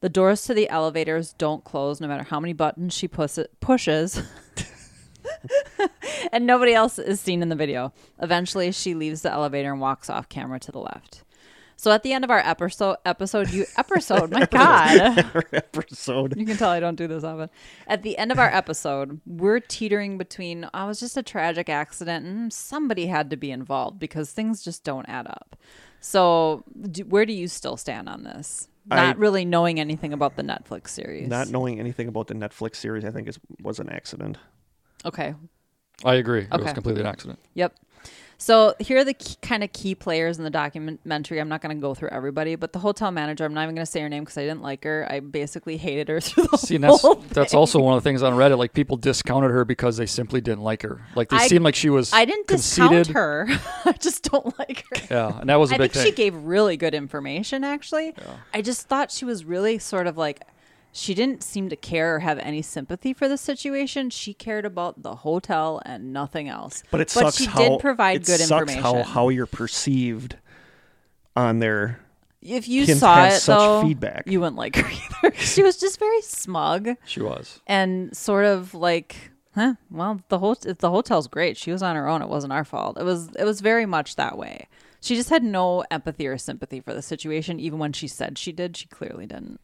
[0.00, 4.22] The doors to the elevators don't close no matter how many buttons she pus- pushes.
[6.30, 7.94] and nobody else is seen in the video.
[8.20, 11.24] Eventually, she leaves the elevator and walks off camera to the left.
[11.80, 15.24] So at the end of our episode, episode you episode, my God,
[15.54, 16.36] episode.
[16.36, 17.48] you can tell I don't do this often.
[17.86, 21.70] At the end of our episode, we're teetering between, oh, it was just a tragic
[21.70, 25.56] accident and somebody had to be involved because things just don't add up.
[26.00, 28.68] So, do, where do you still stand on this?
[28.90, 31.30] I- Not really knowing anything about the Netflix series.
[31.30, 34.36] Not knowing anything about the Netflix series, I think is was an accident.
[35.06, 35.34] okay.
[36.04, 36.46] I agree.
[36.50, 37.38] It was completely an accident.
[37.54, 37.74] Yep.
[38.42, 41.38] So here are the key, kind of key players in the documentary.
[41.42, 43.44] I'm not going to go through everybody, but the hotel manager.
[43.44, 45.06] I'm not even going to say her name because I didn't like her.
[45.10, 48.08] I basically hated her through the See, and that's whole that's also one of the
[48.08, 48.56] things on Reddit.
[48.56, 51.02] Like people discounted her because they simply didn't like her.
[51.14, 52.14] Like they I- seemed like she was.
[52.14, 53.08] I didn't conceited.
[53.08, 53.46] discount her.
[53.84, 55.06] I just don't like her.
[55.10, 56.00] Yeah, and that was a I big thing.
[56.00, 56.24] I think thing.
[56.24, 57.62] she gave really good information.
[57.62, 58.14] Actually,
[58.54, 60.40] I just thought she was really sort of like
[60.92, 64.10] she didn't seem to care or have any sympathy for the situation.
[64.10, 66.82] She cared about the hotel and nothing else.
[66.90, 68.82] But it sucks she how did provide it good sucks information.
[68.82, 70.36] how how you're perceived
[71.36, 72.00] on their
[72.42, 74.24] if you can saw have it such though, feedback.
[74.26, 74.90] you wouldn't like her
[75.22, 75.36] either.
[75.36, 77.60] she was just very smug she was.
[77.66, 79.74] and sort of like, huh?
[79.90, 81.56] Well, the whole if the hotel's great.
[81.56, 82.22] She was on her own.
[82.22, 82.98] It wasn't our fault.
[82.98, 84.68] It was it was very much that way.
[85.02, 87.58] She just had no empathy or sympathy for the situation.
[87.60, 89.60] Even when she said she did, she clearly didn't.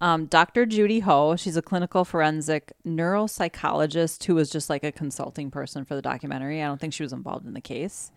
[0.00, 0.66] Um, Dr.
[0.66, 5.94] Judy Ho, she's a clinical forensic neuropsychologist who was just like a consulting person for
[5.94, 6.62] the documentary.
[6.62, 8.10] I don't think she was involved in the case.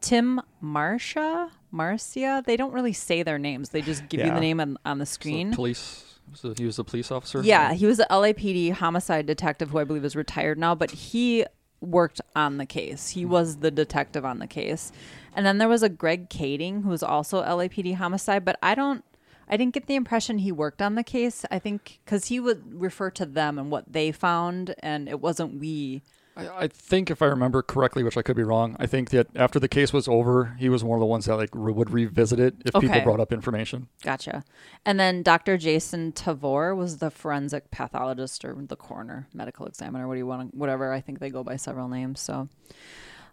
[0.00, 3.68] Tim Marcia, Marcia, they don't really say their names.
[3.68, 5.52] They just give you the name on, on the So screen.
[5.52, 6.04] police.
[6.34, 7.42] So he was a police officer.
[7.42, 11.44] Yeah, he was a LAPD homicide detective who I believe is retired now, but he
[11.80, 13.10] worked on the case.
[13.10, 14.92] He was the detective on the case.
[15.36, 19.04] And then there was a Greg Kading who was also LAPD homicide, but I don't
[19.52, 21.44] I didn't get the impression he worked on the case.
[21.50, 25.60] I think cuz he would refer to them and what they found and it wasn't
[25.60, 26.02] we.
[26.34, 29.26] I, I think if I remember correctly, which I could be wrong, I think that
[29.36, 32.40] after the case was over, he was one of the ones that like would revisit
[32.40, 33.88] it if people brought up information.
[34.02, 34.42] Gotcha.
[34.86, 35.58] And then Dr.
[35.58, 40.54] Jason Tovar was the forensic pathologist or the coroner, medical examiner, what do you want,
[40.54, 40.92] whatever.
[40.92, 42.20] I think they go by several names.
[42.20, 42.48] So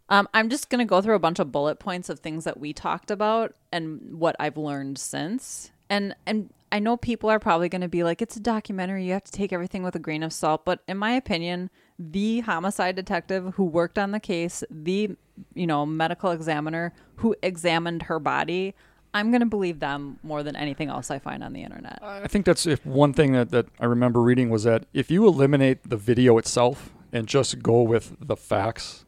[0.10, 2.60] um, I'm just going to go through a bunch of bullet points of things that
[2.60, 5.72] we talked about and what I've learned since.
[5.90, 9.06] And and I know people are probably going to be like, it's a documentary.
[9.06, 10.66] You have to take everything with a grain of salt.
[10.66, 15.16] But in my opinion, the homicide detective who worked on the case, the
[15.56, 18.76] you know medical examiner who examined her body,
[19.14, 22.00] I'm going to believe them more than anything else I find on the internet.
[22.04, 25.26] I think that's if one thing that, that I remember reading was that if you
[25.26, 29.06] eliminate the video itself and just go with the facts,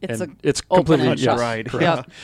[0.00, 1.66] It's a it's completely yes, right.
[1.66, 1.82] correct.
[2.08, 2.14] Yeah.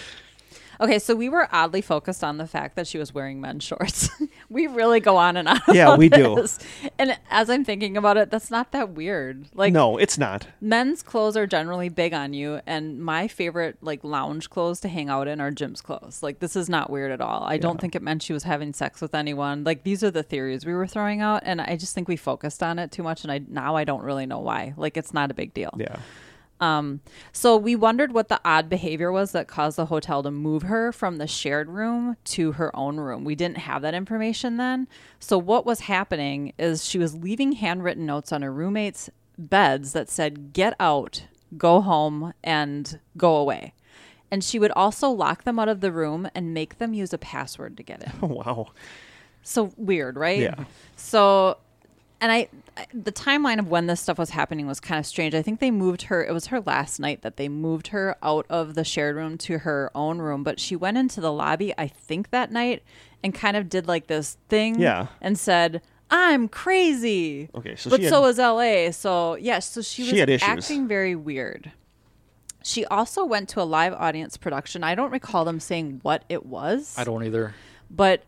[0.80, 4.08] Okay, so we were oddly focused on the fact that she was wearing men's shorts.
[4.48, 5.60] we really go on and on.
[5.72, 6.46] Yeah, we do.
[6.98, 9.46] And as I'm thinking about it, that's not that weird.
[9.54, 10.46] Like no, it's not.
[10.60, 15.08] men's clothes are generally big on you and my favorite like lounge clothes to hang
[15.08, 16.22] out in are Jim's clothes.
[16.22, 17.42] Like this is not weird at all.
[17.42, 19.64] I don't think it meant she was having sex with anyone.
[19.64, 22.62] Like these are the theories we were throwing out and I just think we focused
[22.62, 24.74] on it too much and I now I don't really know why.
[24.76, 25.74] Like it's not a big deal.
[25.76, 25.96] Yeah.
[26.60, 27.00] Um,
[27.32, 30.90] so we wondered what the odd behavior was that caused the hotel to move her
[30.92, 33.24] from the shared room to her own room.
[33.24, 34.88] We didn't have that information then.
[35.20, 39.08] So what was happening is she was leaving handwritten notes on her roommates'
[39.38, 41.24] beds that said, "Get out,
[41.56, 43.72] go home, and go away."
[44.30, 47.18] And she would also lock them out of the room and make them use a
[47.18, 48.12] password to get in.
[48.28, 48.72] Wow.
[49.42, 50.40] So weird, right?
[50.40, 50.64] Yeah.
[50.96, 51.56] So,
[52.20, 52.48] and I-
[52.94, 55.34] the timeline of when this stuff was happening was kind of strange.
[55.34, 56.24] I think they moved her.
[56.24, 59.58] It was her last night that they moved her out of the shared room to
[59.58, 60.42] her own room.
[60.44, 62.82] But she went into the lobby, I think that night,
[63.22, 64.78] and kind of did like this thing.
[64.80, 65.08] Yeah.
[65.20, 68.90] And said, "I'm crazy." Okay, so but she had- so is LA.
[68.92, 70.48] So yeah, so she was She had issues.
[70.48, 71.72] acting very weird.
[72.62, 74.84] She also went to a live audience production.
[74.84, 77.54] I don't recall them saying what it was I don't either.
[77.90, 78.22] but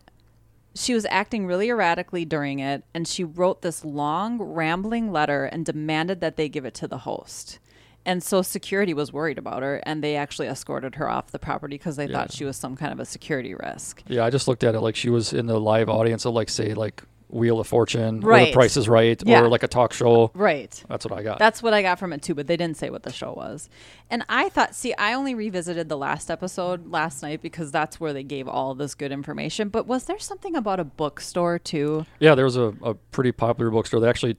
[0.74, 5.66] she was acting really erratically during it and she wrote this long rambling letter and
[5.66, 7.59] demanded that they give it to the host.
[8.06, 11.76] And so security was worried about her and they actually escorted her off the property
[11.76, 14.02] because they thought she was some kind of a security risk.
[14.06, 16.48] Yeah, I just looked at it like she was in the live audience of like
[16.48, 18.47] say like Wheel of Fortune or Right.
[18.48, 19.43] The Price is Right Yeah.
[19.43, 20.31] or like a talk show.
[20.35, 21.39] right That's what I got.
[21.39, 23.69] That's what I got from it too, but they didn't say what the show was.
[24.11, 28.12] And I thought, see, I only revisited the last episode last night because that's where
[28.12, 29.69] they gave all this good information.
[29.69, 32.07] But was there something about a bookstore too?
[32.19, 34.01] yeah, there was a, a pretty popular bookstore.
[34.01, 34.36] They actually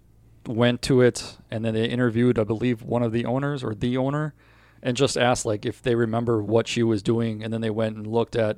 [0.47, 3.95] went to it and then they interviewed, I believe, one of the owners or the
[3.97, 4.33] owner,
[4.83, 7.95] and just asked like if they remember what she was doing, and then they went
[7.95, 8.57] and looked at.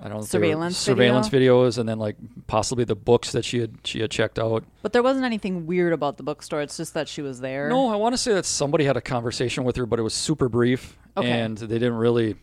[0.00, 2.16] I don't know if they Surveillance surveillance videos, and then like
[2.46, 4.64] possibly the books that she had she had checked out.
[4.82, 6.60] But there wasn't anything weird about the bookstore.
[6.60, 7.68] It's just that she was there.
[7.68, 10.14] No, I want to say that somebody had a conversation with her, but it was
[10.14, 11.30] super brief, Okay.
[11.30, 12.36] and they didn't really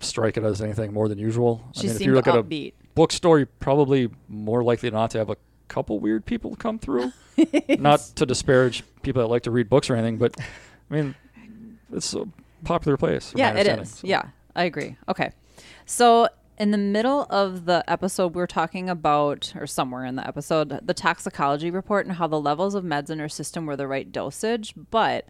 [0.00, 1.64] strike it as anything more than usual.
[1.74, 2.74] She I mean, if you look at a upbeat.
[2.94, 5.36] bookstore, you're probably more likely not to have a
[5.68, 7.12] couple weird people come through.
[7.78, 10.34] not to disparage people that like to read books or anything, but
[10.90, 11.14] I mean,
[11.92, 12.26] it's a
[12.64, 13.32] popular place.
[13.34, 13.90] yeah, it is.
[13.96, 14.06] so.
[14.06, 14.22] Yeah,
[14.54, 14.96] I agree.
[15.08, 15.32] Okay.
[15.86, 16.28] So
[16.60, 20.78] in the middle of the episode, we are talking about, or somewhere in the episode,
[20.86, 24.12] the toxicology report and how the levels of meds in her system were the right
[24.12, 24.74] dosage.
[24.90, 25.26] But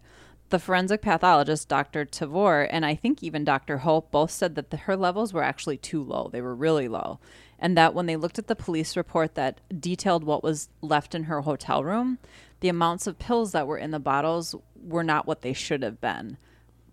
[0.49, 2.05] the forensic pathologist, Dr.
[2.05, 3.79] Tovar, and I think even Dr.
[3.79, 6.29] Ho both said that the, her levels were actually too low.
[6.33, 7.21] They were really low.
[7.61, 11.25] And that when they looked at the police report that detailed what was left in
[11.25, 12.19] her hotel room,
[12.59, 16.01] the amounts of pills that were in the bottles were not what they should have
[16.01, 16.39] been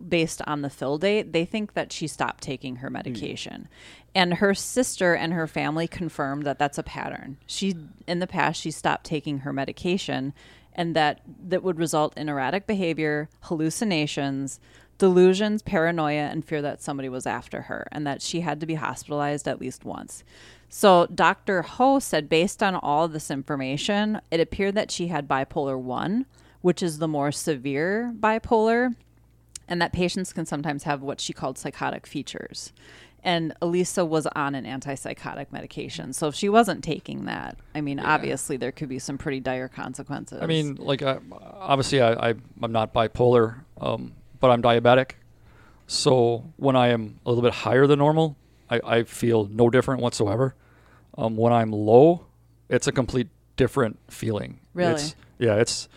[0.05, 2.93] based on the fill date, they think that she stopped taking her hmm.
[2.93, 3.67] medication.
[4.15, 7.37] And her sister and her family confirmed that that's a pattern.
[7.45, 7.75] She
[8.07, 10.33] in the past she stopped taking her medication
[10.73, 14.59] and that that would result in erratic behavior, hallucinations,
[14.97, 18.75] delusions, paranoia and fear that somebody was after her and that she had to be
[18.75, 20.23] hospitalized at least once.
[20.69, 21.61] So Dr.
[21.61, 26.25] Ho said based on all this information, it appeared that she had bipolar 1,
[26.61, 28.95] which is the more severe bipolar
[29.67, 32.73] and that patients can sometimes have what she called psychotic features.
[33.23, 36.13] And Elisa was on an antipsychotic medication.
[36.13, 39.67] So if she wasn't taking that, I mean, obviously there could be some pretty dire
[39.67, 40.39] consequences.
[40.41, 45.13] I mean, like, I, obviously, I, I I'm not bipolar, um, but I'm diabetic.
[45.87, 48.37] So when I am a little bit higher than normal,
[48.69, 50.55] I, I feel no different whatsoever.
[51.17, 52.27] Um, when I'm low,
[52.69, 54.59] it's a complete different feeling.
[54.73, 54.93] Really?
[54.93, 55.89] It's, yeah, it's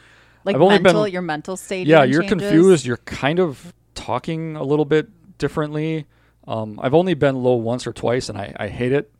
[0.44, 1.86] Like I've only been- mental, your mental state.
[1.86, 2.48] yeah, you're changes?
[2.50, 2.86] confused.
[2.86, 5.08] You're kind of talking a little bit
[5.38, 6.06] differently.
[6.48, 9.12] Um, I've only been low once or twice, and I, I hate it.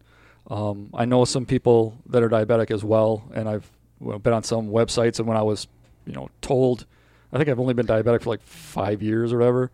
[0.50, 3.70] Um, I know some people that are diabetic as well, and I've
[4.00, 5.18] been on some websites.
[5.18, 5.68] And when I was,
[6.06, 6.86] you know, told,
[7.32, 9.70] I think I've only been diabetic for like five years or whatever.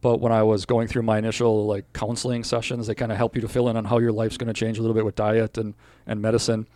[0.00, 3.34] But when I was going through my initial like counseling sessions, they kind of help
[3.34, 5.16] you to fill in on how your life's going to change a little bit with
[5.16, 5.74] diet and
[6.06, 6.66] and medicine.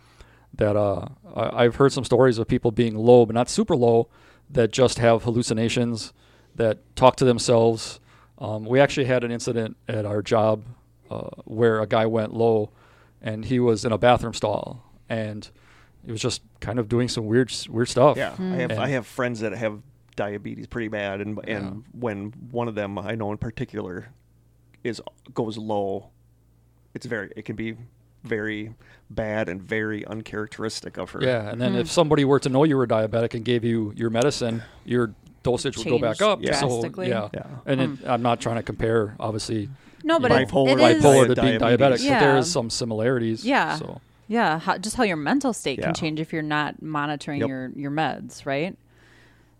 [0.55, 4.07] That uh, I- I've heard some stories of people being low, but not super low,
[4.49, 6.13] that just have hallucinations,
[6.55, 7.99] that talk to themselves.
[8.37, 10.63] Um, we actually had an incident at our job
[11.09, 12.71] uh, where a guy went low,
[13.21, 15.49] and he was in a bathroom stall, and
[16.05, 18.17] he was just kind of doing some weird weird stuff.
[18.17, 19.81] Yeah, I have And- I have friends that have
[20.15, 24.09] diabetes pretty bad, and and when one of them I know in particular
[24.83, 25.01] is
[25.33, 26.09] goes low,
[26.93, 27.75] it's very it can be
[28.23, 28.73] very
[29.09, 31.23] bad and very uncharacteristic of her.
[31.23, 31.79] Yeah, and then Hmm.
[31.79, 35.11] if somebody were to know you were diabetic and gave you your medicine, your
[35.43, 36.41] dosage would go back up.
[36.41, 36.53] Yeah.
[36.55, 37.09] So drastically.
[37.09, 37.43] yeah, Yeah.
[37.65, 39.69] and it, I'm not trying to compare, obviously,
[40.03, 41.35] No, but you it, Bipolar- it Bipolar is.
[41.35, 42.05] to being diabetes.
[42.07, 43.45] diabetic, but there is some similarities.
[43.45, 43.75] Yeah.
[43.77, 45.85] So Yeah, how, just how your mental state Yeah.
[45.85, 47.49] can change if you're not monitoring Yep.
[47.49, 48.75] your your meds, right?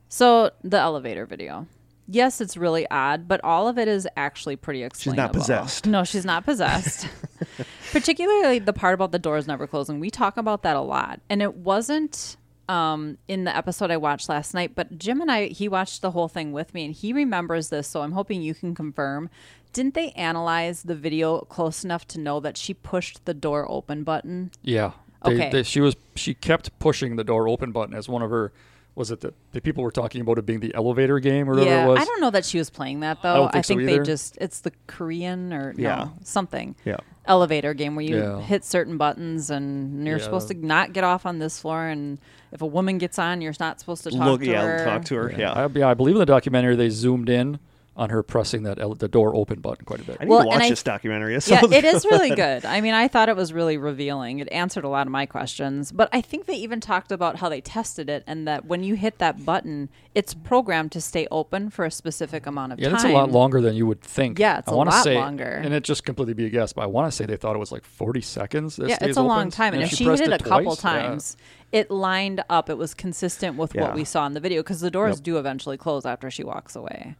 [0.10, 1.68] So the elevator video.
[2.07, 5.21] Yes, it's really odd, but all of it is actually pretty explainable.
[5.39, 5.85] She's not possessed.
[5.88, 7.07] No, she's not possessed.
[7.91, 9.99] Particularly the part about the doors never closing.
[9.99, 11.21] We talk about that a lot.
[11.30, 15.47] And it wasn't um, in the episode I watched last night, but Jim and I,
[15.47, 17.88] he watched the whole thing with me and he remembers this.
[17.88, 19.30] So I'm hoping you can confirm.
[19.71, 24.03] Didn't they analyze the video close enough to know that she pushed the door open
[24.03, 24.51] button?
[24.61, 24.91] yeah,
[25.25, 25.49] they, Okay.
[25.51, 28.51] they, she was she kept pushing the door open button as one of her.
[28.95, 31.69] Was it that the people were talking about it being the elevator game or whatever
[31.69, 31.99] yeah, it was?
[32.01, 33.33] I don't know that she was playing that I though.
[33.39, 35.95] don't think so they just it's the Korean or Yeah.
[35.95, 36.97] no, something Yeah.
[37.25, 38.39] elevator game where you Yeah.
[38.41, 40.23] hit certain buttons and you're Yeah.
[40.23, 42.19] supposed to not get off on this floor and
[42.51, 44.85] if a woman gets on you're not supposed to talk Look, to yeah, her.
[44.85, 45.33] talk to her.
[45.35, 45.53] Yeah.
[45.53, 47.57] I, yeah, I believe in the documentary they zoomed in
[47.95, 50.17] on her pressing that ele- the door open button quite a bit.
[50.19, 51.35] I need Well, to watch and I- documentary.
[51.35, 52.63] It yeah, sounds it is really good.
[52.63, 52.65] good.
[52.65, 54.39] I mean, I thought it was really revealing.
[54.39, 55.91] It answered a lot of my questions.
[55.91, 58.95] But I think they even talked about how they tested it and that when you
[58.95, 62.93] hit that button, it's programmed to stay open for a specific amount of Yeah, time.
[62.93, 64.39] Yeah, it's a lot longer than you would think.
[64.39, 65.43] Yeah, it's I a wanna lot say, longer.
[65.63, 67.59] And it just completely be a guess, but I want to say they thought it
[67.59, 68.75] was like 40 seconds.
[68.77, 69.73] that Yeah, stays it's a long time.
[69.75, 71.01] And, if she, hit pressed it a couple twice, yeah.
[71.09, 71.37] times,
[71.71, 72.69] it lined up.
[72.71, 75.23] It was consistent with what we saw in the video because the doors Yep.
[75.23, 77.15] do eventually close after she walks away.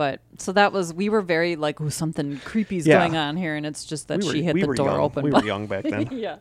[0.00, 3.00] But so that was we were very like, oh, something creepy's Yeah.
[3.00, 5.00] going on here, and it's just that we were, she hit we the door young.
[5.00, 5.22] open.
[5.24, 6.08] We were young back then.
[6.10, 6.36] yeah.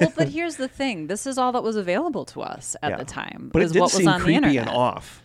[0.00, 2.96] Well, but here's the thing: this is all that was available to us at Yeah.
[2.96, 3.50] the time.
[3.52, 4.68] But it did what was seem on the creepy internet.
[4.68, 5.22] and off.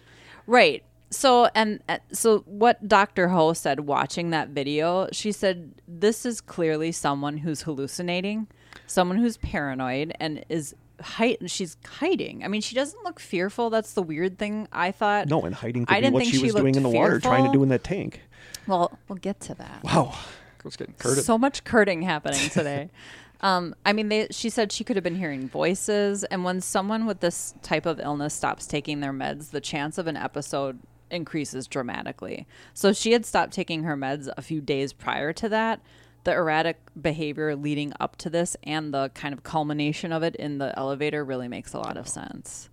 [0.47, 0.83] Right.
[1.11, 3.29] So and uh, so what Dr.
[3.29, 8.47] Ho said watching that video, she said this is clearly someone who's hallucinating,
[8.85, 12.43] someone who's paranoid and is hide she's hiding.
[12.43, 13.69] I mean, she doesn't look fearful.
[13.69, 15.27] That's the weird thing I thought.
[15.27, 16.89] No, and hiding I could be didn't what think she she was doing in the
[16.89, 18.21] looked water, trying to do in that tank.
[18.67, 19.83] Well, we'll get to that.
[19.83, 20.15] Wow.
[20.59, 21.23] It was getting curded.
[21.23, 22.89] So much curding happening today.
[23.41, 27.05] um, I mean, they, she said she could have been hearing voices, and when someone
[27.05, 30.79] with this type of illness stops taking their meds, the chance of an episode
[31.09, 32.47] increases dramatically.
[32.73, 35.79] So she had stopped taking her meds a few days prior to that.
[36.27, 40.57] The erratic behavior leading up to this and the kind of culmination of it in
[40.57, 42.67] the elevator really makes a lot of sense.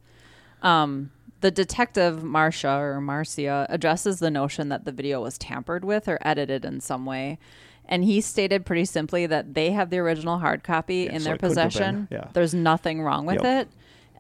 [0.61, 6.09] Um, the detective Marcia or Marcia addresses the notion that the video was tampered with
[6.09, 7.39] or edited in some way,
[7.89, 11.25] and he stated pretty simply that they have the original hard copy Yeah, in so
[11.27, 12.09] their it couldn't have been, possession.
[12.11, 12.29] yeah.
[12.33, 13.69] There's nothing wrong with Yep.
[13.69, 13.69] it.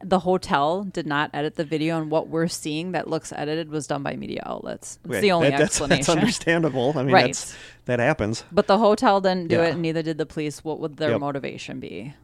[0.02, 3.86] The hotel did not edit the video, and what we're seeing that looks edited was
[3.86, 4.98] done by media outlets.
[5.08, 6.00] It's the only that- that's, explanation.
[6.00, 6.92] That's understandable.
[6.96, 7.26] I mean, Right.
[7.26, 7.56] that's,
[7.86, 8.44] that happens.
[8.52, 9.66] But the hotel didn't do Yeah.
[9.66, 10.64] it, and neither did the police.
[10.64, 11.20] What would their Yep.
[11.20, 12.14] motivation be?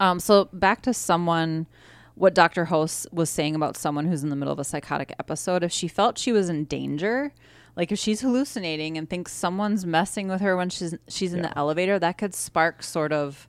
[0.00, 1.66] Um, so back to someone,
[2.14, 2.66] what Dr.
[2.66, 5.62] Host was saying about someone who's in the middle of a psychotic episode.
[5.62, 7.32] If she felt she was in danger,
[7.76, 11.48] like if she's hallucinating and thinks someone's messing with her when she's she's in Yeah.
[11.50, 13.48] the elevator, that could spark sort of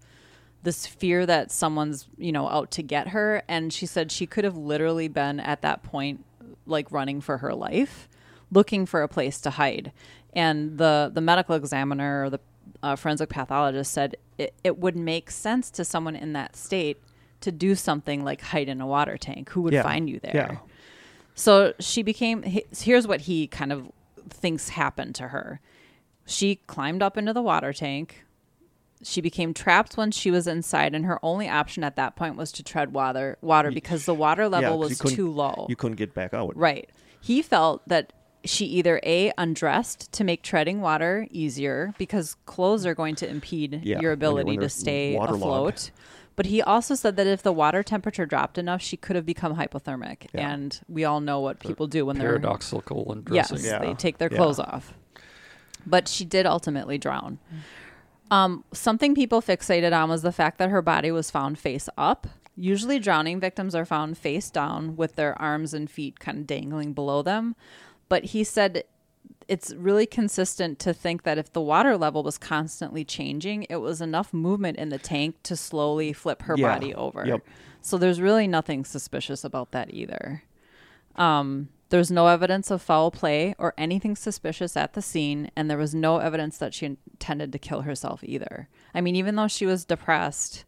[0.64, 3.41] this fear that someone's you know out to get her.
[3.48, 6.23] And she said she could have literally been at that point
[6.65, 8.07] like running for her life,
[8.52, 9.91] looking for a place to hide.
[10.34, 12.40] And the the medical examiner or the
[12.84, 16.98] uh, forensic pathologist said it, it would make sense to someone in that state
[17.41, 19.49] to do something like hide in a water tank.
[19.49, 19.84] Who would Yeah.
[19.84, 20.31] find you there?
[20.36, 20.57] Yeah.
[21.36, 22.44] So she became.
[22.44, 23.90] he- Here's what he kind of
[24.30, 25.60] thinks happened to her.
[26.26, 28.23] She climbed up into the water tank.
[29.02, 32.52] She became trapped once she was inside, and her only option at that point was
[32.54, 35.66] to tread water, water because the water Yeah, level 'cause you was too low.
[35.70, 36.56] You couldn't get back out.
[36.58, 36.90] Right.
[37.22, 38.12] He felt that
[38.44, 43.82] she either a undressed to make treading water easier because clothes are going to impede
[43.84, 45.92] Yeah, your ability to stay afloat.
[46.36, 49.58] But he also said that if the water temperature dropped enough, she could have become
[49.58, 50.28] hypothermic.
[50.34, 50.50] Yeah.
[50.52, 53.58] And we all know what people do when they're Paradoxical undressing.
[53.58, 53.80] Yes, Yeah.
[53.80, 54.38] they take their Yeah.
[54.38, 54.94] clothes off.
[55.86, 57.40] But she did ultimately drown.
[58.31, 62.27] Um, something people fixated on was the fact that her body was found face up.
[62.56, 66.93] Usually, drowning victims are found face down with their arms and feet kind of dangling
[66.93, 67.56] below them.
[68.10, 68.84] But he said
[69.47, 73.99] it's really consistent to think that if the water level was constantly changing, it was
[74.01, 76.73] enough movement in the tank to slowly flip her Yeah.
[76.76, 77.26] body over.
[77.26, 77.41] Yep.
[77.81, 80.43] So there's really nothing suspicious about that either.
[81.15, 85.78] Um, there's no evidence of foul play or anything suspicious at the scene, and there
[85.78, 88.70] was no evidence that she intended to kill herself either.
[88.94, 90.66] I mean, even though she was depressed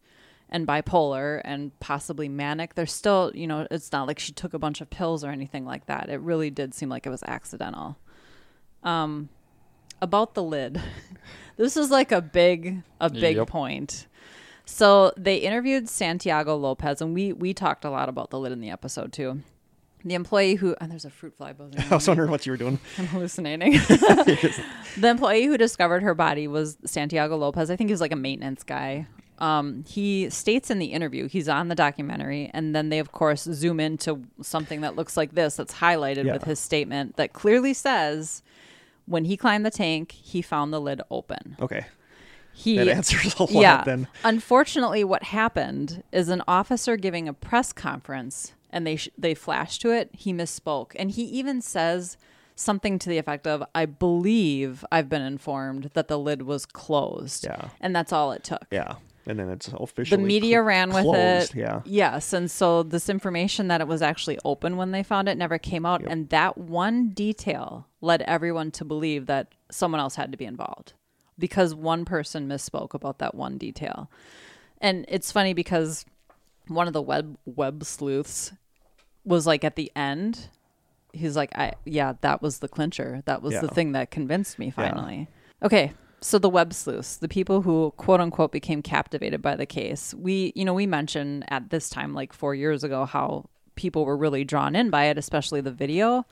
[0.48, 4.58] and bipolar and possibly manic, there's still, you know, it's not like she took a
[4.58, 6.08] bunch of pills or anything like that.
[6.10, 7.96] It really did seem like it was accidental.
[8.82, 9.28] Um,
[10.00, 10.80] about the lid,
[11.56, 13.46] this is like a big, a big Yep.
[13.48, 14.06] point.
[14.64, 18.60] So they interviewed Santiago Lopez, and we we talked a lot about the lid in
[18.60, 19.42] the episode too.
[20.04, 21.80] The employee who and there's a fruit fly buzzing.
[21.90, 22.78] I was wondering what you were doing.
[22.98, 23.72] I'm hallucinating.
[24.96, 27.70] the employee who discovered her body was Santiago Lopez.
[27.70, 29.06] I think he was like a maintenance guy.
[29.38, 33.42] Um, he states in the interview, he's on the documentary, and then they, of course,
[33.42, 36.34] zoom into something that looks like this that's highlighted Yeah.
[36.34, 38.42] with his statement that clearly says
[39.06, 41.56] when he climbed the tank, he found the lid open.
[41.60, 41.86] Okay,
[42.52, 43.50] He that answers a lot.
[43.50, 43.82] yeah.
[43.82, 49.34] Then Unfortunately, what happened is an officer giving a press conference, and they sh- they
[49.34, 50.10] flashed to it.
[50.12, 52.16] He misspoke, and he even says
[52.54, 57.44] something to the effect of, "I believe I've been informed that the lid was closed."
[57.44, 57.68] Yeah.
[57.80, 58.66] and that's all it took.
[58.70, 58.94] yeah,
[59.26, 61.50] and then it's officially The media cl- ran with closed.
[61.54, 61.58] it.
[61.58, 65.36] Yeah, Yes, and so this information that it was actually open when they found it
[65.38, 70.30] never came out, and that one detail led everyone to believe that someone else had
[70.32, 70.92] to be involved
[71.38, 74.10] because one person misspoke about that one detail.
[74.80, 76.04] And it's funny because
[76.68, 78.52] one of the web web sleuths
[79.24, 80.48] was like at the end,
[81.12, 83.22] he's like, "I yeah, that was the clincher.
[83.26, 85.28] That was the thing that convinced me finally."
[85.62, 90.14] Okay, so the web sleuths, the people who quote unquote became captivated by the case.
[90.14, 94.16] We, you know, we mentioned at this time like 4 years ago how people were
[94.16, 96.26] really drawn in by it, especially the video.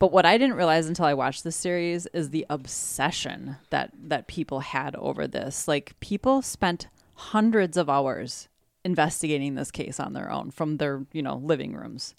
[0.00, 4.26] But what I didn't realize until I watched this series is the obsession that that
[4.26, 5.68] people had over this.
[5.68, 8.48] Like people spent hundreds of hours
[8.84, 12.14] investigating this case on their own from their, you know, living rooms.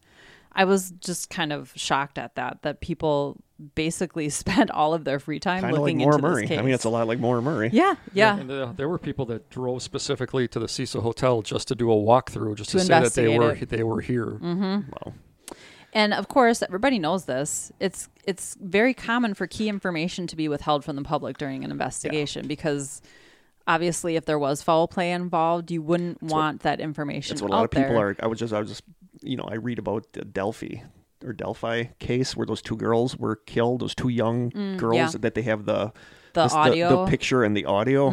[0.56, 3.42] I was just kind of shocked at that that people
[3.76, 6.42] basically spent all of their free time kind of like looking Maura into Murray.
[6.44, 6.60] this case.
[6.60, 7.70] I mean, it's a lot like Maura Murray.
[7.74, 8.38] yeah, yeah.
[8.38, 11.92] And uh, there were people that drove specifically to the Cecil Hotel just to do
[11.92, 13.70] a walkthrough, just to, To say that they investigate were it.
[13.70, 14.38] they were here.
[14.42, 15.14] Wow.
[15.94, 17.72] And of course, everybody knows this.
[17.80, 21.72] It's it's very common for key information to be withheld from the public during an
[21.72, 23.02] investigation because
[23.66, 27.54] obviously, if there was foul play involved, you wouldn't want that information That's what a
[27.54, 28.08] out lot of people there.
[28.10, 28.16] are.
[28.20, 28.84] I was just, I was just,
[29.26, 30.82] you know, I read about the Delphi
[31.24, 33.82] or Delphi case where those two girls were killed.
[33.82, 35.20] Those two young girls Mm, yeah.
[35.22, 35.92] that they have the
[36.34, 36.88] The this- audio.
[36.90, 37.06] Mm-hmm.
[37.06, 38.10] the, picture and the audio,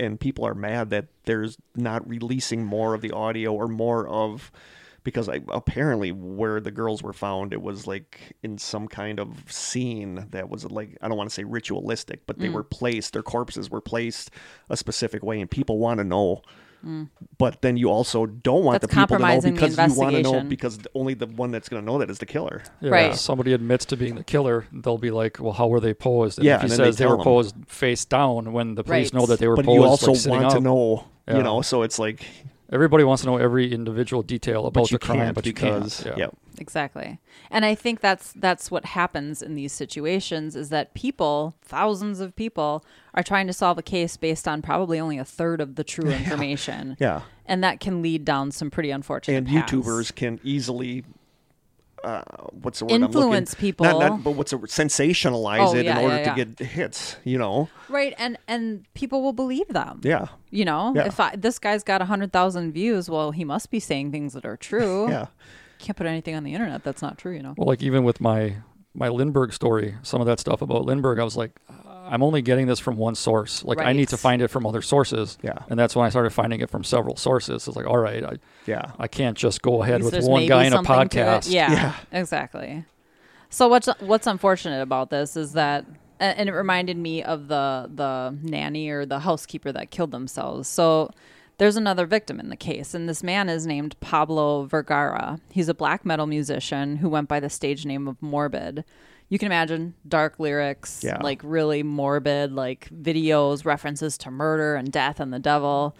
[0.00, 4.50] and people are mad that there's not releasing more of the audio or more of
[5.04, 9.44] because I, apparently where the girls were found, it was like in some kind of
[9.52, 12.40] scene that was like I don't want to say ritualistic, but Mm.
[12.40, 13.12] they were placed.
[13.12, 14.30] Their corpses were placed
[14.68, 16.42] a specific way, and people want to know.
[17.38, 18.80] But then you also don't want.
[18.80, 21.68] That's the people to know because you want to know because only the one that's
[21.68, 22.62] going to know that is the killer.
[22.80, 23.10] Yeah, Right.
[23.12, 26.38] If somebody admits to being the killer, they'll be like, "Well, how were they posed?"
[26.38, 27.24] And Yeah, if he and then they says they, were them.
[27.24, 29.20] posed face down, when the police Right.
[29.20, 31.36] know that they were But posed you also like, sitting want to know, Yeah.
[31.38, 31.60] you know.
[31.62, 32.24] So it's like,
[32.70, 36.18] Everybody wants to know every individual detail about the crime, can't but you because can't.
[36.18, 36.28] yeah.
[36.58, 37.20] Exactly.
[37.50, 42.34] And I think that's that's what happens in these situations is that people, thousands of
[42.34, 42.84] people,
[43.14, 46.10] are trying to solve a case based on probably only a third of the true
[46.10, 46.96] information.
[46.98, 47.22] Yeah.
[47.44, 49.70] And that can lead down some pretty unfortunate and paths.
[49.70, 51.04] YouTubers can easily
[52.06, 52.22] uh,
[52.52, 53.84] what's the word Influence I'm looking, people.
[53.86, 57.16] Not, not, but what's a sensationalize Oh, it yeah, in order yeah, to get hits.
[57.24, 60.00] You know, Right, and and people will believe them.
[60.04, 61.06] yeah, You know, Yeah.
[61.06, 64.56] if I, this guy's got 100,000 views, well, he must be saying things that are
[64.56, 65.08] true.
[65.14, 65.26] yeah,
[65.78, 67.54] Can't put anything on the internet that's not true, you know.
[67.56, 68.56] Well, like even with my
[68.94, 71.58] my Lindbergh story, some of that stuff about Lindbergh, I was like,
[72.08, 73.64] I'm only getting this from one source.
[73.64, 75.38] Like I need to find it from other sources.
[75.42, 75.58] Yeah.
[75.68, 77.66] And that's when I started finding it from several sources.
[77.66, 78.92] It's like, all right, I yeah.
[78.98, 81.50] I can't just go ahead with There's one maybe guy in a something to podcast.
[81.50, 81.94] Yeah, Yeah.
[82.12, 82.84] exactly.
[83.50, 85.84] So what's what's unfortunate about this is that,
[86.20, 90.68] and and it reminded me of the the nanny or the housekeeper that killed themselves.
[90.68, 91.10] So
[91.58, 95.40] there's another victim in the case, and this man is named Pablo Vergara.
[95.50, 98.84] He's a black metal musician who went by the stage name of Morbid.
[99.28, 101.18] You can imagine dark lyrics, Yeah.
[101.22, 105.96] like really morbid, like videos, references to murder and death and the devil.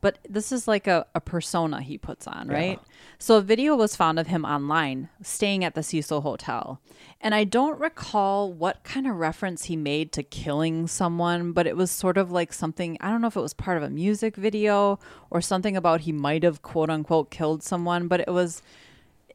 [0.00, 2.54] but this is like a, a persona he puts on, Yeah.
[2.54, 2.80] right?
[3.18, 6.80] So a video was found of him online staying at the Cecil Hotel.
[7.20, 11.76] And I don't recall what kind of reference he made to killing someone, but it
[11.76, 14.36] was sort of like something, I don't know if it was part of a music
[14.36, 15.00] video
[15.30, 18.62] or something about he might have quote unquote killed someone, but it was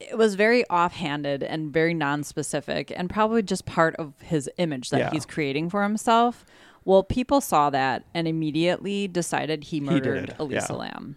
[0.09, 4.99] it was very offhanded and very non-specific and probably just part of his image that
[4.99, 5.09] Yeah.
[5.11, 6.45] he's creating for himself.
[6.85, 10.77] Well, people saw that and immediately decided he murdered it, Elisa yeah.
[10.79, 11.15] Lam.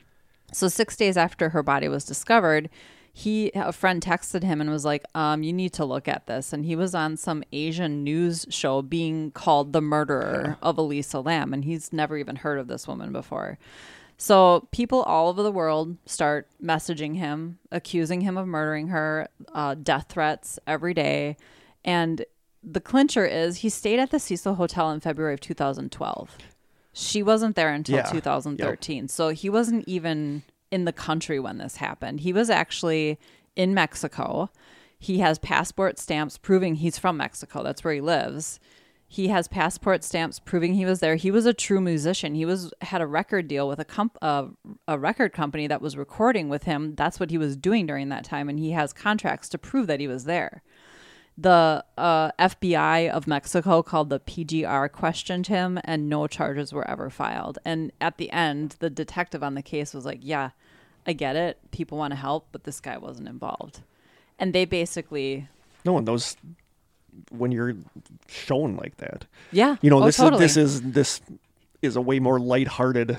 [0.52, 2.68] So 6 days after her body was discovered,
[3.12, 6.52] he a friend texted him and was like, um, you need to look at this.
[6.52, 11.52] And he was on some Asian news show being called the murderer of Elisa Lam
[11.54, 13.58] and he's never even heard of this woman before.
[14.18, 19.74] So people all over the world start messaging him, accusing him of murdering her, uh,
[19.74, 21.36] death threats every day.
[21.84, 22.24] And
[22.62, 26.38] the clincher is he stayed at the Cecil Hotel in February of 2012.
[26.92, 28.10] She wasn't there until Yeah.
[28.10, 29.08] 2013.
[29.08, 32.20] So he wasn't even in the country when this happened.
[32.20, 33.18] He was actually
[33.54, 34.50] in Mexico.
[34.98, 37.62] He has passport stamps proving he's from Mexico.
[37.62, 38.58] That's where he lives.
[39.08, 41.14] He has passport stamps proving he was there.
[41.14, 42.34] He was a true musician.
[42.34, 44.46] He was had a record deal with a comp uh,
[44.88, 46.94] a record company that was recording with him.
[46.96, 50.00] That's what he was doing during that time, and he has contracts to prove that
[50.00, 50.62] he was there.
[51.38, 57.10] The uh, FBI of Mexico called the PGR questioned him, and no charges were ever
[57.10, 57.58] filed.
[57.64, 60.50] And at the end, the detective on the case was like, "Yeah,
[61.06, 61.58] I get it.
[61.70, 63.82] People want to help, but this guy wasn't involved."
[64.38, 65.48] And they basically,
[65.84, 66.36] No, one those
[67.30, 67.74] when you're
[68.28, 70.44] shown like that, yeah, you know, oh, this totally.
[70.44, 71.20] is this is this
[71.82, 73.18] is a way more lighthearted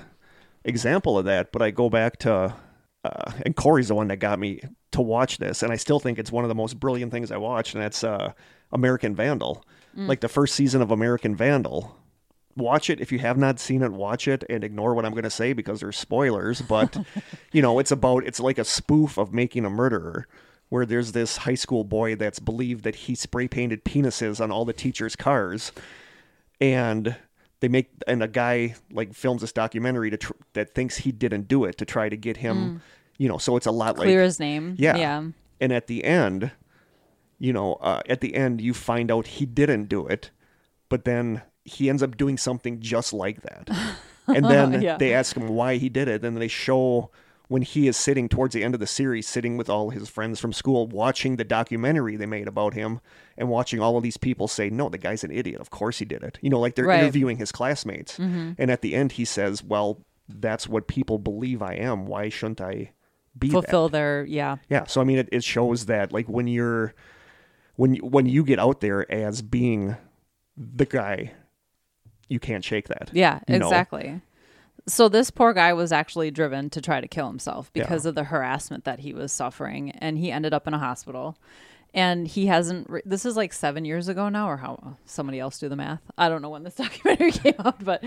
[0.63, 1.51] example of that.
[1.51, 2.53] But I go back to,
[3.03, 4.61] uh, and Kory's the one that got me
[4.91, 7.37] to watch this, and I still think it's one of the most brilliant things I
[7.37, 8.33] watched, and that's uh,
[8.71, 9.63] American Vandal,
[9.97, 10.07] Mm.
[10.07, 11.95] like the first season of American Vandal.
[12.55, 13.91] Watch it if you have not seen it.
[13.91, 16.61] Watch it and ignore what I'm going to say because there's spoilers.
[16.61, 16.97] But
[17.51, 20.27] you know, it's about it's like a spoof of making a murderer,
[20.69, 24.65] where there's this high school boy that's believed that he spray painted penises on all
[24.65, 25.71] the teachers' cars,
[26.59, 27.15] and
[27.59, 31.47] they make and a guy like films this documentary to tr- that thinks he didn't
[31.47, 32.81] do it to try to get him,
[33.17, 33.37] you know.
[33.37, 33.99] So it's a lot Mm.
[33.99, 34.75] clear like his name.
[34.77, 34.97] yeah.
[34.97, 35.23] yeah.
[35.59, 36.51] And at the end,
[37.39, 40.29] you know, uh, at the end, you find out he didn't do it,
[40.89, 43.69] but then he ends up doing something just like that.
[44.29, 44.97] And then Yeah.
[44.97, 46.25] they ask him why he did it.
[46.25, 47.11] And they show
[47.47, 50.39] when he is sitting towards the end of the series, sitting with all his friends
[50.39, 52.99] from school, watching the documentary they made about him
[53.37, 55.61] and watching all of these people say, no, the guy's an idiot.
[55.61, 56.37] Of course he did it.
[56.41, 56.99] You know, like they're Right.
[56.99, 58.17] interviewing his classmates.
[58.17, 58.51] Mm-hmm.
[58.57, 62.05] And at the end, he says, well, that's what people believe I am.
[62.05, 62.91] Why shouldn't I
[63.37, 63.53] be that?
[63.53, 64.57] Fulfill their yeah.
[64.69, 66.93] Yeah, so I mean, it, it shows that like when you're
[67.77, 69.95] when you, when you get out there as being
[70.57, 71.31] the guy,
[72.27, 73.09] you can't shake that.
[73.13, 73.69] Yeah, you know?
[74.87, 77.83] So this poor guy was actually driven to try to kill himself Yeah.
[77.83, 81.37] because of the harassment that he was suffering, and he ended up in a hospital.
[81.93, 82.89] And he hasn't.
[82.89, 84.97] Re- this is like seven years ago now, or how?
[85.05, 86.01] Somebody else do the math.
[86.17, 88.03] I don't know when this documentary came out, but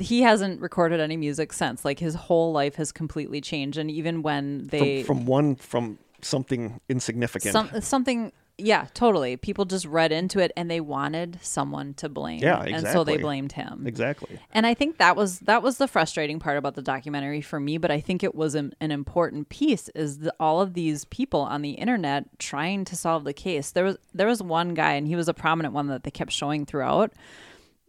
[0.00, 1.84] he hasn't recorded any music since.
[1.84, 5.98] Like his whole life has completely changed, and even when they From, from one from
[6.20, 7.52] something insignificant.
[7.52, 9.36] some, something yeah totally.
[9.36, 12.40] People just read into it and they wanted someone to blame.
[12.42, 12.74] Yeah, exactly.
[12.74, 13.86] and so they blamed him.
[13.86, 14.38] Exactly.
[14.52, 17.78] and i think that was that was the frustrating part about the documentary for me
[17.78, 21.40] but i think it was an, an important piece is the, all of these people
[21.40, 23.70] on the internet trying to solve the case.
[23.70, 26.32] There was there was one guy and he was a prominent one that they kept
[26.32, 27.12] showing throughout.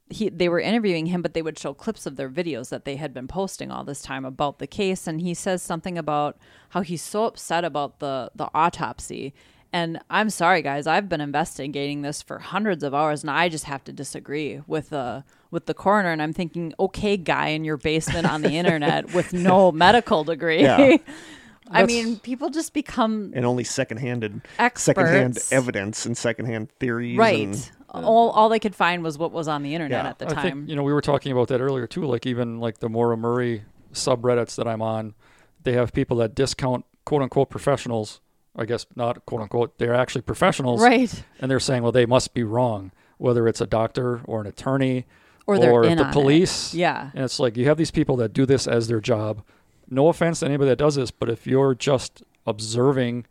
[0.09, 2.95] He they were interviewing him but they would show clips of their videos that they
[2.95, 5.07] had been posting all this time about the case.
[5.07, 6.37] And he says something about
[6.69, 9.33] how he's so upset about the the autopsy
[9.71, 13.65] and I'm sorry guys I've been investigating this for hundreds of hours and I just
[13.65, 17.77] have to disagree with the with the coroner and I'm thinking okay guy in your
[17.77, 20.97] basement on the internet with no medical degree Yeah.
[21.71, 24.41] I mean people just become And only secondhanded
[24.75, 27.17] secondhand evidence and secondhand theories.
[27.17, 30.09] right and- uh, all all they could find was what was on the internet Yeah.
[30.11, 32.05] at the I time think you know we were talking about that earlier too.
[32.05, 33.63] Like even like the Maura Murray
[33.93, 35.15] subreddits that I'm on,
[35.63, 38.21] they have people that discount quote unquote professionals.
[38.55, 39.77] I guess not quote unquote.
[39.77, 43.67] They're actually professionals, right and they're saying, well, they must be wrong, whether it's a
[43.67, 45.05] doctor or an attorney
[45.47, 46.11] or they're the on it.
[46.13, 46.73] police.
[46.73, 47.11] Yeah.
[47.13, 49.43] And it's like you have these people that do this as their job.
[49.89, 53.25] No offense to anybody that does this, but if you're just observing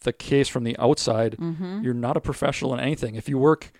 [0.00, 1.82] the case from the outside, Mm-hmm.
[1.82, 3.14] you're not a professional in anything.
[3.14, 3.72] If you work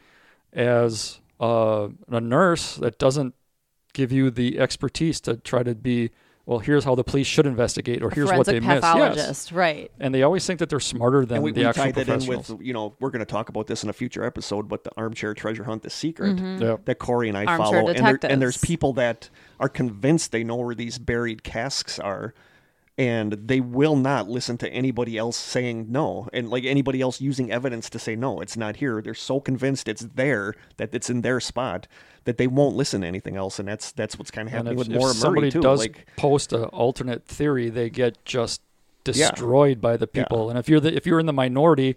[0.52, 3.34] as uh, a nurse, that doesn't
[3.92, 6.10] give you the expertise to try to be
[6.50, 9.16] well, here's how the police should investigate, or here's what Forensic they missed.
[9.16, 9.52] Yes.
[9.52, 9.88] right?
[10.00, 12.00] And they always think that they're smarter than and we, the we actual tied that
[12.00, 12.48] in professionals.
[12.50, 14.90] with you know we're going to talk about this in a future episode, but the
[14.96, 16.78] armchair treasure hunt, the secret Yeah.
[16.86, 17.50] that Kory and I Mm-hmm.
[17.62, 21.44] Armchair follow, and, there, and there's people that are convinced they know where these buried
[21.44, 22.34] casks are,
[22.98, 27.50] and they will not listen to anybody else saying no, and like anybody else using
[27.50, 29.00] evidence to say no, it's not here.
[29.00, 31.86] They're so convinced it's there that it's in their spot
[32.24, 34.78] that they won't listen to anything else, and that's that's what's kind of happening if,
[34.78, 35.62] with more somebody too.
[35.62, 38.60] does like post an alternate theory, they get just
[39.04, 40.24] destroyed by the Yeah.
[40.24, 40.50] people.
[40.50, 41.96] And if you're the if you're in the minority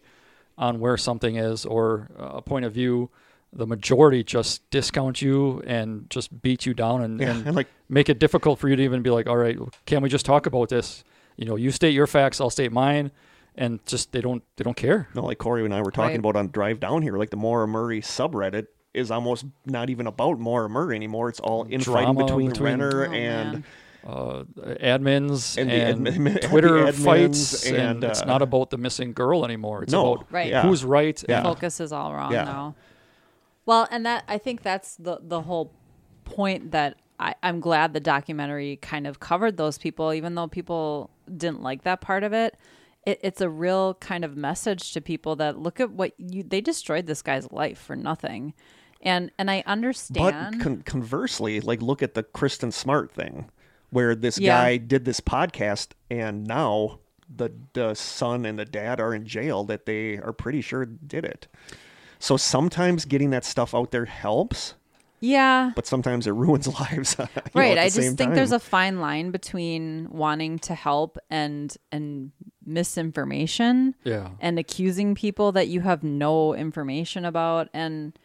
[0.58, 3.10] on where something is or a point of view,
[3.56, 7.68] the majority just discount you and just beat you down and, yeah, and and like
[7.88, 10.46] make it difficult for you to even be like, all right, can we just talk
[10.46, 11.04] about this?
[11.38, 13.12] You know, you state your facts, I'll state mine,
[13.56, 15.08] and just they don't they don't care.
[15.16, 16.20] No, like Kory and I were talking Right.
[16.20, 20.40] about on drive down here, like the Maura Murray subreddit is almost not even about
[20.40, 21.30] Maura Murray anymore.
[21.30, 23.64] It's all infighting between, between- Renner Oh, and man.
[24.06, 24.44] Uh,
[24.82, 28.70] admins And and, the admin- the Twitter admins fights, and, and, it's uh, not about
[28.70, 29.84] the missing girl anymore.
[29.84, 30.50] It's No, about Right.
[30.50, 30.62] yeah.
[30.64, 31.24] who's right.
[31.28, 31.38] Yeah.
[31.38, 32.44] and focus is all wrong Yeah.
[32.44, 32.76] now.
[33.66, 35.74] Well, and that I think that's the the whole
[36.26, 41.10] point that I, I'm glad the documentary kind of covered those people, even though people
[41.36, 42.58] didn't like that part of it.
[43.06, 46.62] it it's a real kind of message to people that look at what you they
[46.62, 48.54] destroyed this guy's life for nothing,
[49.02, 50.62] and and I but understand.
[50.62, 53.50] con- conversely, like look at the Kristen Smart thing,
[53.92, 54.62] where this Yeah.
[54.62, 57.00] guy did this podcast, and now
[57.34, 61.24] the the son and the dad are in jail that they are pretty sure did
[61.26, 61.48] it.
[62.24, 64.76] So sometimes getting that stuff out there helps,
[65.20, 67.18] yeah, but sometimes it ruins lives.
[67.20, 71.76] you know, right i just think there's a fine line between wanting to help and
[71.92, 72.32] and
[72.66, 74.30] misinformation Yeah.
[74.40, 78.18] and accusing people that you have no information about and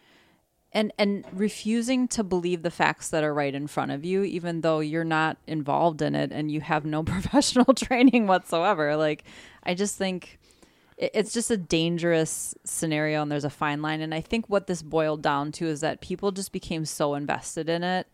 [0.72, 4.60] and and refusing to believe the facts that are right in front of you even
[4.60, 9.24] though you're not involved in it and you have no professional training whatsoever like
[9.64, 10.38] i just think it-
[11.00, 14.82] it's just a dangerous scenario and there's a fine line and i think what this
[14.82, 18.06] boiled down to is that people just became so invested in it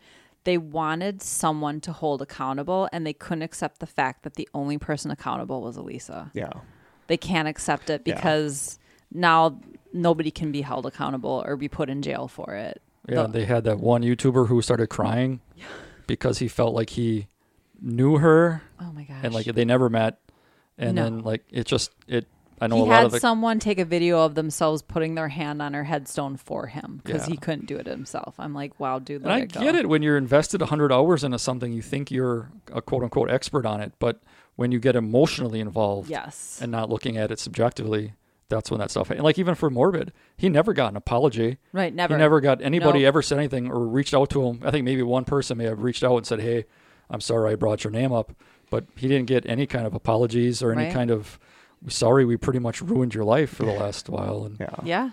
[0.44, 4.76] they wanted someone to hold accountable and they couldn't accept the fact that the only
[4.76, 6.52] person accountable was elisa yeah.
[7.06, 8.14] they can't accept it Yeah.
[8.14, 8.78] because
[9.12, 9.58] now
[9.92, 12.82] nobody can be held accountable or be put in jail for it.
[13.08, 15.40] Yeah, The- they had that one YouTuber who started crying
[16.08, 17.28] because he felt like he
[17.80, 19.20] knew her oh my gosh.
[19.22, 20.18] and like they never met,
[20.78, 21.04] and No.
[21.04, 22.26] then like it just it.
[22.64, 25.14] I know he a lot had of the someone take a video of themselves putting
[25.14, 27.32] their hand on her headstone for him because Yeah.
[27.32, 28.34] he couldn't do it himself.
[28.38, 29.22] I'm like, wow, dude.
[29.22, 32.80] And I get it when you're invested 100 hours into something, you think you're a
[32.82, 33.92] quote unquote expert on it.
[33.98, 34.20] But
[34.56, 36.58] when you get emotionally involved Yes.
[36.62, 38.14] and not looking at it subjectively,
[38.48, 39.10] that's when that stuff.
[39.10, 41.58] And like even for Morbid, he never got an apology.
[41.72, 41.92] right.
[41.94, 42.14] Never.
[42.14, 43.08] He never got anybody Nope.
[43.08, 44.60] ever said anything or reached out to him.
[44.64, 46.64] I think maybe one person may have reached out and said, "Hey,
[47.10, 48.32] I'm sorry I brought your name up,"
[48.70, 50.92] but he didn't get any kind of apologies or any Right.
[50.92, 51.38] kind of
[51.88, 52.24] sorry.
[52.24, 54.44] We pretty much ruined your life for the last while.
[54.44, 54.76] And Yeah.
[54.84, 55.10] Yeah.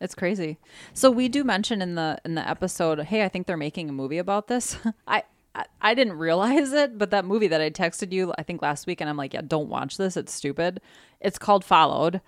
[0.00, 0.58] It's crazy.
[0.92, 3.92] So we do mention in the in the episode, hey, I think they're making a
[3.92, 4.76] movie about this.
[5.06, 5.22] I,
[5.54, 8.86] I I didn't realize it, but that movie that I texted you, I think last
[8.86, 10.16] week, and I'm like, yeah, don't watch this.
[10.16, 10.80] It's stupid.
[11.20, 12.20] It's called Followed.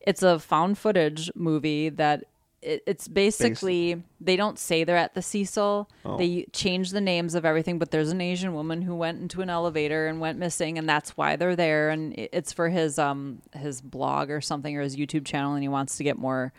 [0.00, 2.24] It's a found footage movie that
[2.64, 5.88] it, it's basically they don't say they're at the Cecil.
[6.16, 9.50] They change the names of everything, but there's an Asian woman who went into an
[9.50, 11.90] elevator and went missing, and that's why they're there.
[11.90, 15.68] And it's for his um his blog or something or his YouTube channel, and he
[15.68, 16.52] wants to get more.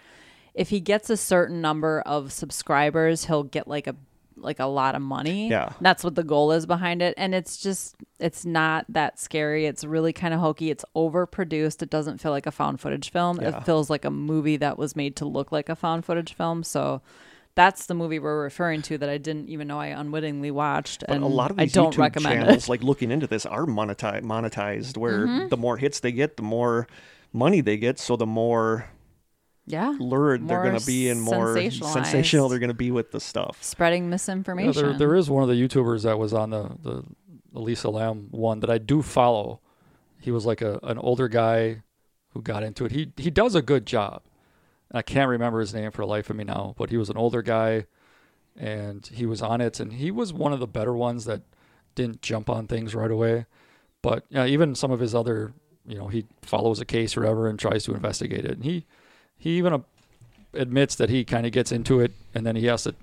[0.54, 3.96] If he gets a certain number of subscribers, he'll get like a
[4.38, 5.50] like a lot of money.
[5.50, 5.74] Yeah.
[5.82, 7.14] That's what the goal is behind it.
[7.18, 9.66] And it's just it's not that scary.
[9.66, 10.70] It's really kind of hokey.
[10.70, 11.82] It's overproduced.
[11.82, 13.40] It doesn't feel like a found footage film.
[13.42, 13.58] Yeah.
[13.58, 16.64] It feels like a movie that was made to look like a found footage film.
[16.64, 17.02] So
[17.56, 21.06] that's the movie we're referring to that I didn't even know I unwittingly watched.
[21.08, 22.70] But and a lot of I these don't YouTube recommend channels, it.
[22.70, 24.24] like looking into this, are monetized.
[24.24, 25.48] Monetized, where Mm-hmm.
[25.48, 26.86] the more hits they get, the more
[27.32, 27.98] money they get.
[28.00, 28.90] So the more
[29.68, 29.96] Yeah.
[30.00, 33.64] lurid they're going to be, and more sensational they're going to be with the stuff.
[33.64, 34.74] Spreading Yeah, misinformation.
[34.74, 37.04] there, there is one of the YouTubers that was on the the
[37.56, 39.60] Elisa Lam one that I do follow.
[40.20, 41.82] He was like a an older guy
[42.34, 42.92] who got into it.
[42.92, 44.22] He he does a good job.
[44.90, 47.10] and I can't remember his name for the life of me now, but he was
[47.10, 47.86] an older guy,
[48.58, 51.42] and he was on it, and he was one of the better ones that
[51.96, 53.46] didn't jump on things right away.
[54.02, 55.54] But yeah, even some of his other,
[55.88, 58.52] you know, he follows a case or whatever and tries to investigate it.
[58.52, 58.86] And he
[59.38, 59.80] he even uh,
[60.54, 62.96] admits that he kind of gets into it, and then he has to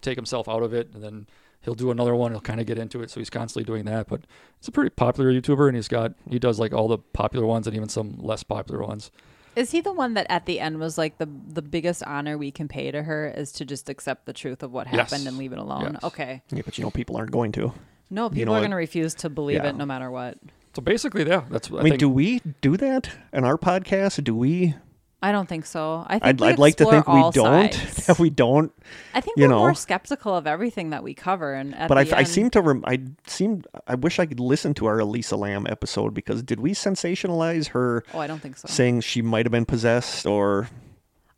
[0.00, 1.26] take himself out of it, and then
[1.62, 2.32] he'll do another one.
[2.32, 4.08] He'll kind of get into it, so he's constantly doing that.
[4.08, 4.22] But
[4.60, 7.66] he's a pretty popular YouTuber, and he's got he does like all the popular ones
[7.66, 9.10] and even some less popular ones.
[9.56, 12.50] Is he the one that at the end was like the the biggest honor we
[12.52, 15.26] can pay to her is to just accept the truth of what happened Yes.
[15.26, 15.94] and leave it alone?
[15.94, 16.04] Yes.
[16.04, 16.42] Okay.
[16.50, 17.72] Yeah, but you know, people aren't going to.
[18.10, 19.70] No, people you know, are going to refuse to believe Yeah.
[19.70, 20.38] it no matter what.
[20.74, 21.68] So basically, yeah, that's.
[21.70, 24.22] I, I mean, think, do we do that in our podcast?
[24.22, 24.74] Do we?
[25.22, 26.04] I don't think so.
[26.06, 27.34] I think I'd, we I'd like to think we don't.
[27.74, 28.06] sides.
[28.06, 28.72] That we don't.
[29.12, 29.58] I think you we're know.
[29.58, 32.62] more skeptical of everything that we cover, and But I, the I end- seem to.
[32.62, 33.62] Rem- I seem.
[33.86, 38.02] I wish I could listen to our Elisa Lam episode because did we sensationalize her
[38.14, 38.66] Oh, I don't think so.
[38.68, 40.68] saying she might have been possessed or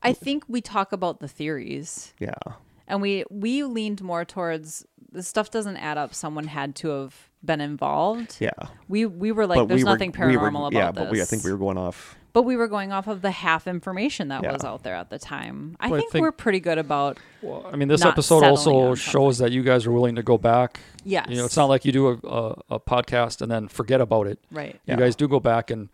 [0.02, 2.34] I think we talk about the theories, yeah?
[2.86, 6.14] and we we leaned more towards the stuff doesn't add up.
[6.14, 8.36] Someone had to have been involved.
[8.38, 8.50] Yeah.
[8.88, 11.02] We we were like, but there's we were, nothing we were- paranormal about yeah, this.
[11.04, 12.16] but we, I think we were going off.
[12.32, 14.52] But we were going off of the half information that Yeah.
[14.52, 15.76] was out there at the time.
[15.80, 18.94] I Well, I think, think- we're pretty good about well, I mean, this episode also
[18.94, 20.80] shows that you guys are willing to go back.
[21.04, 21.26] yes.
[21.28, 24.26] You know, it's not like you do a, a, a podcast and then forget about
[24.26, 24.38] it.
[24.50, 24.80] right.
[24.86, 24.94] Yeah.
[24.94, 25.88] You guys do go back and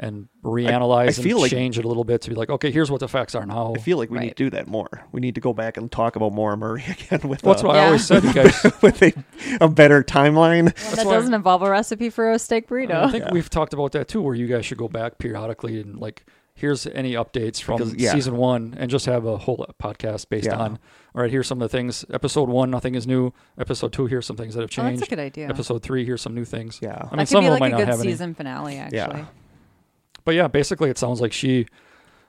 [0.00, 2.70] and reanalyze I feel and like- change it a little bit to be like, okay,
[2.70, 3.74] here's what the facts are now.
[3.76, 4.88] I feel like we need to do that more.
[5.12, 7.66] We need to go back and talk about Maura Murray again with Well, that's a,
[7.66, 8.62] what I always said, you guys.
[8.82, 9.12] with a,
[9.60, 10.72] a better timeline.
[10.94, 12.92] that why- doesn't involve a recipe for a steak burrito.
[12.94, 13.32] I think Yeah.
[13.32, 16.86] we've talked about that too, where you guys should go back periodically and like, here's
[16.88, 18.12] any updates from Because, yeah.
[18.12, 20.58] season one, and just have a whole podcast based Yeah.
[20.58, 20.78] on.
[21.14, 22.04] All right, here's some of the things.
[22.12, 23.32] Episode one, nothing is new.
[23.58, 25.00] Episode two, here's some things that have Oh, changed.
[25.02, 25.48] that's a good idea.
[25.48, 26.78] Episode three, here's some new things.
[26.82, 26.90] Yeah.
[26.90, 28.10] I mean, that could some be of like them a might good not have any.
[28.12, 29.24] season finale, actually.
[30.28, 31.64] But yeah, basically, it sounds like she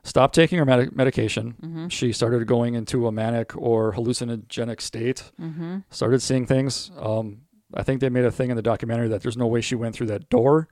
[0.03, 1.55] stopped taking her medi- medication.
[1.61, 1.87] Mm-hmm.
[1.89, 5.33] She started going into a manic or hallucinogenic state.
[5.37, 5.79] Mm-hmm.
[5.89, 6.91] Started seeing things.
[6.97, 7.41] Um,
[7.73, 9.95] I think they made a thing in the documentary that there's no way she went
[9.95, 10.69] through that door,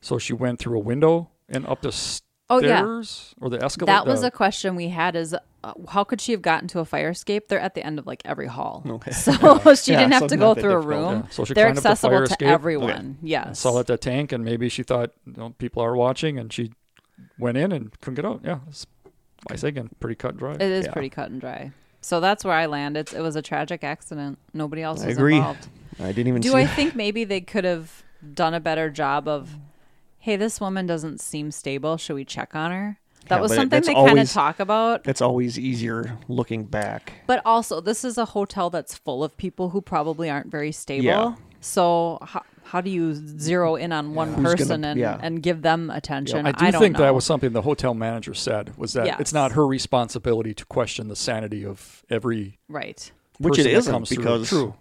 [0.00, 2.82] so she went through a window and up the stairs Oh yeah,
[3.40, 3.86] or the escalator.
[3.86, 6.80] that was the- a question we had: is uh, how could she have gotten to
[6.80, 7.48] a fire escape?
[7.48, 9.10] They're at the end of like every hall, Okay.
[9.26, 9.32] so
[9.74, 11.28] she Yeah, didn't have to go through a room.
[11.30, 12.48] So she They're the accessible fire to escape.
[12.48, 12.90] everyone.
[12.90, 13.60] and Yes.
[13.60, 16.72] saw at that tank, and maybe she thought you know, people are watching, and she
[17.38, 18.40] went in and couldn't get out.
[18.44, 18.86] Yeah, it's,
[19.50, 20.54] I say again, pretty cut and dry.
[20.54, 21.70] It is pretty cut and dry.
[22.02, 22.96] So that's where I land.
[22.96, 24.38] It's, it was a tragic accident.
[24.54, 25.36] Nobody else I was agree.
[25.36, 25.68] involved.
[26.00, 26.56] I didn't even Do.
[26.56, 28.02] I think maybe they could have
[28.34, 29.54] done a better job of,
[30.20, 31.96] hey, this woman doesn't seem stable.
[31.96, 32.98] Should we check on her?
[33.28, 35.04] That Yeah, was something they kind of talk about.
[35.04, 37.12] That's always easier looking back.
[37.26, 41.04] But also, this is a hotel that's full of people who probably aren't very stable.
[41.04, 41.34] Yeah.
[41.60, 45.18] So how, how do you zero in on one Who's gonna- person and, yeah.
[45.20, 46.46] and give them attention?
[46.46, 47.04] I do don't think know.
[47.04, 49.16] that was something the hotel manager said was that Yes.
[49.20, 53.12] it's not her responsibility to question the sanity of every right.
[53.38, 54.16] Which it person that isn't comes through.
[54.24, 54.74] because true.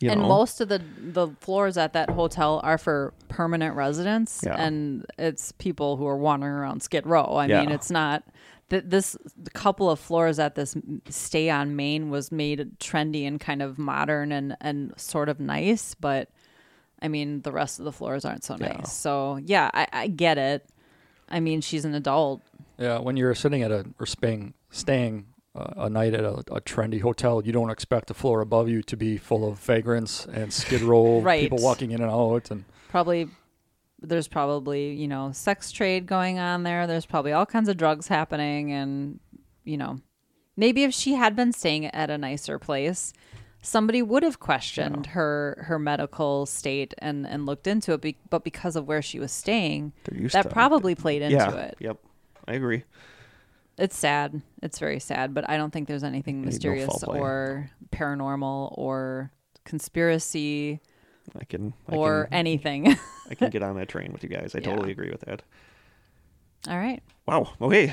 [0.00, 4.42] You and know most of the the floors at that hotel are for permanent residents,
[4.44, 4.54] Yeah.
[4.56, 7.24] and it's people who are wandering around Skid Row.
[7.36, 7.60] I Yeah.
[7.60, 8.22] mean, it's not
[8.68, 10.76] that this the couple of floors at this
[11.08, 15.94] stay on Main was made trendy and kind of modern and and sort of nice,
[15.94, 16.28] but
[17.00, 18.72] I mean the rest of the floors aren't so Yeah.
[18.74, 18.92] nice.
[18.92, 20.68] So yeah, I, I get it.
[21.28, 22.42] I mean, she's an adult.
[22.78, 25.26] Yeah, when you're sitting at a or staying staying
[25.76, 28.96] a night at a, a trendy hotel, you don't expect the floor above you to
[28.96, 31.40] be full of vagrants and skid row Right.
[31.42, 33.28] people walking in and out and Probably
[34.00, 36.86] there's probably you know sex trade going on there.
[36.86, 39.20] There's probably all kinds of drugs happening, and
[39.64, 40.00] you know
[40.56, 43.12] maybe if she had been staying at a nicer place,
[43.62, 48.00] somebody would have questioned her her medical state and and looked into it.
[48.00, 49.92] Be, but because of where she was staying,
[50.32, 51.54] that to- probably played into yeah.
[51.56, 51.76] it.
[51.80, 51.98] Yep.
[52.48, 52.84] I agree.
[53.78, 54.40] It's sad.
[54.62, 59.30] It's very sad, but I don't think there's anything no mysterious foul or paranormal or
[59.64, 60.80] conspiracy
[61.38, 61.74] I can.
[61.88, 62.96] I or can, anything.
[63.30, 64.54] I can get on that train with you guys.
[64.54, 64.64] I Yeah.
[64.70, 65.42] totally agree with that.
[66.68, 67.02] All right.
[67.26, 67.52] Wow.
[67.60, 67.86] Okay.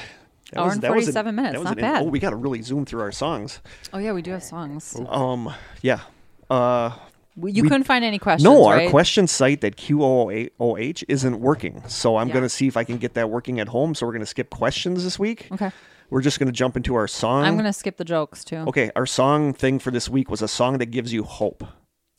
[0.51, 2.01] That Hour and was an- 47 minutes, not an- bad.
[2.03, 3.59] Oh, we got to really zoom through our songs.
[3.91, 4.95] Oh yeah, we do have songs.
[5.09, 5.53] Um.
[5.81, 6.01] Yeah.
[6.49, 6.91] Uh.
[7.35, 8.43] You We- couldn't find any questions.
[8.43, 8.89] No, our right?
[8.89, 11.83] question site that QOH isn't working.
[11.87, 12.33] So I'm Yeah.
[12.33, 13.95] going to see if I can get that working at home.
[13.95, 15.47] So we're going to skip questions this week.
[15.51, 15.71] Okay.
[16.09, 17.43] We're just going to jump into our song.
[17.43, 18.57] I'm gonna skip the jokes too.
[18.67, 21.63] Okay, our song thing for this week was a song that gives you hope.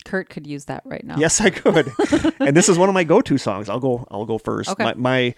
[0.05, 1.17] Kurt could use that right now.
[1.17, 1.93] Yes, I could.
[2.41, 3.69] and this is one of my go-to songs.
[3.69, 4.05] I'll go.
[4.11, 4.71] I'll go first.
[4.71, 4.83] Okay.
[4.85, 5.35] My, my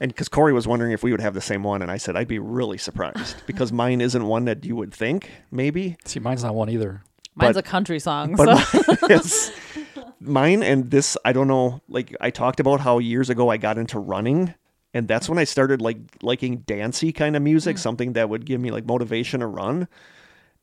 [0.00, 2.16] and because Kory was wondering if we would have the same one, and I said
[2.16, 5.98] I'd be really surprised because mine isn't one that you would think maybe.
[6.06, 7.02] see mine's not one either.
[7.38, 8.34] Mine's but- a country song.
[8.36, 8.78] But so.
[8.86, 9.50] mine, yes,
[10.20, 11.80] mine and this I don't know.
[11.88, 14.54] Like I talked about how years ago I got into running,
[14.92, 17.80] and that's when I started like liking dancey kind of music, Mm.
[17.80, 19.88] something that would give me like motivation to run.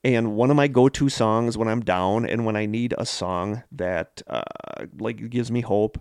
[0.04, 3.64] And one of my go-to songs when I'm down and when I need a song
[3.72, 4.44] that uh,
[5.00, 5.98] like gives me hope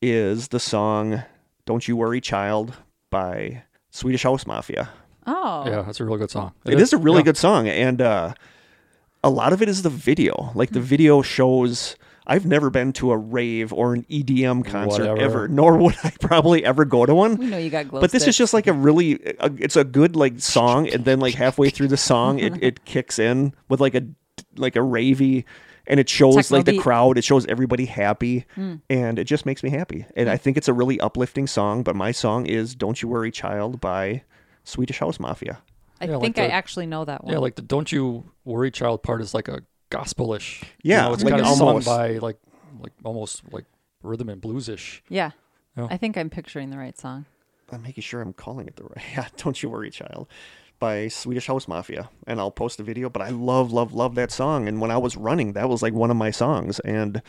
[0.00, 1.22] is the song
[1.64, 2.74] "Don't You Worry, Child"
[3.10, 4.90] by Swedish House Mafia.
[5.26, 5.64] oh.
[5.66, 6.52] Yeah, that's a really good song.
[6.66, 7.24] It is a really yeah.
[7.24, 8.34] good song, and uh,
[9.24, 10.50] a lot of it is the video.
[10.54, 10.74] Like Hmm.
[10.74, 11.96] the video shows.
[12.28, 15.20] I've never been to a rave or an EDM concert Whatever.
[15.20, 17.36] ever, nor would I probably ever go to one.
[17.36, 19.84] We know you got glow But this is just like a really, a, it's a
[19.84, 23.80] good like song, and then like halfway through the song, it, it kicks in with
[23.80, 24.02] like a
[24.56, 25.44] like a ravey,
[25.86, 26.80] and it shows Techno like the beat.
[26.80, 27.16] crowd.
[27.16, 28.74] It shows everybody happy, Hmm.
[28.90, 30.04] and it just makes me happy.
[30.16, 31.84] And I think it's a really uplifting song.
[31.84, 34.24] But my song is "Don't You Worry, Child" by
[34.64, 35.58] Swedish House Mafia.
[36.00, 37.32] I Yeah, like think I the- actually know that one.
[37.32, 40.62] Yeah, like the "Don't You Worry, Child" part is like a gospelish.
[40.82, 41.86] Yeah, you know, it's like kind of sung almost.
[41.86, 42.38] by like
[42.80, 43.64] like almost like
[44.02, 45.00] rhythm and bluesish.
[45.08, 45.30] yeah.
[45.76, 45.88] Yeah.
[45.90, 47.26] I think I'm picturing the right song.
[47.70, 49.04] I'm making sure I'm calling it the right.
[49.12, 50.26] Yeah, "Don't You Worry, Child"
[50.78, 53.08] by Swedish House Mafia, and I'll post a video.
[53.10, 54.68] But I love, love, love that song.
[54.68, 57.20] And when I was running, that was like one of my songs, and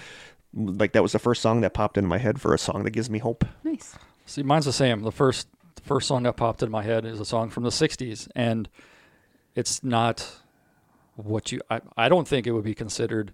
[0.54, 2.92] like that was the first song that popped into my head for a song that
[2.92, 3.44] gives me hope.
[3.64, 3.98] Nice.
[4.26, 5.02] See, mine's the same.
[5.04, 5.48] The first
[5.78, 8.70] the first song that popped in my head is a song from the '60s, and
[9.56, 10.38] it's not
[11.16, 11.62] what you.
[11.70, 13.34] I, I don't think it would be considered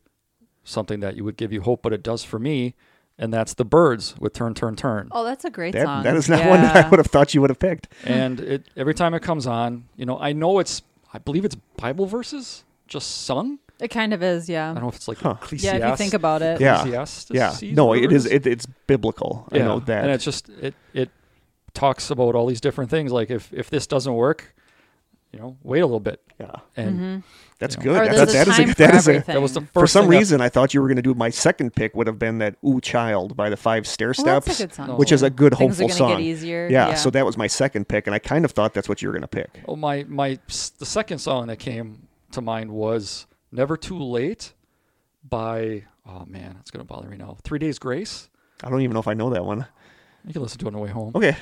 [0.64, 2.76] something that you would give you hope, but it does for me,
[3.18, 6.04] and that's the Byrds with "Turn, Turn, Turn." Oh, that's a great That, song.
[6.04, 7.88] that is not one that I would have thought you would have picked.
[8.06, 10.82] and it every time it comes on, you know, I know it's.
[11.16, 13.60] I believe it's Bible verses just sung.
[13.80, 14.70] It kind of is, yeah.
[14.72, 15.36] I don't know if it's like Huh.
[15.52, 16.62] Yeah, if you think about it.
[16.62, 16.80] Yeah.
[16.80, 18.26] Ecclesiastes, Yeah, no, it is.
[18.26, 19.48] It, it's biblical.
[19.52, 20.04] I know that.
[20.04, 21.10] And it's just it it
[21.74, 23.12] talks about all these different things.
[23.12, 24.56] Like if if this doesn't work,
[25.32, 26.22] you know, wait a little bit.
[26.40, 27.20] yeah, And mm-hmm.
[27.60, 27.94] that's you know.
[27.94, 28.02] good.
[28.12, 29.62] Or That's, there's a that is time a, for that is a, that was the
[29.62, 31.74] first for some thing that- reason I thought you were going to do my second
[31.76, 34.64] pick would have been that "Ooh Child" by the Five Stair Well, that's Steps, a
[34.68, 34.98] good song.
[34.98, 36.18] which is a good Things hopeful are song.
[36.18, 36.68] Get easier.
[36.70, 39.08] Yeah, so that was my second pick, and I kind of thought that's what you
[39.08, 39.50] were going to pick.
[39.68, 40.38] oh my my
[40.78, 44.54] the second song that came to mind was "Never Too Late"
[45.28, 47.38] by oh man, it's gonna bother me now.
[47.44, 48.30] Three Days Grace.
[48.64, 49.66] I don't even know if I know that one.
[50.26, 51.12] You can listen to it on the way home.
[51.16, 51.36] Okay,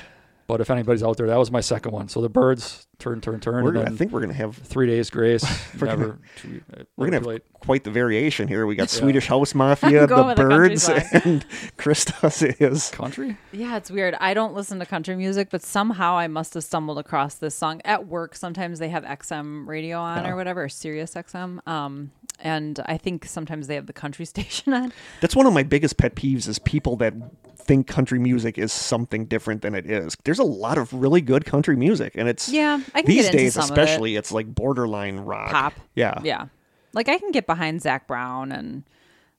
[0.52, 2.08] But if anybody's out there, that was my second one.
[2.08, 4.54] So the Byrds, turn, turn, turn, we're and gonna, I think we're going to have
[4.54, 5.42] Three Days Grace.
[5.80, 7.42] We're never gonna- too, uh, we're going too to late.
[7.54, 8.66] have quite the variation here.
[8.66, 9.00] We got Yeah.
[9.00, 11.00] Swedish House Mafia, the with a country Byrds, song.
[11.24, 11.46] and
[11.78, 12.90] Krista's is.
[12.90, 13.38] country.
[13.50, 14.14] Yeah, it's weird.
[14.20, 17.80] I don't listen to country music, but somehow I must have stumbled across this song
[17.86, 18.36] at work.
[18.36, 20.32] Sometimes they have XM radio on Yeah.
[20.32, 21.66] or whatever, or Sirius XM.
[21.66, 24.92] Um, and I think sometimes they have the country station on.
[25.20, 27.14] That's one of my biggest pet peeves is people that
[27.56, 30.16] think country music is something different than it is.
[30.24, 33.56] There's a lot of really good country music, and it's Yeah, I can these days
[33.56, 33.70] of it.
[33.70, 35.74] especially it's like borderline rock, Pop.
[35.94, 36.46] Yeah, Yeah.
[36.94, 38.84] Like I can get behind Zac Brown and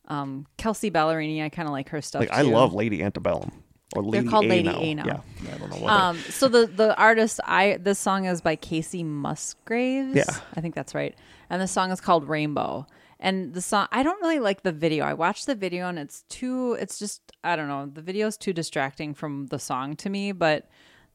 [0.07, 1.43] um, Kelsea Ballerini.
[1.43, 2.21] I kind of like her stuff.
[2.21, 3.51] Like I love Lady Antebellum
[3.95, 4.79] or Lady called A Lady now.
[4.79, 5.05] A now.
[5.05, 5.93] Yeah, I don't know what.
[5.93, 10.15] Um, so the the artist I this song is by Kacey Musgraves.
[10.15, 10.23] Yeah.
[10.55, 11.15] I think that's right.
[11.53, 12.87] And the song is called Rainbow.
[13.19, 15.05] And the song I don't really like the video.
[15.05, 17.85] I watched the video and it's too it's just I don't know.
[17.85, 20.67] The video is too distracting from the song to me, but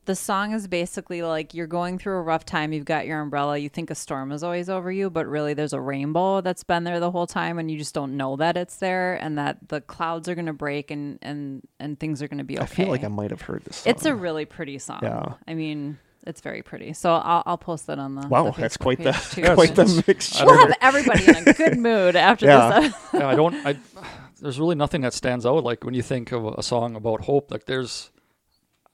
[0.04, 3.58] the song is basically like you're going through a rough time, you've got your umbrella,
[3.58, 6.84] you think a storm is always over you, but really there's a rainbow that's been
[6.84, 9.80] there the whole time and you just don't know that it's there and that the
[9.80, 12.62] clouds are going to break and and and things are going to be okay.
[12.62, 13.78] I feel like I might have heard this.
[13.78, 13.90] Song.
[13.92, 15.00] It's a really pretty song.
[15.02, 15.34] Yeah.
[15.48, 16.92] I mean, it's very pretty.
[16.92, 18.26] So I'll, I'll post that on the.
[18.28, 18.50] wow.
[18.50, 19.42] the That's quite the page, too.
[19.54, 20.44] Quite it's- the mixture.
[20.44, 22.80] We'll have everybody in a good mood after Yeah.
[22.80, 22.94] this.
[23.14, 23.54] yeah, I don't.
[23.66, 23.76] I
[24.40, 25.64] there's really nothing that stands out.
[25.64, 28.10] Like when you think of a song about hope, like there's,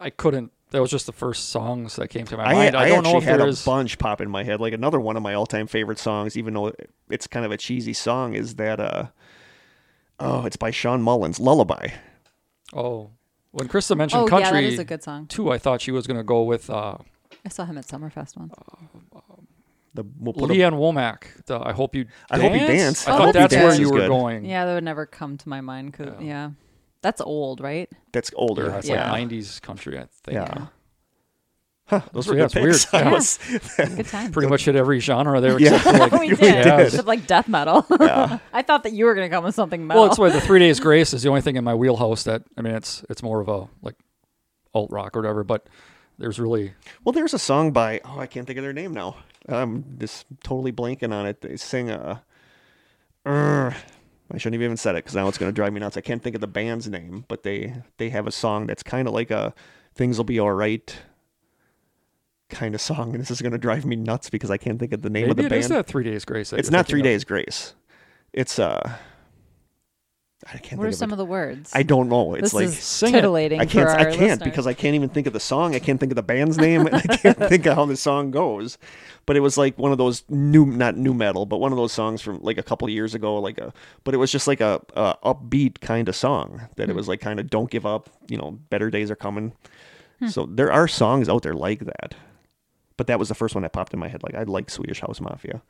[0.01, 0.53] I couldn't.
[0.71, 2.77] That was just the first songs that came to my I, mind.
[2.77, 3.65] I, I don't know if had there a is.
[3.65, 4.61] bunch pop in my head.
[4.61, 6.73] Like another one of my all-time favorite songs, even though
[7.09, 9.07] it's kind of a cheesy song, is that uh
[10.19, 11.89] oh, it's by Shawn Mullins, "Lullaby."
[12.73, 13.11] Oh,
[13.53, 15.27] when Krista mentioned oh country yeah, that is a good song.
[15.29, 16.97] too, I thought she was gonna go with uh,
[17.45, 18.55] I saw him at Summerfest once.
[18.73, 19.47] Um, um,
[19.95, 21.45] the we'll put a- Lee Ann Womack.
[21.47, 22.07] The I hope you.
[22.31, 22.69] I Hope You Dance?
[23.05, 23.09] Dance.
[23.09, 24.09] I I thought Hope You that's where Dance you were good.
[24.09, 24.45] going.
[24.45, 25.93] Yeah, that would never come to my mind.
[25.95, 26.27] Cause, yeah.
[26.27, 26.51] Yeah.
[27.03, 27.89] That's old, right?
[28.13, 28.67] that's older.
[28.69, 29.13] Yeah, it's Yeah.
[29.13, 29.99] like '90s country.
[29.99, 30.35] I think.
[30.37, 30.67] Yeah.
[31.87, 32.93] Huh, those were Yeah, good it's picks.
[32.93, 33.05] weird.
[33.05, 33.13] I Yeah.
[33.15, 33.39] was-
[33.95, 34.33] Good time.
[34.33, 35.75] Pretty much hit every genre there Yeah.
[35.77, 36.13] except for like.
[36.21, 36.41] we did.
[36.67, 36.79] Yeah.
[36.79, 37.85] Except like death metal.
[38.01, 38.39] yeah.
[38.55, 40.03] I thought that you were going to come with something metal.
[40.05, 42.43] Well, it's why the Three Days Grace is the only thing in my wheelhouse that
[42.57, 43.97] I mean, it's it's more of a like
[44.73, 45.45] alt rock or whatever.
[45.45, 45.67] But
[46.19, 46.75] there's really
[47.05, 49.17] Well, there's a song by oh, I can't think of their name now.
[49.49, 51.41] I'm just totally blanking on it.
[51.41, 52.23] They sing a.
[53.27, 53.73] Uh,
[54.31, 55.97] I shouldn't have even said it because now it's going to drive me nuts.
[55.97, 59.07] I can't think of the band's name, but they they have a song that's kind
[59.07, 59.55] of like a
[59.95, 60.97] "Things Will Be All Right"
[62.49, 64.93] kind of song, and this is going to drive me nuts because I can't think
[64.93, 65.79] of the name of maybe the it is band.
[65.79, 66.53] that Three Days Grace.
[66.53, 67.05] it's not Three of.
[67.05, 67.75] Days Grace.
[68.33, 68.97] It's uh.
[70.53, 71.71] I can't what are some of of the words?
[71.75, 72.35] I don't know.
[72.35, 73.13] It's this like Sing it.
[73.19, 73.89] titillating I can't.
[73.89, 74.39] I can't listeners.
[74.41, 75.75] because I can't even think of the song.
[75.75, 76.87] I can't think of the band's name.
[76.87, 78.77] and I can't think of how the song goes.
[79.27, 81.93] But it was like one of those new, not new metal, but one of those
[81.93, 83.39] songs from like a couple of years ago.
[83.41, 83.73] Like a,
[84.05, 86.91] but it was just like a, a upbeat kind of song that Hmm.
[86.91, 88.11] it was like kind of don't give up.
[88.29, 89.53] You know, better days are coming.
[90.19, 90.27] Hmm.
[90.29, 92.15] So there are songs out there like that.
[92.97, 94.23] But that was the first one that popped in my head.
[94.23, 95.63] Like I like Swedish House Mafia.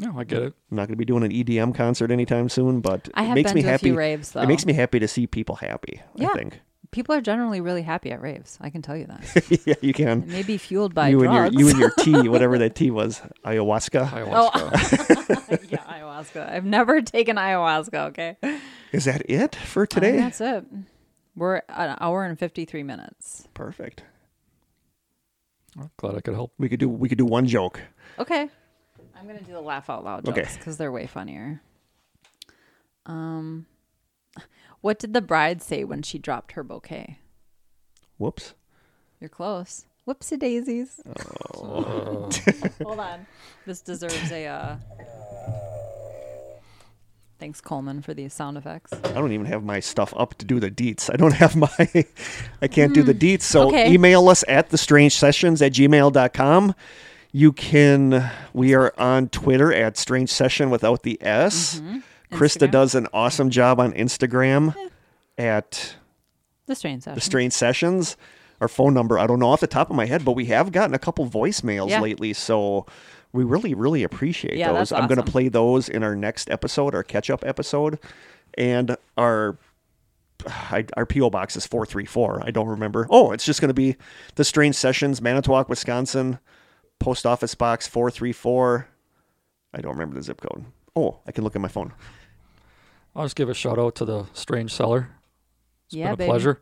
[0.00, 0.54] No, I get it.
[0.70, 3.50] I'm not going to be doing an EDM concert anytime soon, but I it makes
[3.50, 3.86] been me to a happy.
[3.88, 4.42] few raves, though.
[4.42, 6.00] It makes me happy to see people happy.
[6.14, 6.28] Yeah.
[6.28, 6.60] I think.
[6.90, 8.56] People are generally really happy at raves.
[8.62, 9.60] I can tell you that.
[9.66, 10.22] yeah, you can.
[10.22, 11.50] It may be fueled by you drugs.
[11.50, 11.90] and your you and your
[12.22, 14.08] tea, whatever that tea was, ayahuasca.
[14.08, 14.50] Ayahuasca.
[14.54, 16.50] Oh, yeah, ayahuasca.
[16.50, 18.08] I've never taken ayahuasca.
[18.08, 18.36] Okay,
[18.92, 20.16] Is that it for I think today?
[20.16, 20.64] that's it.
[21.36, 23.46] We're an hour and fifty three minutes.
[23.52, 24.04] Perfect.
[25.98, 26.52] Glad I could help.
[26.58, 27.80] We could do we could do one joke.
[28.18, 28.48] Okay,
[29.18, 31.60] I'm gonna do the laugh out loud jokes because they're way funnier.
[33.06, 33.66] Um,
[34.80, 37.18] what did the bride say when she dropped her bouquet?
[38.18, 38.54] Whoops.
[39.20, 39.84] You're close.
[40.06, 41.00] Whoopsie daisies.
[41.06, 41.12] Uh,
[42.84, 43.26] Hold on.
[43.66, 44.46] This deserves a.
[44.46, 44.76] Uh...
[47.38, 48.92] Thanks, Coleman, for these sound effects.
[48.92, 51.08] I don't even have my stuff up to do the deets.
[51.12, 51.68] I don't have my
[52.62, 53.42] I can't do the deets.
[53.42, 53.74] So Hmm.
[53.74, 53.92] Okay.
[53.92, 56.74] email us at the strange sessions at gmail.com.
[57.38, 61.80] You can we are on Twitter at strange session without the S.
[61.80, 61.82] Krista
[62.32, 62.34] Mm-hmm.
[62.34, 62.70] Instagram.
[62.72, 64.74] does an awesome job on Instagram
[65.38, 65.94] at
[66.66, 67.14] The strange session.
[67.14, 68.16] the strange sessions.
[68.60, 70.72] Our phone number, I don't know off the top of my head, but we have
[70.72, 72.00] gotten a couple voicemails Yeah.
[72.00, 72.32] lately.
[72.32, 72.86] So
[73.32, 74.88] we really, really appreciate Yeah, those.
[74.88, 78.00] that's I'm going to play those in our next episode, our catch up episode.
[78.54, 79.56] And our
[80.46, 82.42] I, our PO box is 434.
[82.44, 83.06] I don't remember.
[83.10, 83.94] Oh, it's just going to be
[84.34, 86.38] the Strange Sessions, Manitowoc, Wisconsin,
[86.98, 88.88] post office box 434.
[89.74, 90.64] I don't remember the zip code.
[90.96, 91.92] Oh, I can look at my phone.
[93.14, 95.10] I'll just give a shout out to the strange cellar.
[95.86, 96.28] It's Yeah, been a baby.
[96.30, 96.60] pleasure.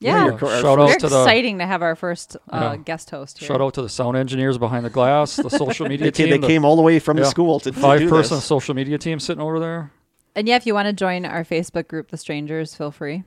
[0.00, 0.24] Yeah.
[0.26, 2.76] you're cor- shout Very out to the exciting to have our first uh, Yeah.
[2.82, 3.46] guest host here.
[3.48, 6.38] shout out to the sound engineers behind the glass, the social media They, team, they
[6.38, 8.44] the came all the way from the school to, to five do person this.
[8.46, 9.92] social media team sitting over there.
[10.34, 13.24] And yeah, if you want to join our Facebook group, The Strangers, feel free.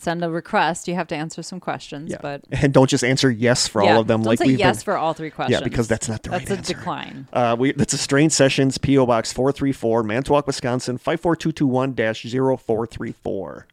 [0.00, 0.86] Send a request.
[0.88, 2.18] You have to answer some questions, Yeah.
[2.22, 4.58] but and don't just answer yes for yeah, all of them don't like say we've
[4.58, 4.84] yes been.
[4.84, 5.60] for all three questions.
[5.60, 6.62] Yeah, because that's not the that's right answer.
[6.62, 7.28] That's a decline.
[7.32, 11.34] Uh, we that's a strange sessions PO Box four three four Manitowoc, Wisconsin five four
[11.36, 13.66] two two one 434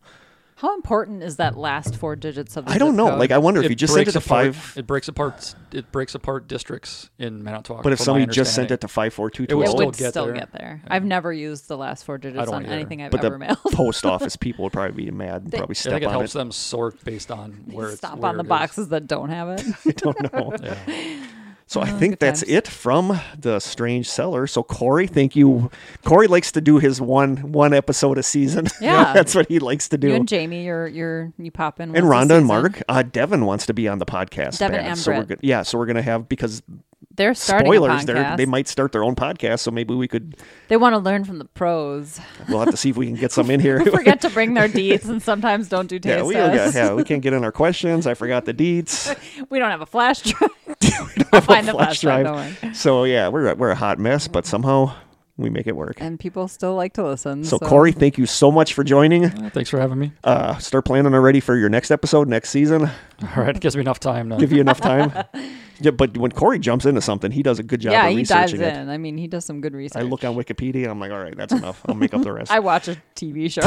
[0.65, 3.09] How important is that last four digits of the I don't zip know.
[3.11, 3.19] code?
[3.19, 4.73] Like I wonder if you just sent it breaks to apart- five.
[4.77, 5.55] It breaks apart.
[5.71, 7.83] It breaks apart districts in Manitowoc.
[7.83, 9.67] But if from my somebody just sent it to five four two It would it
[9.67, 10.33] zero, still would get still there.
[10.35, 10.81] get there.
[10.87, 12.73] I've never used the last four digits don't on either.
[12.73, 13.57] anything I've but ever the mailed.
[13.73, 16.11] post office people would probably be mad and They- probably I step think it on
[16.13, 16.37] helps it.
[16.39, 18.49] them sort based on where it's Stop where on the it is.
[18.49, 19.65] boxes that don't have it.
[19.87, 20.53] I don't know.
[20.63, 21.25] Yeah.
[21.67, 22.51] So I Oh, think that's times.
[22.51, 24.45] it from the strange cellar.
[24.45, 25.71] So Kory, thank you.
[26.03, 28.67] Kory likes to do his one one episode a season.
[28.81, 29.13] Yeah.
[29.13, 30.09] that's what he likes to do.
[30.09, 31.95] You and Jamie, you're you're you pop in.
[31.95, 32.45] and Rhonda and.
[32.45, 34.59] Mark, uh, Devin wants to be on the podcast.
[34.59, 35.37] Devin and so we're.
[35.41, 36.61] Yeah, so we're gonna have because
[37.15, 38.03] They're starting spoilers.
[38.07, 39.59] a They might start their own podcast.
[39.61, 40.35] So maybe we could.
[40.67, 42.19] They want to learn from the pros.
[42.49, 43.83] We'll have to see if we can get some in here.
[43.99, 46.75] Forget to bring their deets and sometimes don't do taste yeah, we, tests.
[46.75, 48.05] yeah, we can't get in our questions.
[48.05, 49.17] I forgot the deets.
[49.49, 50.51] We don't have a flash drive.
[50.99, 52.75] I'll I'll find the flash drive.
[52.75, 54.93] So yeah, we're a- we're a hot mess, but somehow
[55.37, 55.97] we make it work.
[55.99, 57.43] And people still like to listen.
[57.43, 59.23] So Kory, thank you so much for joining.
[59.23, 60.13] Yeah, Thanks for having me.
[60.23, 62.83] Uh, start planning already for your next episode next season.
[62.85, 64.29] All right, it gives me enough time.
[64.29, 65.11] To, Give you enough time.
[65.81, 68.23] yeah, but when Kory jumps into something, he does a good job yeah, of he
[68.23, 68.81] dives researching it.
[68.83, 68.89] in.
[68.89, 70.01] I mean, he does some good research.
[70.01, 70.83] I look on Wikipedia.
[70.83, 71.81] and I'm like, all right, that's enough.
[71.85, 72.49] I'll make up the rest.
[72.53, 73.61] I watch a TV show.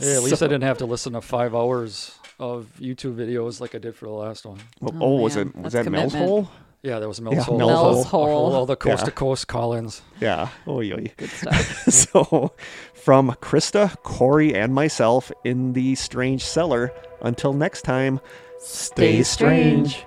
[0.00, 3.74] yeah, at least I didn't have to listen to five hours of YouTube videos like
[3.74, 4.58] I did for the last one.
[4.82, 6.46] Oh, oh, was man, it was that's that Mel's commitment.
[6.46, 6.50] hole?
[6.82, 7.58] Yeah, there was Mel's Yeah, Hole.
[7.58, 8.26] Mel's Mel's Hole.
[8.26, 8.54] Hole.
[8.54, 9.04] All the coast Yeah.
[9.06, 10.02] to coast call-ins.
[10.20, 10.48] Yeah.
[10.66, 10.96] Oh, yeah.
[11.16, 11.84] good stuff.
[11.88, 12.52] so,
[12.92, 16.92] from Krista, Kory, and myself in the strange cellar.
[17.20, 18.18] Until next time,
[18.58, 19.90] stay Stay strange.
[19.90, 20.06] strange.